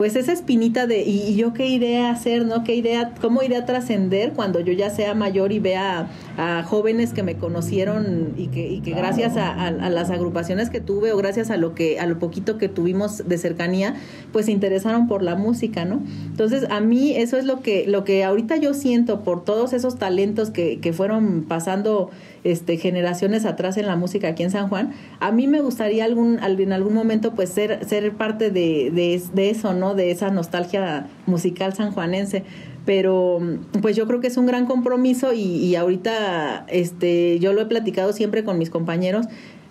pues 0.00 0.16
esa 0.16 0.32
espinita 0.32 0.86
de, 0.86 1.02
¿y, 1.02 1.36
yo 1.36 1.52
qué 1.52 1.66
iré 1.66 1.98
a 1.98 2.10
hacer, 2.10 2.46
no? 2.46 2.64
¿Qué 2.64 2.74
iré 2.74 2.96
¿Cómo 3.20 3.42
iré 3.42 3.56
a 3.56 3.66
trascender 3.66 4.32
cuando 4.32 4.58
yo 4.60 4.72
ya 4.72 4.88
sea 4.88 5.12
mayor 5.12 5.52
y 5.52 5.58
vea 5.58 6.08
a, 6.38 6.62
jóvenes 6.62 7.12
que 7.12 7.22
me 7.22 7.36
conocieron 7.36 8.32
y 8.38 8.46
que, 8.46 8.66
y 8.66 8.80
que 8.80 8.92
gracias 8.92 9.36
a, 9.36 9.70
las 9.70 10.08
agrupaciones 10.08 10.70
que 10.70 10.80
tuve 10.80 11.12
o 11.12 11.18
gracias 11.18 11.50
a 11.50 11.58
lo 11.58 11.74
que 11.74 12.00
a 12.00 12.06
lo 12.06 12.18
poquito 12.18 12.56
que 12.56 12.70
tuvimos 12.70 13.28
de 13.28 13.36
cercanía, 13.36 13.94
pues 14.32 14.46
se 14.46 14.52
interesaron 14.52 15.06
por 15.06 15.22
la 15.22 15.34
música, 15.34 15.84
¿no? 15.84 16.00
Entonces, 16.28 16.64
a 16.70 16.80
mí 16.80 17.14
eso 17.14 17.36
es 17.36 17.44
lo 17.44 17.60
que, 17.60 17.86
lo 17.86 18.02
que 18.04 18.24
ahorita 18.24 18.56
yo 18.56 18.72
siento 18.72 19.20
por 19.20 19.44
todos 19.44 19.74
esos 19.74 19.98
talentos 19.98 20.48
que, 20.48 20.80
que 20.80 20.94
fueron 20.94 21.44
pasando 21.46 22.08
este, 22.44 22.76
generaciones 22.76 23.44
atrás 23.44 23.76
en 23.76 23.86
la 23.86 23.96
música 23.96 24.28
aquí 24.28 24.42
en 24.42 24.50
San 24.50 24.68
Juan, 24.68 24.92
a 25.20 25.32
mí 25.32 25.46
me 25.46 25.60
gustaría 25.60 26.04
algún, 26.04 26.38
en 26.42 26.72
algún 26.72 26.94
momento 26.94 27.34
pues 27.34 27.50
ser, 27.50 27.84
ser 27.86 28.12
parte 28.12 28.50
de, 28.50 28.90
de, 28.90 29.50
eso, 29.50 29.74
¿no? 29.74 29.94
De 29.94 30.10
esa 30.10 30.30
nostalgia 30.30 31.06
musical 31.26 31.74
sanjuanense 31.74 32.44
pero 32.86 33.40
pues 33.82 33.94
yo 33.94 34.06
creo 34.06 34.20
que 34.20 34.28
es 34.28 34.38
un 34.38 34.46
gran 34.46 34.64
compromiso 34.64 35.34
y, 35.34 35.42
y, 35.42 35.76
ahorita 35.76 36.64
este 36.68 37.38
yo 37.38 37.52
lo 37.52 37.60
he 37.60 37.66
platicado 37.66 38.14
siempre 38.14 38.42
con 38.42 38.58
mis 38.58 38.70
compañeros 38.70 39.26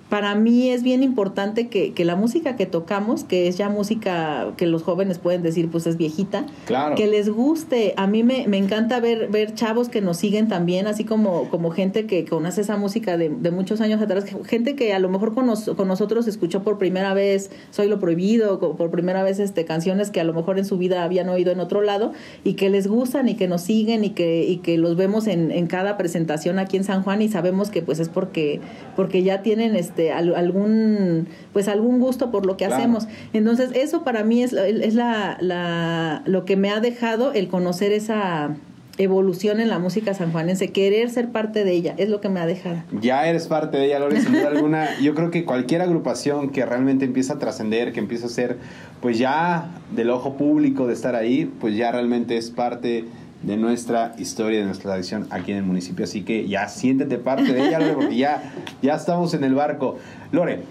para 0.10 0.34
mí 0.34 0.70
es 0.70 0.82
bien 0.82 1.04
importante 1.04 1.68
que, 1.68 1.94
que, 1.94 2.04
la 2.04 2.16
música 2.16 2.56
que 2.56 2.66
tocamos, 2.66 3.24
que 3.24 3.48
es 3.48 3.58
ya 3.58 3.70
música 3.70 4.54
que 4.58 4.66
los 4.66 4.82
jóvenes 4.82 5.20
pueden 5.20 5.44
decir, 5.44 5.70
pues 5.70 5.86
es 5.86 5.98
viejita, 5.98 6.48
que 6.96 7.06
les 7.06 7.30
guste. 7.30 7.94
A 7.96 8.08
mí 8.08 8.24
me, 8.24 8.48
me, 8.48 8.58
encanta 8.58 9.00
ver, 9.00 9.28
ver 9.30 9.54
chavos 9.54 9.88
que 9.88 10.02
nos 10.02 10.18
siguen 10.18 10.48
también, 10.48 10.88
así 10.88 11.04
como, 11.04 11.50
como 11.50 11.70
gente 11.70 12.08
que 12.08 12.26
conoce 12.26 12.62
esa 12.62 12.76
música 12.76 13.18
de, 13.18 13.30
de 13.30 13.52
muchos 13.52 13.82
años 13.82 14.02
atrás, 14.02 14.26
gente 14.46 14.76
que 14.76 14.94
a 14.94 15.00
lo 15.00 15.10
mejor 15.10 15.36
con, 15.36 15.48
con, 15.76 15.88
nosotros 15.88 16.28
escuchó 16.28 16.64
por 16.64 16.80
primera 16.80 17.14
vez 17.14 17.52
Soy 17.70 17.88
lo 17.88 18.00
Prohibido, 18.00 18.60
por 18.60 18.90
primera 18.90 19.22
vez 19.22 19.40
este, 19.40 19.66
canciones 19.66 20.10
que 20.10 20.20
a 20.20 20.24
lo 20.24 20.34
mejor 20.34 20.58
en 20.58 20.66
su 20.66 20.80
vida 20.80 21.04
habían 21.04 21.30
oído 21.30 21.52
en 21.52 21.60
otro 21.60 21.82
lado 21.82 22.14
y 22.44 22.54
que 22.54 22.70
les 22.70 22.88
gustan 22.88 23.30
y 23.30 23.36
que 23.36 23.48
nos 23.48 23.62
siguen 23.62 24.04
y 24.04 24.10
que, 24.12 24.44
y 24.44 24.58
que 24.58 24.80
los 24.80 24.96
vemos 24.96 25.28
en, 25.28 25.52
en 25.52 25.68
cada 25.68 25.98
presentación 25.98 26.58
aquí 26.58 26.78
en 26.78 26.84
San 26.84 27.04
Juan 27.04 27.22
y 27.22 27.30
sabemos 27.30 27.70
que 27.70 27.84
pues 27.84 28.00
es 28.00 28.10
porque, 28.10 28.60
porque 28.96 29.22
ya 29.22 29.44
tienen 29.44 29.76
este 29.76 29.99
este, 30.00 30.12
algún 30.14 31.28
pues 31.52 31.68
algún 31.68 32.00
gusto 32.00 32.32
por 32.32 32.46
lo 32.46 32.56
que 32.58 32.66
hacemos 32.66 33.08
entonces 33.34 33.72
eso 33.74 34.04
para 34.04 34.24
mí 34.24 34.44
es, 34.44 34.54
es 34.54 34.96
la, 34.96 35.38
la, 35.42 36.24
lo 36.26 36.46
que 36.46 36.56
me 36.56 36.70
ha 36.70 36.80
dejado 36.80 37.34
el 37.34 37.50
conocer 37.50 37.92
esa 37.92 38.56
evolución 38.98 39.62
en 39.62 39.70
la 39.70 39.80
música 39.80 40.14
sanjuanense, 40.14 40.74
querer 40.74 41.10
ser 41.10 41.30
parte 41.30 41.64
de 41.64 41.72
ella, 41.72 41.96
es 41.98 42.10
lo 42.10 42.20
que 42.20 42.28
me 42.28 42.42
ha 42.42 42.46
dejado. 42.46 42.84
Ya 43.00 43.30
eres 43.30 43.48
parte 43.48 43.78
de 43.78 43.86
ella, 43.86 44.00
Lore, 44.00 44.20
sin 44.20 44.34
duda 44.34 44.48
alguna. 44.54 45.00
Yo 45.00 45.16
creo 45.16 45.32
que 45.32 45.46
cualquier 45.46 45.82
agrupación 45.82 46.50
que 46.50 46.66
realmente 46.66 47.06
empieza 47.06 47.36
a 47.36 47.40
trascender, 47.40 47.94
que 47.94 48.02
empieza 48.02 48.26
a 48.26 48.30
ser, 48.30 48.58
pues 49.00 49.18
ya 49.18 49.70
del 49.96 50.10
ojo 50.10 50.34
público 50.34 50.86
de 50.86 50.96
estar 50.96 51.16
ahí, 51.16 51.50
pues 51.62 51.78
ya 51.78 51.94
realmente 51.94 52.36
es 52.36 52.52
parte 52.52 53.06
de 53.44 53.58
nuestra 53.58 54.16
historia, 54.18 54.60
de 54.60 54.66
nuestra 54.66 54.92
tradición 54.92 55.28
aquí 55.30 55.52
en 55.52 55.58
el 55.60 55.64
municipio. 55.64 56.04
Así 56.06 56.24
que 56.24 56.48
ya 56.48 56.68
siéntete 56.68 57.18
parte 57.18 57.54
de 57.54 57.68
ella, 57.68 57.80
Lore, 57.80 57.94
porque 57.94 58.18
ya, 58.18 58.54
ya 58.82 58.96
estamos 58.96 59.34
en 59.34 59.44
el 59.44 59.56
barco. 59.56 59.98
Lore, 60.32 60.64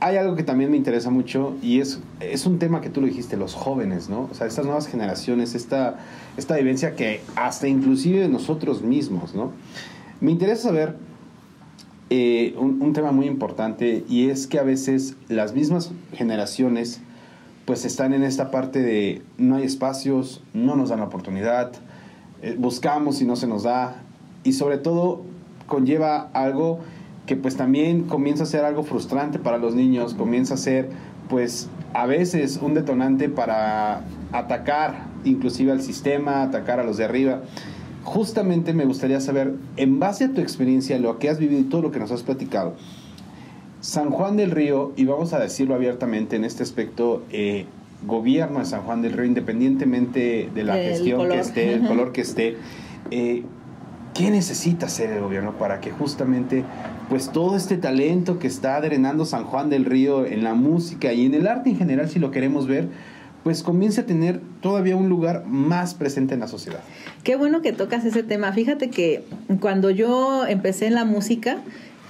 hay 0.00 0.16
algo 0.16 0.36
que 0.36 0.44
también 0.44 0.70
me 0.70 0.76
interesa 0.76 1.10
mucho 1.10 1.56
y 1.60 1.80
es, 1.80 2.00
es 2.20 2.46
un 2.46 2.58
tema 2.58 2.80
que 2.80 2.88
tú 2.88 3.00
lo 3.00 3.08
dijiste, 3.08 3.36
los 3.36 3.54
jóvenes, 3.54 4.08
¿no? 4.08 4.28
O 4.30 4.34
sea, 4.34 4.46
estas 4.46 4.64
nuevas 4.64 4.86
generaciones, 4.86 5.54
esta, 5.54 5.98
esta 6.36 6.56
vivencia 6.56 6.94
que 6.94 7.20
hasta 7.34 7.66
inclusive 7.66 8.28
nosotros 8.28 8.82
mismos, 8.82 9.34
¿no? 9.34 9.52
Me 10.20 10.30
interesa 10.30 10.68
saber 10.68 10.96
eh, 12.10 12.54
un, 12.58 12.80
un 12.80 12.92
tema 12.92 13.10
muy 13.10 13.26
importante 13.26 14.04
y 14.08 14.30
es 14.30 14.46
que 14.46 14.60
a 14.60 14.62
veces 14.62 15.16
las 15.28 15.52
mismas 15.52 15.90
generaciones 16.12 17.00
pues 17.68 17.84
están 17.84 18.14
en 18.14 18.22
esta 18.22 18.50
parte 18.50 18.80
de 18.80 19.20
no 19.36 19.56
hay 19.56 19.64
espacios, 19.64 20.42
no 20.54 20.74
nos 20.74 20.88
dan 20.88 21.00
la 21.00 21.04
oportunidad, 21.04 21.72
eh, 22.40 22.56
buscamos 22.58 23.20
y 23.20 23.26
no 23.26 23.36
se 23.36 23.46
nos 23.46 23.64
da, 23.64 24.04
y 24.42 24.54
sobre 24.54 24.78
todo 24.78 25.20
conlleva 25.66 26.30
algo 26.32 26.78
que 27.26 27.36
pues 27.36 27.58
también 27.58 28.04
comienza 28.04 28.44
a 28.44 28.46
ser 28.46 28.64
algo 28.64 28.84
frustrante 28.84 29.38
para 29.38 29.58
los 29.58 29.74
niños, 29.74 30.14
comienza 30.14 30.54
a 30.54 30.56
ser 30.56 30.88
pues 31.28 31.68
a 31.92 32.06
veces 32.06 32.58
un 32.62 32.72
detonante 32.72 33.28
para 33.28 34.00
atacar 34.32 35.04
inclusive 35.26 35.70
al 35.70 35.82
sistema, 35.82 36.44
atacar 36.44 36.80
a 36.80 36.84
los 36.84 36.96
de 36.96 37.04
arriba. 37.04 37.42
Justamente 38.02 38.72
me 38.72 38.86
gustaría 38.86 39.20
saber, 39.20 39.56
en 39.76 39.98
base 39.98 40.24
a 40.24 40.32
tu 40.32 40.40
experiencia, 40.40 40.98
lo 40.98 41.18
que 41.18 41.28
has 41.28 41.38
vivido 41.38 41.68
todo 41.68 41.82
lo 41.82 41.90
que 41.90 41.98
nos 41.98 42.12
has 42.12 42.22
platicado, 42.22 42.76
San 43.80 44.10
Juan 44.10 44.36
del 44.36 44.50
Río, 44.50 44.92
y 44.96 45.04
vamos 45.04 45.32
a 45.32 45.38
decirlo 45.38 45.74
abiertamente 45.74 46.36
en 46.36 46.44
este 46.44 46.62
aspecto, 46.62 47.24
eh, 47.30 47.66
gobierno 48.06 48.60
de 48.60 48.64
San 48.64 48.82
Juan 48.82 49.02
del 49.02 49.12
Río, 49.12 49.24
independientemente 49.24 50.50
de 50.54 50.64
la 50.64 50.74
gestión 50.74 51.28
que 51.28 51.38
esté, 51.38 51.74
el 51.74 51.86
color 51.86 52.12
que 52.12 52.20
esté, 52.20 52.56
eh, 53.10 53.42
¿qué 54.14 54.30
necesita 54.30 54.86
hacer 54.86 55.10
el 55.10 55.20
gobierno 55.20 55.58
para 55.58 55.80
que 55.80 55.90
justamente 55.90 56.64
pues 57.08 57.30
todo 57.30 57.56
este 57.56 57.76
talento 57.76 58.38
que 58.38 58.46
está 58.46 58.80
drenando 58.80 59.24
San 59.24 59.44
Juan 59.44 59.70
del 59.70 59.84
Río 59.84 60.26
en 60.26 60.44
la 60.44 60.54
música 60.54 61.12
y 61.12 61.26
en 61.26 61.34
el 61.34 61.46
arte 61.46 61.70
en 61.70 61.76
general, 61.76 62.08
si 62.08 62.18
lo 62.18 62.30
queremos 62.30 62.66
ver, 62.66 62.88
pues 63.44 63.62
comience 63.62 64.00
a 64.00 64.06
tener 64.06 64.40
todavía 64.60 64.96
un 64.96 65.08
lugar 65.08 65.44
más 65.46 65.94
presente 65.94 66.34
en 66.34 66.40
la 66.40 66.48
sociedad. 66.48 66.80
Qué 67.22 67.36
bueno 67.36 67.62
que 67.62 67.72
tocas 67.72 68.04
ese 68.04 68.22
tema. 68.22 68.52
Fíjate 68.52 68.90
que 68.90 69.22
cuando 69.60 69.90
yo 69.90 70.46
empecé 70.46 70.86
en 70.86 70.94
la 70.94 71.04
música, 71.04 71.58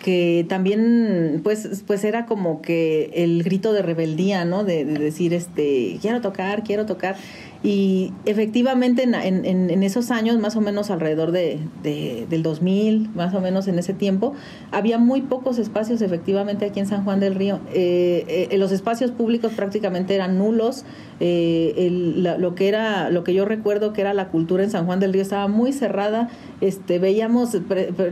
que 0.03 0.47
también 0.49 1.41
pues 1.43 1.83
pues 1.87 2.05
era 2.05 2.27
como 2.27 2.63
que 2.63 3.11
el 3.15 3.43
grito 3.43 3.73
de 3.73 3.83
rebeldía 3.83 4.45
no 4.45 4.65
de, 4.65 4.85
de, 4.85 4.99
decir 4.99 5.35
este 5.35 5.99
quiero 6.01 6.21
tocar 6.21 6.63
quiero 6.63 6.87
tocar 6.87 7.17
y 7.63 8.13
efectivamente 8.25 9.03
en, 9.03 9.15
en, 9.15 9.45
en, 9.45 9.83
esos 9.83 10.13
años, 10.13 10.39
más 10.39 10.55
o 10.55 10.61
menos 10.61 10.91
alrededor 10.91 11.33
de, 11.33 11.59
de, 11.83 12.25
del 12.31 12.45
2000, 12.45 13.11
más 13.17 13.35
o 13.35 13.41
menos 13.41 13.67
en 13.67 13.81
ese 13.81 13.95
tiempo, 13.95 14.35
había 14.71 14.99
muy 14.99 15.23
pocos 15.23 15.59
espacios 15.59 16.01
efectivamente 16.01 16.67
aquí 16.67 16.79
en 16.79 16.87
San 16.87 17.03
Juan 17.03 17.19
del 17.19 17.35
Río. 17.35 17.59
Eh, 17.75 18.49
eh, 18.51 18.59
los 18.59 18.71
espacios 18.71 19.11
públicos 19.11 19.53
prácticamente 19.57 20.15
eran 20.15 20.39
nulos. 20.39 20.85
Eh, 21.19 21.75
el, 21.79 22.23
lo 22.23 22.55
que 22.55 22.69
era, 22.69 23.11
lo 23.11 23.25
que 23.25 23.35
yo 23.35 23.45
recuerdo 23.45 23.93
que 23.93 24.03
era 24.03 24.15
la 24.15 24.29
cultura 24.29 24.63
en 24.63 24.71
San 24.71 24.87
Juan 24.87 25.01
del 25.01 25.13
Río 25.13 25.23
estaba 25.23 25.49
muy 25.49 25.73
cerrada. 25.73 26.29
Este, 26.61 27.01
veíamos 27.01 27.57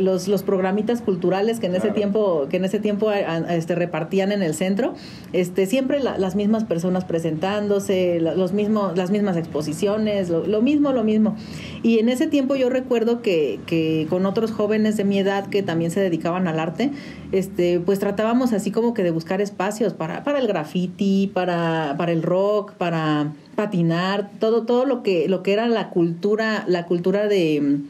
los, 0.01 0.26
los 0.26 0.42
programitas 0.42 1.03
culturales 1.03 1.61
que 1.61 1.66
en 1.66 1.76
ese 1.76 1.90
tiempo, 1.90 2.49
que 2.51 2.57
en 2.57 2.64
ese 2.64 2.80
tiempo 2.80 3.12
este, 3.12 3.76
repartían 3.76 4.32
en 4.32 4.42
el 4.42 4.55
centro. 4.55 4.94
Este, 5.32 5.66
siempre 5.66 6.01
la, 6.01 6.18
las 6.18 6.34
mismas 6.34 6.64
personas 6.64 7.05
presentándose, 7.05 8.18
los 8.20 8.53
mismos, 8.53 8.97
las 8.97 9.12
mismas 9.12 9.36
exposiciones, 9.37 10.28
lo, 10.28 10.62
mismo, 10.62 10.93
lo 10.93 11.05
mismo. 11.05 11.37
Y 11.82 11.99
en 11.99 12.09
ese 12.09 12.26
tiempo 12.26 12.57
yo 12.57 12.68
recuerdo 12.70 13.22
que, 13.22 13.61
que, 13.66 14.07
con 14.11 14.26
otros 14.26 14.51
jóvenes 14.51 14.97
de 14.97 15.05
mi 15.05 15.18
edad 15.18 15.47
que 15.47 15.62
también 15.62 15.91
se 15.91 16.01
dedicaban 16.01 16.49
al 16.49 16.59
arte, 16.59 16.91
este, 17.32 17.80
pues 17.80 17.99
tratábamos 17.99 18.53
así 18.53 18.70
como 18.70 18.95
que 18.95 19.03
de 19.03 19.11
buscar 19.11 19.41
espacios 19.41 19.95
para, 19.95 20.24
para 20.24 20.39
el 20.39 20.47
graffiti, 20.47 21.30
para, 21.32 21.95
para 21.97 22.12
el 22.12 22.22
rock, 22.22 22.72
para 22.72 23.32
patinar, 23.55 24.30
todo, 24.39 24.64
todo 24.64 24.84
lo 24.84 25.03
que, 25.03 25.28
lo 25.28 25.43
que 25.43 25.53
era 25.53 25.68
la 25.68 25.91
cultura, 25.91 26.64
la 26.66 26.87
cultura 26.87 27.26
de 27.26 27.80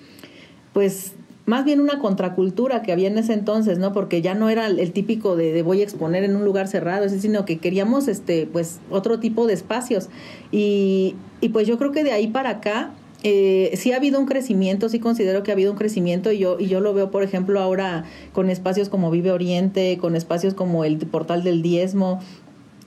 pues 0.72 1.15
más 1.46 1.64
bien 1.64 1.80
una 1.80 2.00
contracultura 2.00 2.82
que 2.82 2.92
había 2.92 3.06
en 3.06 3.16
ese 3.18 3.32
entonces, 3.32 3.78
¿no? 3.78 3.92
Porque 3.92 4.20
ya 4.20 4.34
no 4.34 4.50
era 4.50 4.66
el, 4.66 4.92
típico 4.92 5.36
de, 5.36 5.62
voy 5.62 5.80
a 5.80 5.84
exponer 5.84 6.24
en 6.24 6.34
un 6.34 6.44
lugar 6.44 6.66
cerrado, 6.66 7.08
sino 7.08 7.44
que 7.44 7.58
queríamos 7.58 8.08
este, 8.08 8.48
pues, 8.52 8.80
otro 8.90 9.20
tipo 9.20 9.46
de 9.46 9.54
espacios. 9.54 10.08
Y, 10.50 11.14
y 11.40 11.50
pues 11.50 11.68
yo 11.68 11.78
creo 11.78 11.92
que 11.92 12.02
de 12.02 12.10
ahí 12.10 12.26
para 12.26 12.50
acá 12.50 12.90
eh, 13.22 13.72
sí 13.76 13.92
ha 13.92 13.96
habido 13.96 14.18
un 14.18 14.26
crecimiento, 14.26 14.88
sí 14.88 14.98
considero 14.98 15.44
que 15.44 15.52
ha 15.52 15.54
habido 15.54 15.70
un 15.70 15.78
crecimiento 15.78 16.32
y 16.32 16.38
yo, 16.38 16.58
y 16.58 16.66
yo 16.66 16.80
lo 16.80 16.92
veo, 16.94 17.12
por 17.12 17.22
ejemplo, 17.22 17.60
ahora 17.60 18.04
con 18.32 18.50
espacios 18.50 18.88
como 18.88 19.10
Vive 19.12 19.30
Oriente, 19.30 19.98
con 20.00 20.16
espacios 20.16 20.54
como 20.54 20.84
el 20.84 20.98
portal 20.98 21.44
del 21.44 21.62
diezmo, 21.62 22.20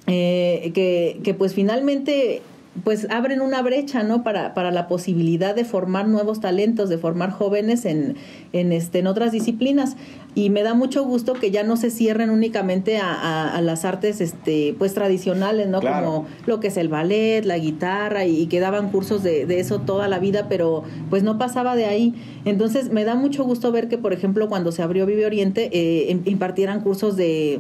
eh, 0.07 0.71
que, 0.73 1.19
que 1.23 1.33
pues 1.33 1.53
finalmente 1.53 2.41
pues 2.83 3.07
abren 3.09 3.41
una 3.41 3.61
brecha, 3.61 4.03
¿no? 4.03 4.23
Para, 4.23 4.53
para 4.53 4.71
la 4.71 4.87
posibilidad 4.87 5.55
de 5.55 5.65
formar 5.65 6.07
nuevos 6.07 6.39
talentos, 6.39 6.87
de 6.89 6.97
formar 6.97 7.31
jóvenes 7.31 7.83
en, 7.85 8.15
en, 8.53 8.71
este, 8.71 8.99
en 8.99 9.07
otras 9.07 9.31
disciplinas. 9.31 9.97
Y 10.35 10.51
me 10.51 10.61
da 10.61 10.75
mucho 10.75 11.03
gusto 11.03 11.33
que 11.33 11.49
ya 11.49 11.63
no 11.63 11.75
se 11.75 11.89
cierren 11.89 12.29
únicamente 12.29 12.97
a, 12.97 13.55
a, 13.55 13.61
las 13.61 13.83
artes 13.85 14.21
este, 14.21 14.75
pues 14.77 14.93
tradicionales, 14.93 15.67
¿no? 15.67 15.81
Como 15.81 16.27
lo 16.45 16.59
que 16.59 16.67
es 16.67 16.77
el 16.77 16.87
ballet, 16.87 17.43
la 17.43 17.57
guitarra, 17.57 18.25
y, 18.25 18.45
que 18.45 18.59
daban 18.59 18.91
cursos 18.91 19.23
de, 19.23 19.45
de, 19.45 19.59
eso 19.59 19.79
toda 19.79 20.07
la 20.07 20.19
vida, 20.19 20.45
pero 20.47 20.83
pues 21.09 21.23
no 21.23 21.37
pasaba 21.37 21.75
de 21.75 21.85
ahí. 21.85 22.13
Entonces 22.45 22.91
me 22.91 23.03
da 23.03 23.15
mucho 23.15 23.43
gusto 23.43 23.71
ver 23.71 23.89
que, 23.89 23.97
por 23.97 24.13
ejemplo, 24.13 24.47
cuando 24.47 24.71
se 24.71 24.83
abrió 24.83 25.05
Vive 25.07 25.25
Oriente, 25.25 25.69
eh, 25.73 26.21
impartieran 26.25 26.81
cursos 26.81 27.17
de, 27.17 27.59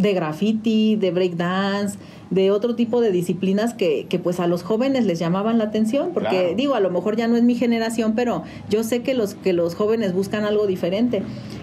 de 0.00 0.14
graffiti, 0.14 0.96
de 0.96 1.10
breakdance, 1.10 1.98
de 2.30 2.52
otro 2.52 2.76
tipo 2.76 3.00
de 3.00 3.10
disciplinas 3.10 3.74
que, 3.74 4.06
que 4.08 4.18
pues 4.18 4.38
a 4.38 4.46
los 4.46 4.62
jóvenes 4.62 5.04
les 5.04 5.18
llamaban 5.18 5.58
la 5.58 5.64
atención, 5.64 6.10
porque 6.14 6.54
digo, 6.56 6.74
a 6.74 6.80
lo 6.80 6.90
mejor 6.90 7.16
ya 7.16 7.26
no 7.26 7.36
es 7.36 7.42
mi 7.42 7.56
generación, 7.56 8.14
pero 8.14 8.44
yo 8.68 8.84
sé 8.84 9.02
que 9.02 9.14
los, 9.14 9.34
que 9.34 9.52
los 9.52 9.74
jóvenes 9.74 10.14
buscan 10.14 10.44
algo 10.44 10.66
diferente. 10.66 11.22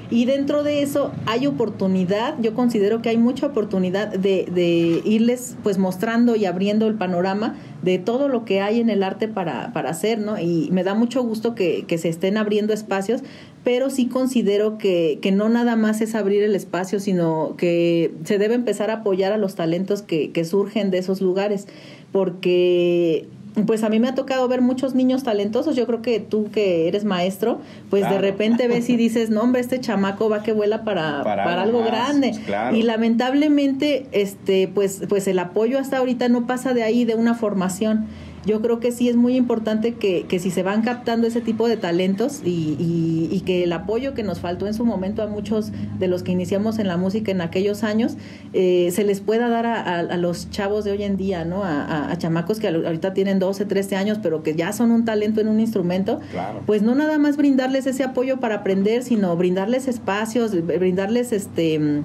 Y 0.09 0.25
dentro 0.25 0.63
de 0.63 0.81
eso 0.81 1.11
hay 1.25 1.47
oportunidad, 1.47 2.35
yo 2.39 2.53
considero 2.53 3.01
que 3.01 3.09
hay 3.09 3.17
mucha 3.17 3.47
oportunidad 3.47 4.07
de, 4.07 4.47
de 4.53 5.01
irles 5.05 5.55
pues 5.63 5.77
mostrando 5.77 6.35
y 6.35 6.45
abriendo 6.45 6.87
el 6.87 6.95
panorama 6.95 7.55
de 7.81 7.97
todo 7.97 8.27
lo 8.27 8.43
que 8.43 8.61
hay 8.61 8.79
en 8.79 8.89
el 8.89 9.03
arte 9.03 9.27
para, 9.27 9.71
para 9.73 9.89
hacer, 9.89 10.19
¿no? 10.19 10.39
Y 10.39 10.69
me 10.71 10.83
da 10.83 10.93
mucho 10.95 11.23
gusto 11.23 11.55
que, 11.55 11.85
que 11.87 11.97
se 11.97 12.09
estén 12.09 12.37
abriendo 12.37 12.73
espacios, 12.73 13.21
pero 13.67 13.89
sí 13.89 14.05
considero 14.05 14.77
que, 14.77 15.19
que, 15.21 15.33
no 15.33 15.49
nada 15.49 15.75
más 15.75 15.99
es 15.99 16.15
abrir 16.15 16.41
el 16.41 16.55
espacio, 16.55 17.01
sino 17.01 17.55
que 17.57 18.13
se 18.23 18.37
debe 18.37 18.55
empezar 18.55 18.89
a 18.89 18.99
apoyar 19.01 19.33
a 19.33 19.37
los 19.37 19.55
talentos 19.55 20.01
que, 20.01 20.31
que 20.31 20.45
surgen 20.45 20.89
de 20.89 20.99
esos 20.99 21.19
lugares, 21.19 21.67
porque 22.13 23.27
pues 23.65 23.83
a 23.83 23.89
mí 23.89 23.99
me 23.99 24.07
ha 24.07 24.15
tocado 24.15 24.47
ver 24.47 24.61
muchos 24.61 24.95
niños 24.95 25.23
talentosos. 25.23 25.75
Yo 25.75 25.85
creo 25.85 26.01
que 26.01 26.21
tú 26.21 26.49
que 26.49 26.87
eres 26.87 27.03
maestro, 27.03 27.59
pues 27.89 28.09
de 28.09 28.19
repente 28.19 28.69
ves 28.69 28.87
y 28.87 28.95
dices, 28.97 29.31
no 29.31 29.41
hombre, 29.41 29.59
este 29.59 29.81
chamaco 29.81 30.29
va 30.29 30.43
que 30.43 30.53
vuela 30.53 30.85
para, 30.85 31.21
para, 31.23 31.61
algo, 31.61 31.83
grande. 31.83 32.31
Y 32.73 32.83
lamentablemente, 32.83 34.05
este, 34.13 34.69
pues, 34.69 35.01
pues 35.09 35.27
el 35.27 35.39
apoyo 35.39 35.77
hasta 35.77 35.97
ahorita 35.97 36.29
no 36.29 36.47
pasa 36.47 36.73
de 36.73 36.83
ahí, 36.83 37.03
de 37.03 37.15
una 37.15 37.33
formación 37.33 38.05
yo 38.47 38.61
creo 38.61 38.79
que 38.79 38.91
sí 38.93 39.09
es 39.09 39.17
muy 39.17 39.35
importante 39.35 39.95
que, 39.95 40.23
que 40.23 40.39
si 40.39 40.51
se 40.51 40.63
van 40.63 40.81
captando 40.81 41.27
ese 41.27 41.41
tipo 41.41 41.67
de 41.67 41.75
talentos 41.75 42.41
y, 42.45 42.77
y, 43.29 43.41
que 43.41 43.63
el 43.63 43.73
apoyo 43.73 44.13
que 44.13 44.23
nos 44.23 44.39
faltó 44.39 44.67
en 44.67 44.73
su 44.73 44.85
momento 44.85 45.21
a 45.21 45.27
muchos 45.27 45.71
de 45.99 46.07
los 46.07 46.23
que 46.23 46.31
iniciamos 46.31 46.79
en 46.79 46.87
la 46.87 46.97
música 46.97 47.31
en 47.31 47.41
aquellos 47.41 47.83
años, 47.83 48.17
eh, 48.53 48.89
se 48.91 49.03
les 49.03 49.19
pueda 49.19 49.49
dar 49.49 49.65
a, 49.65 49.99
a, 49.99 50.17
los 50.17 50.49
chavos 50.49 50.85
de 50.85 50.91
hoy 50.91 51.03
en 51.03 51.17
día, 51.17 51.45
¿no? 51.45 51.63
A, 51.63 52.09
a, 52.09 52.17
chamacos 52.17 52.59
que 52.59 52.69
ahorita 52.69 53.13
tienen 53.13 53.37
12, 53.37 53.65
13 53.65 53.95
años, 53.97 54.19
pero 54.23 54.43
que 54.43 54.55
ya 54.55 54.71
son 54.71 54.91
un 54.91 55.03
talento 55.05 55.41
en 55.41 55.49
un 55.49 55.59
instrumento, 55.59 56.19
pues 56.65 56.81
no 56.81 56.95
nada 56.95 57.17
más 57.17 57.35
brindarles 57.35 57.85
ese 57.85 58.03
apoyo 58.03 58.39
para 58.39 58.55
aprender, 58.55 59.03
sino 59.03 59.35
brindarles 59.35 59.87
espacios, 59.87 60.51
brindarles 60.65 61.33
este 61.33 62.01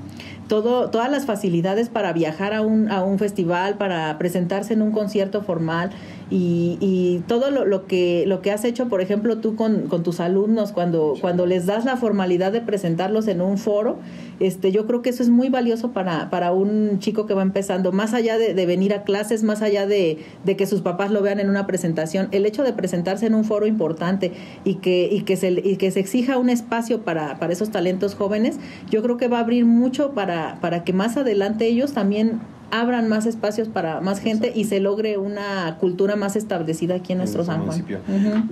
todo, 0.49 0.91
todas 0.91 1.11
las 1.11 1.25
facilidades 1.25 1.89
para 1.89 2.13
viajar 2.13 2.53
a 2.53 2.61
un, 2.61 2.91
a 2.91 3.03
un 3.03 3.19
festival, 3.19 3.79
para 3.79 4.19
presentarse 4.19 4.75
en 4.75 4.83
un 4.83 4.91
concierto 4.91 5.43
formal 5.43 5.91
y, 6.35 6.79
y 6.81 7.19
todo 7.29 7.51
lo, 7.51 7.67
lo, 7.67 7.87
que, 7.87 8.25
lo 8.27 8.41
que 8.41 8.53
has 8.53 8.65
hecho, 8.65 8.89
por 8.89 9.03
ejemplo, 9.03 9.37
tú 9.37 9.55
con, 9.55 9.83
con 9.89 10.03
tus 10.03 10.19
alumnos, 10.19 10.73
cuando, 10.73 11.13
cuando 11.21 11.45
les 11.45 11.67
das 11.67 11.85
la 11.85 11.99
formalidad 11.99 12.53
de 12.53 12.63
presentarlos 12.63 13.29
en 13.29 13.43
un 13.43 13.59
foro, 13.59 13.99
este, 14.41 14.73
yo 14.73 14.87
creo 14.87 15.03
que 15.03 15.11
eso 15.11 15.23
es 15.23 15.29
muy 15.29 15.51
valioso 15.51 15.93
para, 15.93 16.31
para 16.31 16.53
un 16.53 17.01
chico 17.01 17.27
que 17.27 17.35
va 17.35 17.43
empezando, 17.43 17.93
más 17.93 18.15
allá 18.15 18.39
de, 18.39 18.55
de 18.55 18.65
venir 18.65 18.95
a 18.95 19.03
clases, 19.03 19.43
más 19.43 19.61
allá 19.61 19.87
de, 19.87 20.21
de, 20.43 20.57
que 20.57 20.67
sus 20.67 20.81
papás 20.81 21.11
lo 21.11 21.21
vean 21.21 21.39
en 21.39 21.51
una 21.51 21.67
presentación, 21.67 22.29
el 22.33 22.47
hecho 22.47 22.63
de 22.63 22.73
presentarse 22.73 23.27
en 23.27 23.35
un 23.35 23.45
foro 23.45 23.67
importante 23.67 24.33
y 24.65 24.77
que, 24.77 25.11
y 25.13 25.25
que, 25.25 25.37
se, 25.37 25.51
y 25.51 25.77
que 25.77 25.91
se 25.91 26.01
exija 26.01 26.39
un 26.39 26.49
espacio 26.49 27.03
para, 27.03 27.39
para 27.39 27.53
esos 27.53 27.71
talentos 27.71 28.15
jóvenes, 28.15 28.59
yo 28.91 29.03
creo 29.03 29.19
que 29.19 29.29
va 29.29 29.37
a 29.37 29.41
abrir 29.43 29.67
mucho 29.67 30.13
para, 30.13 30.59
para 30.63 30.83
que 30.83 30.95
más 30.95 31.19
adelante 31.19 31.67
ellos 31.67 31.93
también 31.93 32.41
abran 32.73 33.07
más 33.07 33.27
espacios 33.27 33.69
para 33.69 34.01
más 34.01 34.19
gente 34.19 34.51
y 34.55 34.65
se 34.65 34.81
logre 34.81 35.19
una 35.19 35.77
cultura 35.79 36.17
más 36.17 36.37
establecida 36.37 36.97
aquí 36.97 37.13
en 37.13 37.19
nuestro 37.19 37.45
San 37.45 37.67
Juan. 37.67 37.85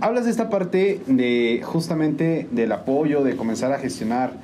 Hablas 0.03 0.27
de 0.27 0.31
esta 0.31 0.51
parte 0.51 1.01
de 1.07 1.63
justamente 1.65 2.47
del 2.51 2.71
apoyo, 2.71 3.25
de 3.25 3.35
comenzar 3.35 3.73
a 3.73 3.79
gestionar, 3.79 4.35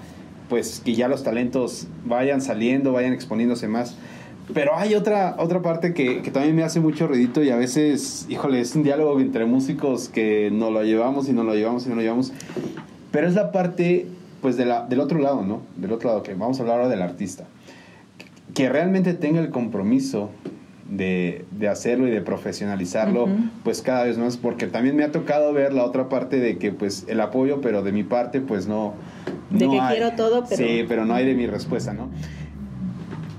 pues 0.48 0.80
que 0.82 0.94
ya 0.94 1.08
los 1.08 1.22
talentos 1.22 1.88
vayan 2.06 2.40
saliendo, 2.40 2.92
vayan 2.92 3.12
exponiéndose 3.12 3.68
más. 3.68 3.96
Pero 4.54 4.76
hay 4.76 4.94
otra, 4.94 5.36
otra 5.38 5.60
parte 5.60 5.92
que, 5.92 6.22
que 6.22 6.30
también 6.30 6.56
me 6.56 6.62
hace 6.62 6.80
mucho 6.80 7.06
ruidito 7.06 7.42
y 7.42 7.50
a 7.50 7.56
veces, 7.56 8.26
híjole, 8.30 8.60
es 8.60 8.74
un 8.76 8.82
diálogo 8.82 9.20
entre 9.20 9.44
músicos 9.44 10.08
que 10.08 10.50
no 10.50 10.70
lo 10.70 10.84
llevamos 10.84 11.28
y 11.28 11.34
no 11.34 11.44
lo 11.44 11.54
llevamos 11.54 11.84
y 11.84 11.90
no 11.90 11.96
lo 11.96 12.00
llevamos. 12.00 12.32
Pero 13.10 13.28
es 13.28 13.34
la 13.34 13.52
parte, 13.52 14.06
pues, 14.40 14.56
de 14.56 14.64
la, 14.64 14.86
del 14.86 15.00
otro 15.00 15.18
lado, 15.18 15.42
¿no? 15.42 15.60
Del 15.76 15.92
otro 15.92 16.08
lado, 16.08 16.22
que 16.22 16.32
vamos 16.32 16.58
a 16.58 16.62
hablar 16.62 16.76
ahora 16.76 16.88
del 16.88 17.02
artista 17.02 17.44
que 18.54 18.68
realmente 18.68 19.14
tenga 19.14 19.40
el 19.40 19.50
compromiso 19.50 20.30
de, 20.90 21.44
de 21.50 21.68
hacerlo 21.68 22.06
y 22.06 22.10
de 22.10 22.20
profesionalizarlo, 22.20 23.28
pues 23.64 23.82
cada 23.82 24.04
vez 24.04 24.18
más, 24.18 24.36
porque 24.36 24.66
también 24.66 24.96
me 24.96 25.04
ha 25.04 25.12
tocado 25.12 25.52
ver 25.52 25.72
la 25.72 25.84
otra 25.84 26.08
parte 26.08 26.38
de 26.38 26.58
que 26.58 26.72
pues 26.72 27.04
el 27.08 27.20
apoyo, 27.20 27.60
pero 27.60 27.82
de 27.82 27.92
mi 27.92 28.04
parte 28.04 28.40
pues 28.40 28.66
no... 28.66 28.94
De 29.50 29.68
que 29.68 29.80
quiero 29.90 30.12
todo, 30.12 30.44
pero... 30.48 30.56
Sí, 30.56 30.84
pero 30.88 31.04
no 31.04 31.14
hay 31.14 31.26
de 31.26 31.34
mi 31.34 31.46
respuesta, 31.46 31.92
¿no? 31.92 32.08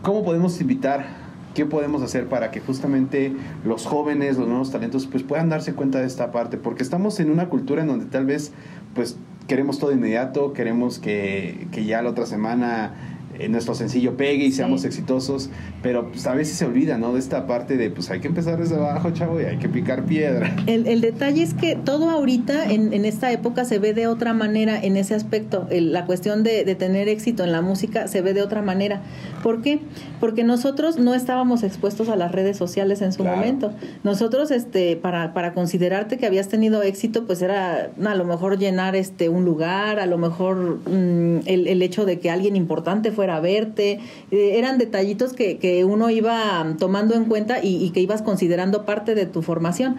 ¿Cómo 0.01 0.23
podemos 0.23 0.59
invitar? 0.61 1.05
¿Qué 1.53 1.65
podemos 1.65 2.01
hacer 2.03 2.27
para 2.27 2.51
que 2.51 2.59
justamente 2.59 3.33
los 3.65 3.85
jóvenes, 3.85 4.37
los 4.37 4.47
nuevos 4.47 4.71
talentos, 4.71 5.07
pues 5.07 5.23
puedan 5.23 5.49
darse 5.49 5.73
cuenta 5.73 5.99
de 5.99 6.05
esta 6.05 6.31
parte? 6.31 6.57
Porque 6.57 6.83
estamos 6.83 7.19
en 7.19 7.31
una 7.31 7.49
cultura 7.49 7.81
en 7.81 7.87
donde 7.87 8.05
tal 8.05 8.25
vez 8.25 8.51
pues 8.93 9.17
queremos 9.47 9.79
todo 9.79 9.91
inmediato, 9.91 10.53
queremos 10.53 10.99
que, 10.99 11.67
que 11.71 11.85
ya 11.85 12.01
la 12.01 12.09
otra 12.09 12.25
semana 12.25 13.16
eh, 13.39 13.49
nuestro 13.49 13.75
sencillo 13.75 14.17
pegue 14.17 14.45
y 14.45 14.51
seamos 14.51 14.85
exitosos, 14.85 15.49
pero 15.81 16.09
pues, 16.09 16.25
a 16.27 16.33
veces 16.33 16.57
se 16.57 16.65
olvida, 16.65 16.97
¿no? 16.97 17.13
De 17.13 17.19
esta 17.19 17.47
parte 17.47 17.77
de, 17.77 17.89
pues 17.89 18.09
hay 18.09 18.19
que 18.19 18.27
empezar 18.27 18.59
desde 18.59 18.75
abajo, 18.75 19.11
chavo, 19.11 19.39
y 19.41 19.45
hay 19.45 19.57
que 19.57 19.69
picar 19.69 20.05
piedra. 20.05 20.55
El, 20.67 20.87
el 20.87 21.01
detalle 21.01 21.43
es 21.43 21.53
que 21.53 21.75
todo 21.75 22.09
ahorita, 22.09 22.71
en, 22.71 22.93
en, 22.93 23.05
esta 23.05 23.31
época, 23.31 23.65
se 23.65 23.79
ve 23.79 23.93
de 23.93 24.07
otra 24.07 24.33
manera 24.33 24.79
en 24.81 24.97
ese 24.97 25.15
aspecto. 25.15 25.67
la 25.69 26.05
cuestión 26.05 26.43
de, 26.43 26.63
de, 26.65 26.75
tener 26.75 27.07
éxito 27.09 27.43
en 27.43 27.51
la 27.51 27.61
música 27.61 28.07
se 28.07 28.21
ve 28.21 28.33
de 28.33 28.41
otra 28.41 28.61
manera. 28.61 29.01
¿Por 29.43 29.61
qué? 29.61 29.79
Porque 30.19 30.43
nosotros 30.43 30.97
no 30.97 31.13
estábamos 31.13 31.63
expuestos 31.63 32.09
a 32.09 32.15
las 32.15 32.31
redes 32.31 32.57
sociales 32.57 33.01
en 33.01 33.13
su 33.13 33.23
momento. 33.23 33.71
Nosotros, 34.03 34.51
este, 34.51 34.95
para, 34.95 35.33
para 35.33 35.53
considerarte 35.53 36.17
que 36.17 36.25
habías 36.25 36.47
tenido 36.47 36.81
éxito, 36.83 37.25
pues 37.25 37.41
era 37.41 37.91
a 38.05 38.15
lo 38.15 38.25
mejor 38.25 38.57
llenar 38.57 38.95
este 38.95 39.29
un 39.29 39.45
lugar, 39.45 39.99
a 39.99 40.05
lo 40.05 40.17
mejor 40.17 40.79
mm, 40.87 41.41
el, 41.45 41.67
el 41.67 41.81
hecho 41.81 42.05
de 42.05 42.19
que 42.19 42.29
alguien 42.29 42.55
importante 42.55 43.11
fuera 43.11 43.26
verte. 43.39 43.99
Eh, 44.31 44.53
eran 44.57 44.77
detallitos 44.77 45.33
que, 45.33 45.57
que, 45.57 45.85
uno 45.85 46.09
iba 46.09 46.75
tomando 46.79 47.15
en 47.15 47.25
cuenta 47.25 47.63
y, 47.63 47.83
y, 47.83 47.91
que 47.91 47.99
ibas 47.99 48.21
considerando 48.21 48.85
parte 48.85 49.15
de 49.15 49.25
tu 49.25 49.41
formación. 49.41 49.97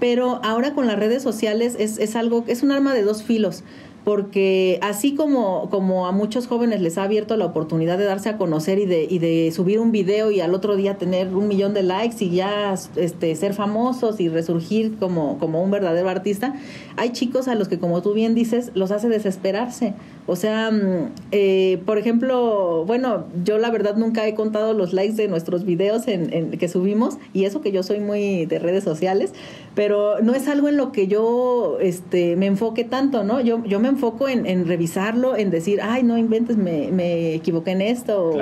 Pero 0.00 0.40
ahora 0.42 0.72
con 0.72 0.86
las 0.86 0.98
redes 0.98 1.22
sociales 1.22 1.76
es, 1.78 1.98
es 1.98 2.16
algo, 2.16 2.44
es 2.46 2.62
un 2.62 2.72
arma 2.72 2.94
de 2.94 3.02
dos 3.02 3.22
filos 3.22 3.62
porque 4.04 4.78
así 4.82 5.14
como, 5.14 5.68
como 5.70 6.06
a 6.06 6.12
muchos 6.12 6.46
jóvenes 6.46 6.80
les 6.80 6.98
ha 6.98 7.04
abierto 7.04 7.36
la 7.36 7.46
oportunidad 7.46 7.98
de 7.98 8.04
darse 8.04 8.30
a 8.30 8.38
conocer 8.38 8.78
y 8.78 8.86
de, 8.86 9.06
y 9.08 9.18
de 9.18 9.52
subir 9.54 9.78
un 9.78 9.92
video 9.92 10.30
y 10.30 10.40
al 10.40 10.54
otro 10.54 10.76
día 10.76 10.96
tener 10.96 11.34
un 11.34 11.48
millón 11.48 11.74
de 11.74 11.82
likes 11.82 12.24
y 12.24 12.30
ya 12.30 12.74
este, 12.96 13.34
ser 13.36 13.54
famosos 13.54 14.20
y 14.20 14.28
resurgir 14.28 14.96
como, 14.98 15.38
como 15.38 15.62
un 15.62 15.70
verdadero 15.70 16.08
artista, 16.08 16.54
hay 16.96 17.10
chicos 17.10 17.48
a 17.48 17.54
los 17.54 17.68
que, 17.68 17.78
como 17.78 18.02
tú 18.02 18.14
bien 18.14 18.34
dices, 18.34 18.70
los 18.74 18.90
hace 18.90 19.08
desesperarse. 19.08 19.94
O 20.26 20.36
sea, 20.36 20.70
mm, 20.70 21.12
eh, 21.32 21.82
por 21.86 21.98
ejemplo, 21.98 22.84
bueno, 22.86 23.24
yo 23.44 23.58
la 23.58 23.70
verdad 23.70 23.96
nunca 23.96 24.26
he 24.26 24.34
contado 24.34 24.74
los 24.74 24.92
likes 24.92 25.14
de 25.14 25.28
nuestros 25.28 25.64
videos 25.64 26.08
en, 26.08 26.50
que 26.52 26.68
subimos 26.68 27.18
y 27.32 27.44
eso 27.44 27.60
que 27.60 27.72
yo 27.72 27.82
soy 27.82 28.00
muy 28.00 28.46
de 28.46 28.58
redes 28.58 28.84
sociales, 28.84 29.32
pero 29.74 30.20
no 30.20 30.34
es 30.34 30.48
algo 30.48 30.68
en 30.68 30.76
lo 30.76 30.92
que 30.92 31.06
yo 31.06 31.78
este, 31.80 32.36
me 32.36 32.46
enfoque 32.46 32.84
tanto, 32.84 33.24
¿no? 33.24 33.40
Yo, 33.40 33.64
yo 33.64 33.80
me 33.80 33.89
enfoco 33.90 34.28
en, 34.28 34.46
en 34.46 34.66
revisarlo, 34.66 35.36
en 35.36 35.50
decir, 35.50 35.80
ay, 35.82 36.02
no 36.02 36.16
inventes, 36.16 36.56
me, 36.56 36.90
me 36.90 37.34
equivoqué 37.34 37.72
en 37.72 37.82
esto, 37.82 38.32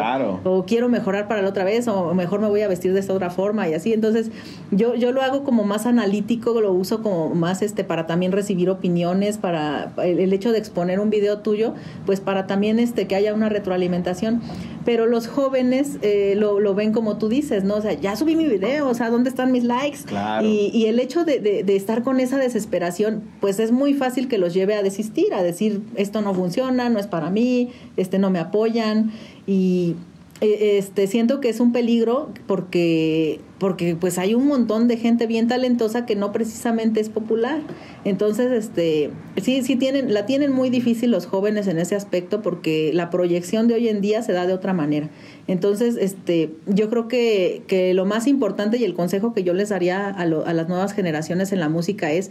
o, 0.44 0.64
quiero 0.66 0.88
mejorar 0.88 1.26
para 1.26 1.42
la 1.42 1.49
otra 1.49 1.64
vez, 1.64 1.88
o 1.88 2.14
mejor 2.14 2.40
me 2.40 2.49
voy 2.49 2.61
a 2.61 2.68
vestir 2.68 2.92
de 2.92 3.01
esta 3.01 3.12
otra 3.12 3.30
forma 3.30 3.68
y 3.68 3.74
así. 3.74 3.92
Entonces, 3.92 4.30
yo, 4.70 4.94
yo 4.94 5.12
lo 5.12 5.22
hago 5.22 5.42
como 5.42 5.64
más 5.64 5.86
analítico, 5.86 6.61
lo 6.61 6.72
uso 6.72 7.03
como 7.03 7.34
más 7.34 7.62
este 7.62 7.84
para 7.84 8.07
también 8.07 8.32
recibir 8.32 8.70
opiniones, 8.70 9.38
para 9.38 9.92
el, 10.03 10.32
hecho 10.32 10.53
de 10.53 10.59
exponer 10.59 11.01
un 11.01 11.11
video 11.11 11.38
tuyo, 11.38 11.74
pues 12.07 12.20
para 12.20 12.46
también 12.46 12.78
este 12.78 13.07
que 13.07 13.16
haya 13.16 13.34
una 13.34 13.49
retroalimentación. 13.49 14.40
Pero 14.89 15.05
los 15.05 15.26
jóvenes 15.26 15.99
eh, 16.01 16.32
lo, 16.34 16.61
lo, 16.61 16.74
ven 16.74 16.95
como 16.95 17.18
tú 17.18 17.28
dices, 17.28 17.62
¿no? 17.62 17.74
O 17.74 17.82
sea, 17.82 17.93
ya 17.93 18.16
subí 18.16 18.36
mi 18.36 18.47
video, 18.47 18.89
o 18.89 18.95
sea, 18.95 19.11
¿dónde 19.11 19.28
están 19.28 19.53
mis 19.53 19.62
likes? 19.62 19.99
Y, 20.43 20.70
y 20.72 20.86
el 20.86 20.99
hecho 20.99 21.26
de, 21.26 21.41
de, 21.41 21.62
de 21.62 21.76
estar 21.76 22.03
con 22.03 22.20
esa 22.20 22.39
desesperación, 22.39 23.22
pues 23.39 23.61
es 23.61 23.70
muy 23.70 23.93
fácil 23.93 24.28
que 24.28 24.39
los 24.39 24.55
lleve 24.55 24.74
a 24.76 24.82
desistir, 24.82 25.34
a 25.34 25.43
decir, 25.43 25.82
esto 25.97 26.22
no 26.22 26.32
funciona, 26.32 26.89
no 26.89 26.99
es 26.99 27.07
para 27.07 27.28
mí, 27.28 27.68
este 27.99 28.18
no 28.18 28.30
me 28.30 28.39
apoyan 28.39 29.12
y 29.47 29.95
este, 30.41 31.09
siento 31.09 31.41
que 31.41 31.49
es 31.49 31.59
un 31.59 31.72
peligro 31.72 32.30
porque, 32.47 33.41
porque 33.59 33.97
pues 33.97 34.18
hay 34.18 34.34
un 34.34 34.47
montón 34.47 34.86
de 34.86 34.97
gente 34.97 35.26
bien 35.26 35.49
talentosa 35.49 36.07
que 36.07 36.14
no 36.14 36.30
precisamente 36.30 37.01
es 37.01 37.09
popular. 37.09 37.61
Entonces, 38.05 38.53
este, 38.53 39.11
sí, 39.43 39.62
sí 39.62 39.74
tienen, 39.74 40.14
la 40.14 40.26
tienen 40.26 40.53
muy 40.53 40.70
difícil 40.70 41.11
los 41.11 41.26
jóvenes 41.26 41.66
en 41.66 41.78
ese 41.78 41.97
aspecto 41.97 42.41
porque 42.41 42.93
la 42.95 43.11
proyección 43.11 43.66
de 43.66 43.74
hoy 43.74 43.89
en 43.89 44.01
día 44.01 44.22
se 44.22 44.32
da 44.32 44.47
de 44.47 44.53
otra 44.53 44.72
manera. 44.72 45.11
Entonces, 45.49 45.97
este, 45.97 46.53
yo 46.66 46.89
creo 46.89 47.09
que, 47.09 47.62
que 47.66 47.93
lo 47.93 48.05
más 48.05 48.28
importante 48.28 48.76
y 48.78 48.84
el 48.84 48.95
consejo 48.95 49.34
que 49.34 49.43
yo 49.43 49.55
les 49.55 49.70
daría 49.70 50.09
a, 50.09 50.22
a 50.22 50.26
las 50.26 50.68
nuevas 50.68 50.93
generaciones 50.93 51.53
en 51.53 51.59
la 51.59 51.68
música 51.68 52.12
es 52.12 52.30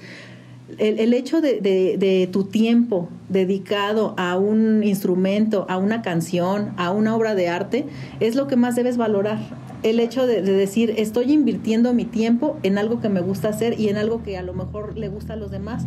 el, 0.78 1.13
hecho 1.13 1.39
de, 1.39 1.61
de, 1.61 2.30
tu 2.32 2.43
tiempo 2.43 3.07
dedicado 3.30 4.13
a 4.18 4.38
un 4.38 4.84
instrumento, 4.84 5.65
a 5.70 5.78
una 5.78 6.01
canción, 6.01 6.74
a 6.78 6.91
una 6.91 7.15
obra 7.15 7.36
de 7.36 7.47
arte, 7.47 7.86
es 8.20 8.36
lo 8.36 8.47
que 8.47 8.57
más 8.57 8.76
debes 8.76 8.97
valorar. 8.97 9.39
El 9.84 9.99
hecho 9.99 10.28
de, 10.28 10.41
decir, 10.41 10.93
estoy 10.97 11.32
invirtiendo 11.32 11.93
mi 11.93 12.03
tiempo 12.03 12.57
en 12.63 12.78
algo 12.78 12.99
que 12.99 13.07
me 13.07 13.22
gusta 13.22 13.49
hacer 13.49 13.80
y 13.80 13.88
en 13.88 13.97
algo 13.97 14.24
que 14.24 14.38
a 14.38 14.41
lo 14.41 14.53
mejor 14.53 14.97
le 14.97 15.07
gusta 15.07 15.34
a 15.34 15.36
los 15.38 15.51
demás, 15.51 15.86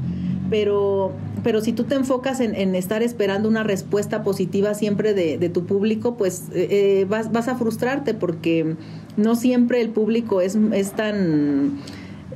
pero, 0.49 1.13
pero 1.43 1.61
si 1.61 1.73
tú 1.73 1.85
te 1.85 1.95
enfocas 1.95 2.41
en, 2.41 2.75
estar 2.75 3.03
esperando 3.03 3.49
una 3.49 3.63
respuesta 3.63 4.23
positiva 4.23 4.75
siempre 4.75 5.13
de, 5.13 5.49
tu 5.51 5.67
público, 5.67 6.17
pues 6.17 6.49
eh, 6.55 6.69
eh, 6.71 7.07
vas, 7.09 7.33
vas, 7.33 7.49
a 7.49 7.57
frustrarte 7.57 8.15
porque 8.15 8.77
no 9.17 9.35
siempre 9.35 9.81
el 9.83 9.91
público 9.91 10.41
es, 10.41 10.57
es 10.73 10.93
tan... 10.93 11.79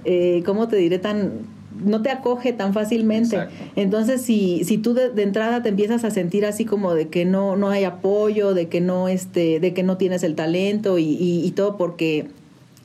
Eh, 0.06 0.42
¿cómo 0.44 0.68
te 0.68 0.76
diré? 0.76 0.98
Tan, 0.98 1.53
no 1.82 2.02
te 2.02 2.10
acoge 2.10 2.52
tan 2.52 2.72
fácilmente. 2.72 3.48
Entonces, 3.76 4.22
si, 4.22 4.64
si 4.64 4.78
tú 4.78 4.94
de, 4.94 5.10
entrada 5.22 5.62
te 5.62 5.68
empiezas 5.68 6.04
a 6.04 6.10
sentir 6.10 6.46
así 6.46 6.64
como 6.64 6.94
de 6.94 7.08
que 7.08 7.24
no, 7.24 7.56
no 7.56 7.70
hay 7.70 7.84
apoyo, 7.84 8.54
de 8.54 8.68
que 8.68 8.80
no, 8.80 9.08
este, 9.08 9.60
de 9.60 9.74
que 9.74 9.82
no 9.82 9.96
tienes 9.96 10.22
el 10.22 10.34
talento 10.34 10.98
y, 10.98 11.16
y 11.18 11.50
todo 11.52 11.76
porque 11.76 12.28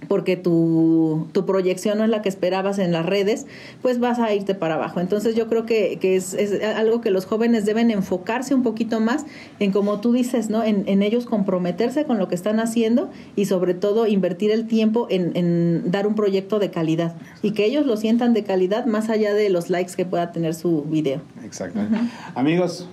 porque 0.08 0.38
tu, 0.38 1.28
tu, 1.34 1.45
proyección 1.45 1.97
no 1.97 2.04
es 2.04 2.10
la 2.10 2.22
que 2.22 2.30
esperabas 2.30 2.80
en 2.80 2.91
las 2.91 3.06
redes, 3.06 3.45
pues 3.82 4.00
vas 4.00 4.20
a 4.20 4.34
irte 4.34 4.56
para 4.56 4.76
abajo. 4.76 5.00
Entonces 5.00 5.36
yo 5.36 5.47
creo 5.47 5.66
que, 5.66 5.97
que 6.00 6.16
es, 6.16 6.34
es, 6.34 6.64
algo 6.64 7.02
que 7.02 7.12
los 7.12 7.26
jóvenes 7.26 7.66
deben 7.66 7.91
enfocarse 7.91 8.56
un 8.56 8.64
poquito 8.64 9.00
más 9.00 9.26
en, 9.60 9.72
como 9.72 10.00
tú 10.00 10.14
dices, 10.14 10.50
¿no? 10.50 10.64
En, 10.64 10.84
en 10.88 11.04
ellos 11.04 11.26
comprometerse 11.26 12.06
con 12.06 12.18
lo 12.18 12.28
que 12.28 12.36
están 12.36 12.60
haciendo 12.60 13.10
y 13.36 13.45
sobre 13.45 13.74
todo 13.74 14.08
invertir 14.08 14.52
el 14.52 14.68
tiempo 14.68 15.08
en, 15.10 15.36
en, 15.36 15.91
dar 15.91 16.08
un 16.08 16.16
proyecto 16.16 16.60
de 16.60 16.72
calidad 16.72 17.16
y 17.41 17.52
que 17.52 17.66
ellos 17.66 17.86
lo 17.86 17.97
sientan 17.97 18.34
de 18.34 18.43
calidad 18.43 18.86
más 18.86 19.10
allá 19.10 19.34
de 19.34 19.50
los 19.50 19.70
likes 19.70 19.93
que 19.95 20.06
pueda 20.06 20.32
tener 20.32 20.56
su 20.56 20.84
video. 20.84 21.22
Exacto. 21.43 21.80
Amigos, 22.36 22.88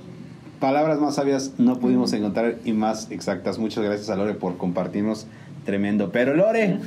palabras 0.60 0.98
más 0.98 1.14
sabias 1.14 1.52
no 1.58 1.78
pudimos 1.78 2.12
encontrar 2.12 2.56
y 2.64 2.72
más 2.72 3.10
exactas. 3.10 3.58
Muchas 3.58 3.84
gracias 3.84 4.10
a 4.10 4.16
Lore 4.16 4.34
por 4.34 4.56
compartirnos 4.56 5.26
tremendo. 5.66 6.10
Pero 6.10 6.34
Lore, 6.34 6.78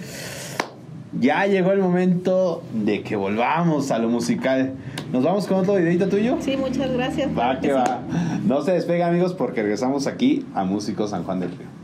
ya 1.19 1.45
llegó 1.45 1.71
el 1.71 1.79
momento 1.79 2.63
de 2.73 3.03
que 3.03 3.15
volvamos 3.15 3.91
a 3.91 3.99
lo 3.99 4.09
musical. 4.09 4.73
¿Nos 5.11 5.23
vamos 5.23 5.45
con 5.45 5.57
otro 5.57 5.75
videito 5.75 6.07
tuyo? 6.07 6.37
Sí, 6.39 6.57
muchas 6.57 6.91
gracias. 6.91 7.29
Va 7.37 7.59
que 7.59 7.73
va. 7.73 8.01
No 8.45 8.61
se 8.61 8.71
despega 8.71 9.07
amigos 9.07 9.33
porque 9.33 9.61
regresamos 9.61 10.07
aquí 10.07 10.45
a 10.55 10.63
Músicos 10.63 11.11
San 11.11 11.23
Juan 11.23 11.39
del 11.39 11.51
Río. 11.51 11.78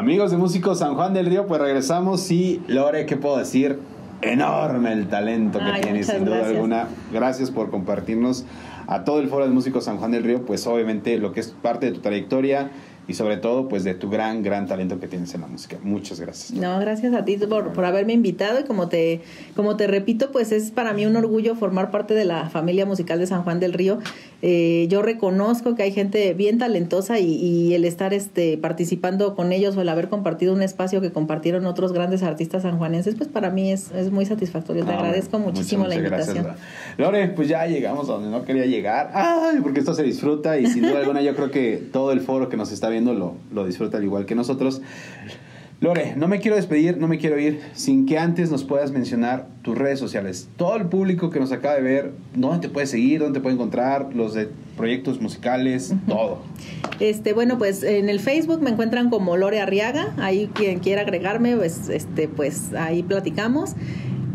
Amigos 0.00 0.30
de 0.30 0.38
Músicos 0.38 0.78
San 0.78 0.94
Juan 0.94 1.12
del 1.12 1.26
Río, 1.26 1.46
pues 1.46 1.60
regresamos 1.60 2.30
y 2.30 2.62
Lore, 2.68 3.04
¿qué 3.04 3.18
puedo 3.18 3.36
decir? 3.36 3.78
Enorme 4.22 4.94
el 4.94 5.08
talento 5.08 5.58
que 5.58 5.66
Ay, 5.66 5.82
tienes, 5.82 6.06
sin 6.06 6.24
duda 6.24 6.36
gracias. 6.36 6.56
alguna. 6.56 6.88
Gracias 7.12 7.50
por 7.50 7.70
compartirnos 7.70 8.46
a 8.86 9.04
todo 9.04 9.20
el 9.20 9.28
foro 9.28 9.44
de 9.44 9.50
Músicos 9.50 9.84
San 9.84 9.98
Juan 9.98 10.12
del 10.12 10.24
Río, 10.24 10.46
pues 10.46 10.66
obviamente 10.66 11.18
lo 11.18 11.32
que 11.32 11.40
es 11.40 11.48
parte 11.48 11.84
de 11.84 11.92
tu 11.92 12.00
trayectoria 12.00 12.70
y 13.08 13.14
sobre 13.14 13.36
todo 13.36 13.68
pues 13.68 13.84
de 13.84 13.92
tu 13.92 14.08
gran, 14.08 14.42
gran 14.42 14.66
talento 14.66 15.00
que 15.00 15.06
tienes 15.06 15.34
en 15.34 15.42
la 15.42 15.48
música. 15.48 15.76
Muchas 15.82 16.18
gracias. 16.18 16.58
No, 16.58 16.78
gracias 16.78 17.12
a 17.12 17.24
ti 17.24 17.36
por, 17.36 17.72
por 17.72 17.84
haberme 17.84 18.12
invitado 18.12 18.60
y 18.60 18.64
como 18.64 18.88
te, 18.88 19.20
como 19.54 19.76
te 19.76 19.86
repito, 19.86 20.32
pues 20.32 20.50
es 20.50 20.70
para 20.70 20.94
mí 20.94 21.04
un 21.04 21.16
orgullo 21.16 21.56
formar 21.56 21.90
parte 21.90 22.14
de 22.14 22.24
la 22.24 22.48
familia 22.48 22.86
musical 22.86 23.18
de 23.18 23.26
San 23.26 23.42
Juan 23.42 23.60
del 23.60 23.74
Río. 23.74 23.98
Eh, 24.42 24.86
yo 24.88 25.02
reconozco 25.02 25.74
que 25.74 25.82
hay 25.82 25.92
gente 25.92 26.32
bien 26.32 26.58
talentosa 26.58 27.18
y, 27.18 27.34
y 27.34 27.74
el 27.74 27.84
estar 27.84 28.14
este, 28.14 28.56
participando 28.56 29.34
con 29.34 29.52
ellos 29.52 29.76
o 29.76 29.82
el 29.82 29.88
haber 29.88 30.08
compartido 30.08 30.54
un 30.54 30.62
espacio 30.62 31.00
que 31.02 31.12
compartieron 31.12 31.66
otros 31.66 31.92
grandes 31.92 32.22
artistas 32.22 32.62
sanjuanenses, 32.62 33.16
pues 33.16 33.28
para 33.28 33.50
mí 33.50 33.70
es, 33.70 33.90
es 33.92 34.10
muy 34.10 34.24
satisfactorio. 34.24 34.84
Te 34.84 34.92
No, 34.92 34.98
agradezco 34.98 35.38
muchas, 35.38 35.56
muchísimo 35.56 35.86
la 35.86 35.96
invitación. 35.96 36.44
gracias, 36.44 36.66
Lore, 36.96 37.28
pues 37.28 37.48
ya 37.48 37.66
llegamos 37.66 38.08
a 38.08 38.12
donde 38.12 38.30
no 38.30 38.44
quería 38.44 38.64
llegar. 38.64 39.10
Ay, 39.12 39.58
porque 39.62 39.80
esto 39.80 39.94
se 39.94 40.02
disfruta 40.02 40.58
y 40.58 40.66
sin 40.66 40.82
duda 40.82 41.00
alguna 41.00 41.20
yo 41.20 41.34
creo 41.34 41.50
que 41.50 41.76
todo 41.92 42.12
el 42.12 42.20
foro 42.20 42.48
que 42.48 42.56
nos 42.56 42.72
está 42.72 42.88
viendo 42.88 43.12
lo, 43.12 43.34
lo 43.52 43.66
disfruta 43.66 43.98
al 43.98 44.04
igual 44.04 44.24
que 44.24 44.34
nosotros. 44.34 44.80
Lore, 45.80 46.12
no 46.14 46.28
me 46.28 46.40
quiero 46.40 46.56
despedir, 46.56 46.98
no 46.98 47.08
me 47.08 47.16
quiero 47.16 47.38
ir 47.38 47.62
sin 47.72 48.04
que 48.04 48.18
antes 48.18 48.50
nos 48.50 48.64
puedas 48.64 48.90
mencionar 48.90 49.46
tus 49.62 49.78
redes 49.78 49.98
sociales. 49.98 50.46
Todo 50.56 50.76
el 50.76 50.86
público 50.86 51.30
que 51.30 51.40
nos 51.40 51.52
acaba 51.52 51.74
de 51.76 51.80
ver, 51.80 52.12
dónde 52.34 52.68
te 52.68 52.68
puede 52.68 52.86
seguir, 52.86 53.20
dónde 53.20 53.38
te 53.38 53.42
puede 53.42 53.54
encontrar, 53.54 54.14
los 54.14 54.34
de 54.34 54.50
proyectos 54.76 55.22
musicales, 55.22 55.94
todo. 56.06 56.42
Este, 57.00 57.32
bueno, 57.32 57.56
pues 57.56 57.82
en 57.82 58.10
el 58.10 58.20
Facebook 58.20 58.60
me 58.60 58.68
encuentran 58.68 59.08
como 59.08 59.38
Lore 59.38 59.58
Arriaga, 59.60 60.12
ahí 60.18 60.50
quien 60.52 60.80
quiera 60.80 61.00
agregarme, 61.00 61.56
pues, 61.56 61.88
este, 61.88 62.28
pues 62.28 62.74
ahí 62.74 63.02
platicamos. 63.02 63.74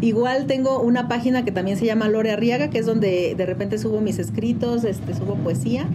Igual 0.01 0.45
tengo 0.45 0.81
una 0.81 1.07
página 1.07 1.45
que 1.45 1.51
también 1.51 1.77
se 1.77 1.85
llama 1.85 2.09
Lore 2.09 2.31
Arriaga, 2.31 2.69
que 2.69 2.79
es 2.79 2.85
donde 2.85 3.33
de 3.35 3.45
repente 3.45 3.77
subo 3.77 4.01
mis 4.01 4.19
escritos, 4.19 4.83
este, 4.83 5.13
subo 5.13 5.35
poesía. 5.35 5.87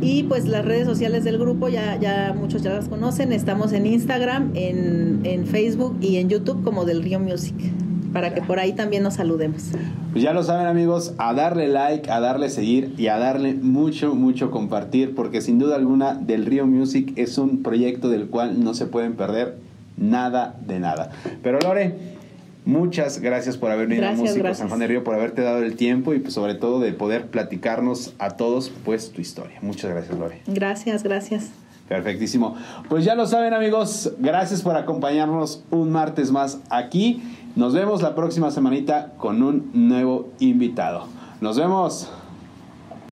Y 0.00 0.22
pues 0.24 0.46
las 0.46 0.64
redes 0.64 0.86
sociales 0.86 1.24
del 1.24 1.38
grupo 1.38 1.68
ya, 1.68 1.96
ya 1.96 2.34
muchos 2.38 2.62
ya 2.62 2.72
las 2.72 2.88
conocen. 2.88 3.32
Estamos 3.32 3.72
en 3.72 3.86
Instagram, 3.86 4.52
en, 4.54 5.20
en 5.24 5.46
Facebook 5.46 5.96
y 6.00 6.16
en 6.16 6.28
YouTube 6.28 6.62
como 6.62 6.84
del 6.84 7.02
Río 7.02 7.18
Music, 7.18 7.56
para 8.12 8.32
que 8.32 8.42
por 8.42 8.60
ahí 8.60 8.74
también 8.74 9.02
nos 9.02 9.14
saludemos. 9.14 9.70
Pues 10.12 10.22
ya 10.22 10.32
lo 10.32 10.42
saben 10.44 10.66
amigos, 10.66 11.14
a 11.18 11.34
darle 11.34 11.68
like, 11.68 12.10
a 12.10 12.20
darle 12.20 12.50
seguir 12.50 12.94
y 12.96 13.08
a 13.08 13.18
darle 13.18 13.54
mucho, 13.54 14.14
mucho 14.14 14.50
compartir, 14.50 15.14
porque 15.14 15.40
sin 15.40 15.58
duda 15.58 15.76
alguna 15.76 16.14
Del 16.14 16.46
Río 16.46 16.66
Music 16.66 17.12
es 17.16 17.38
un 17.38 17.62
proyecto 17.62 18.08
del 18.08 18.28
cual 18.28 18.62
no 18.62 18.74
se 18.74 18.86
pueden 18.86 19.16
perder 19.16 19.56
nada 19.96 20.54
de 20.66 20.78
nada. 20.78 21.10
Pero 21.42 21.58
Lore, 21.60 22.17
muchas 22.68 23.20
gracias 23.20 23.56
por 23.56 23.70
haber 23.70 23.88
venido 23.88 24.02
Gracias, 24.02 24.20
a 24.20 24.22
Músico 24.22 24.42
gracias. 24.44 24.58
San 24.58 24.68
Juan 24.68 24.80
de 24.80 24.86
Río, 24.86 25.02
por 25.02 25.14
haberte 25.14 25.42
dado 25.42 25.58
el 25.58 25.74
tiempo 25.74 26.12
y 26.12 26.18
pues 26.18 26.34
sobre 26.34 26.54
todo 26.54 26.80
de 26.80 26.92
poder 26.92 27.26
platicarnos 27.26 28.14
a 28.18 28.36
todos 28.36 28.70
pues 28.84 29.10
tu 29.10 29.20
historia. 29.20 29.58
Muchas 29.62 29.90
gracias 29.90 30.18
Lore. 30.18 30.42
Gracias, 30.46 31.02
gracias. 31.02 31.50
Perfectísimo. 31.88 32.54
Pues 32.88 33.04
ya 33.04 33.14
lo 33.14 33.26
saben 33.26 33.54
amigos, 33.54 34.12
gracias 34.18 34.60
por 34.60 34.76
acompañarnos 34.76 35.64
un 35.70 35.90
martes 35.90 36.30
más 36.30 36.60
aquí. 36.68 37.22
Nos 37.56 37.72
vemos 37.72 38.02
la 38.02 38.14
próxima 38.14 38.50
semanita 38.50 39.12
con 39.16 39.42
un 39.42 39.70
nuevo 39.72 40.28
invitado. 40.38 41.06
Nos 41.40 41.56
vemos. 41.56 42.10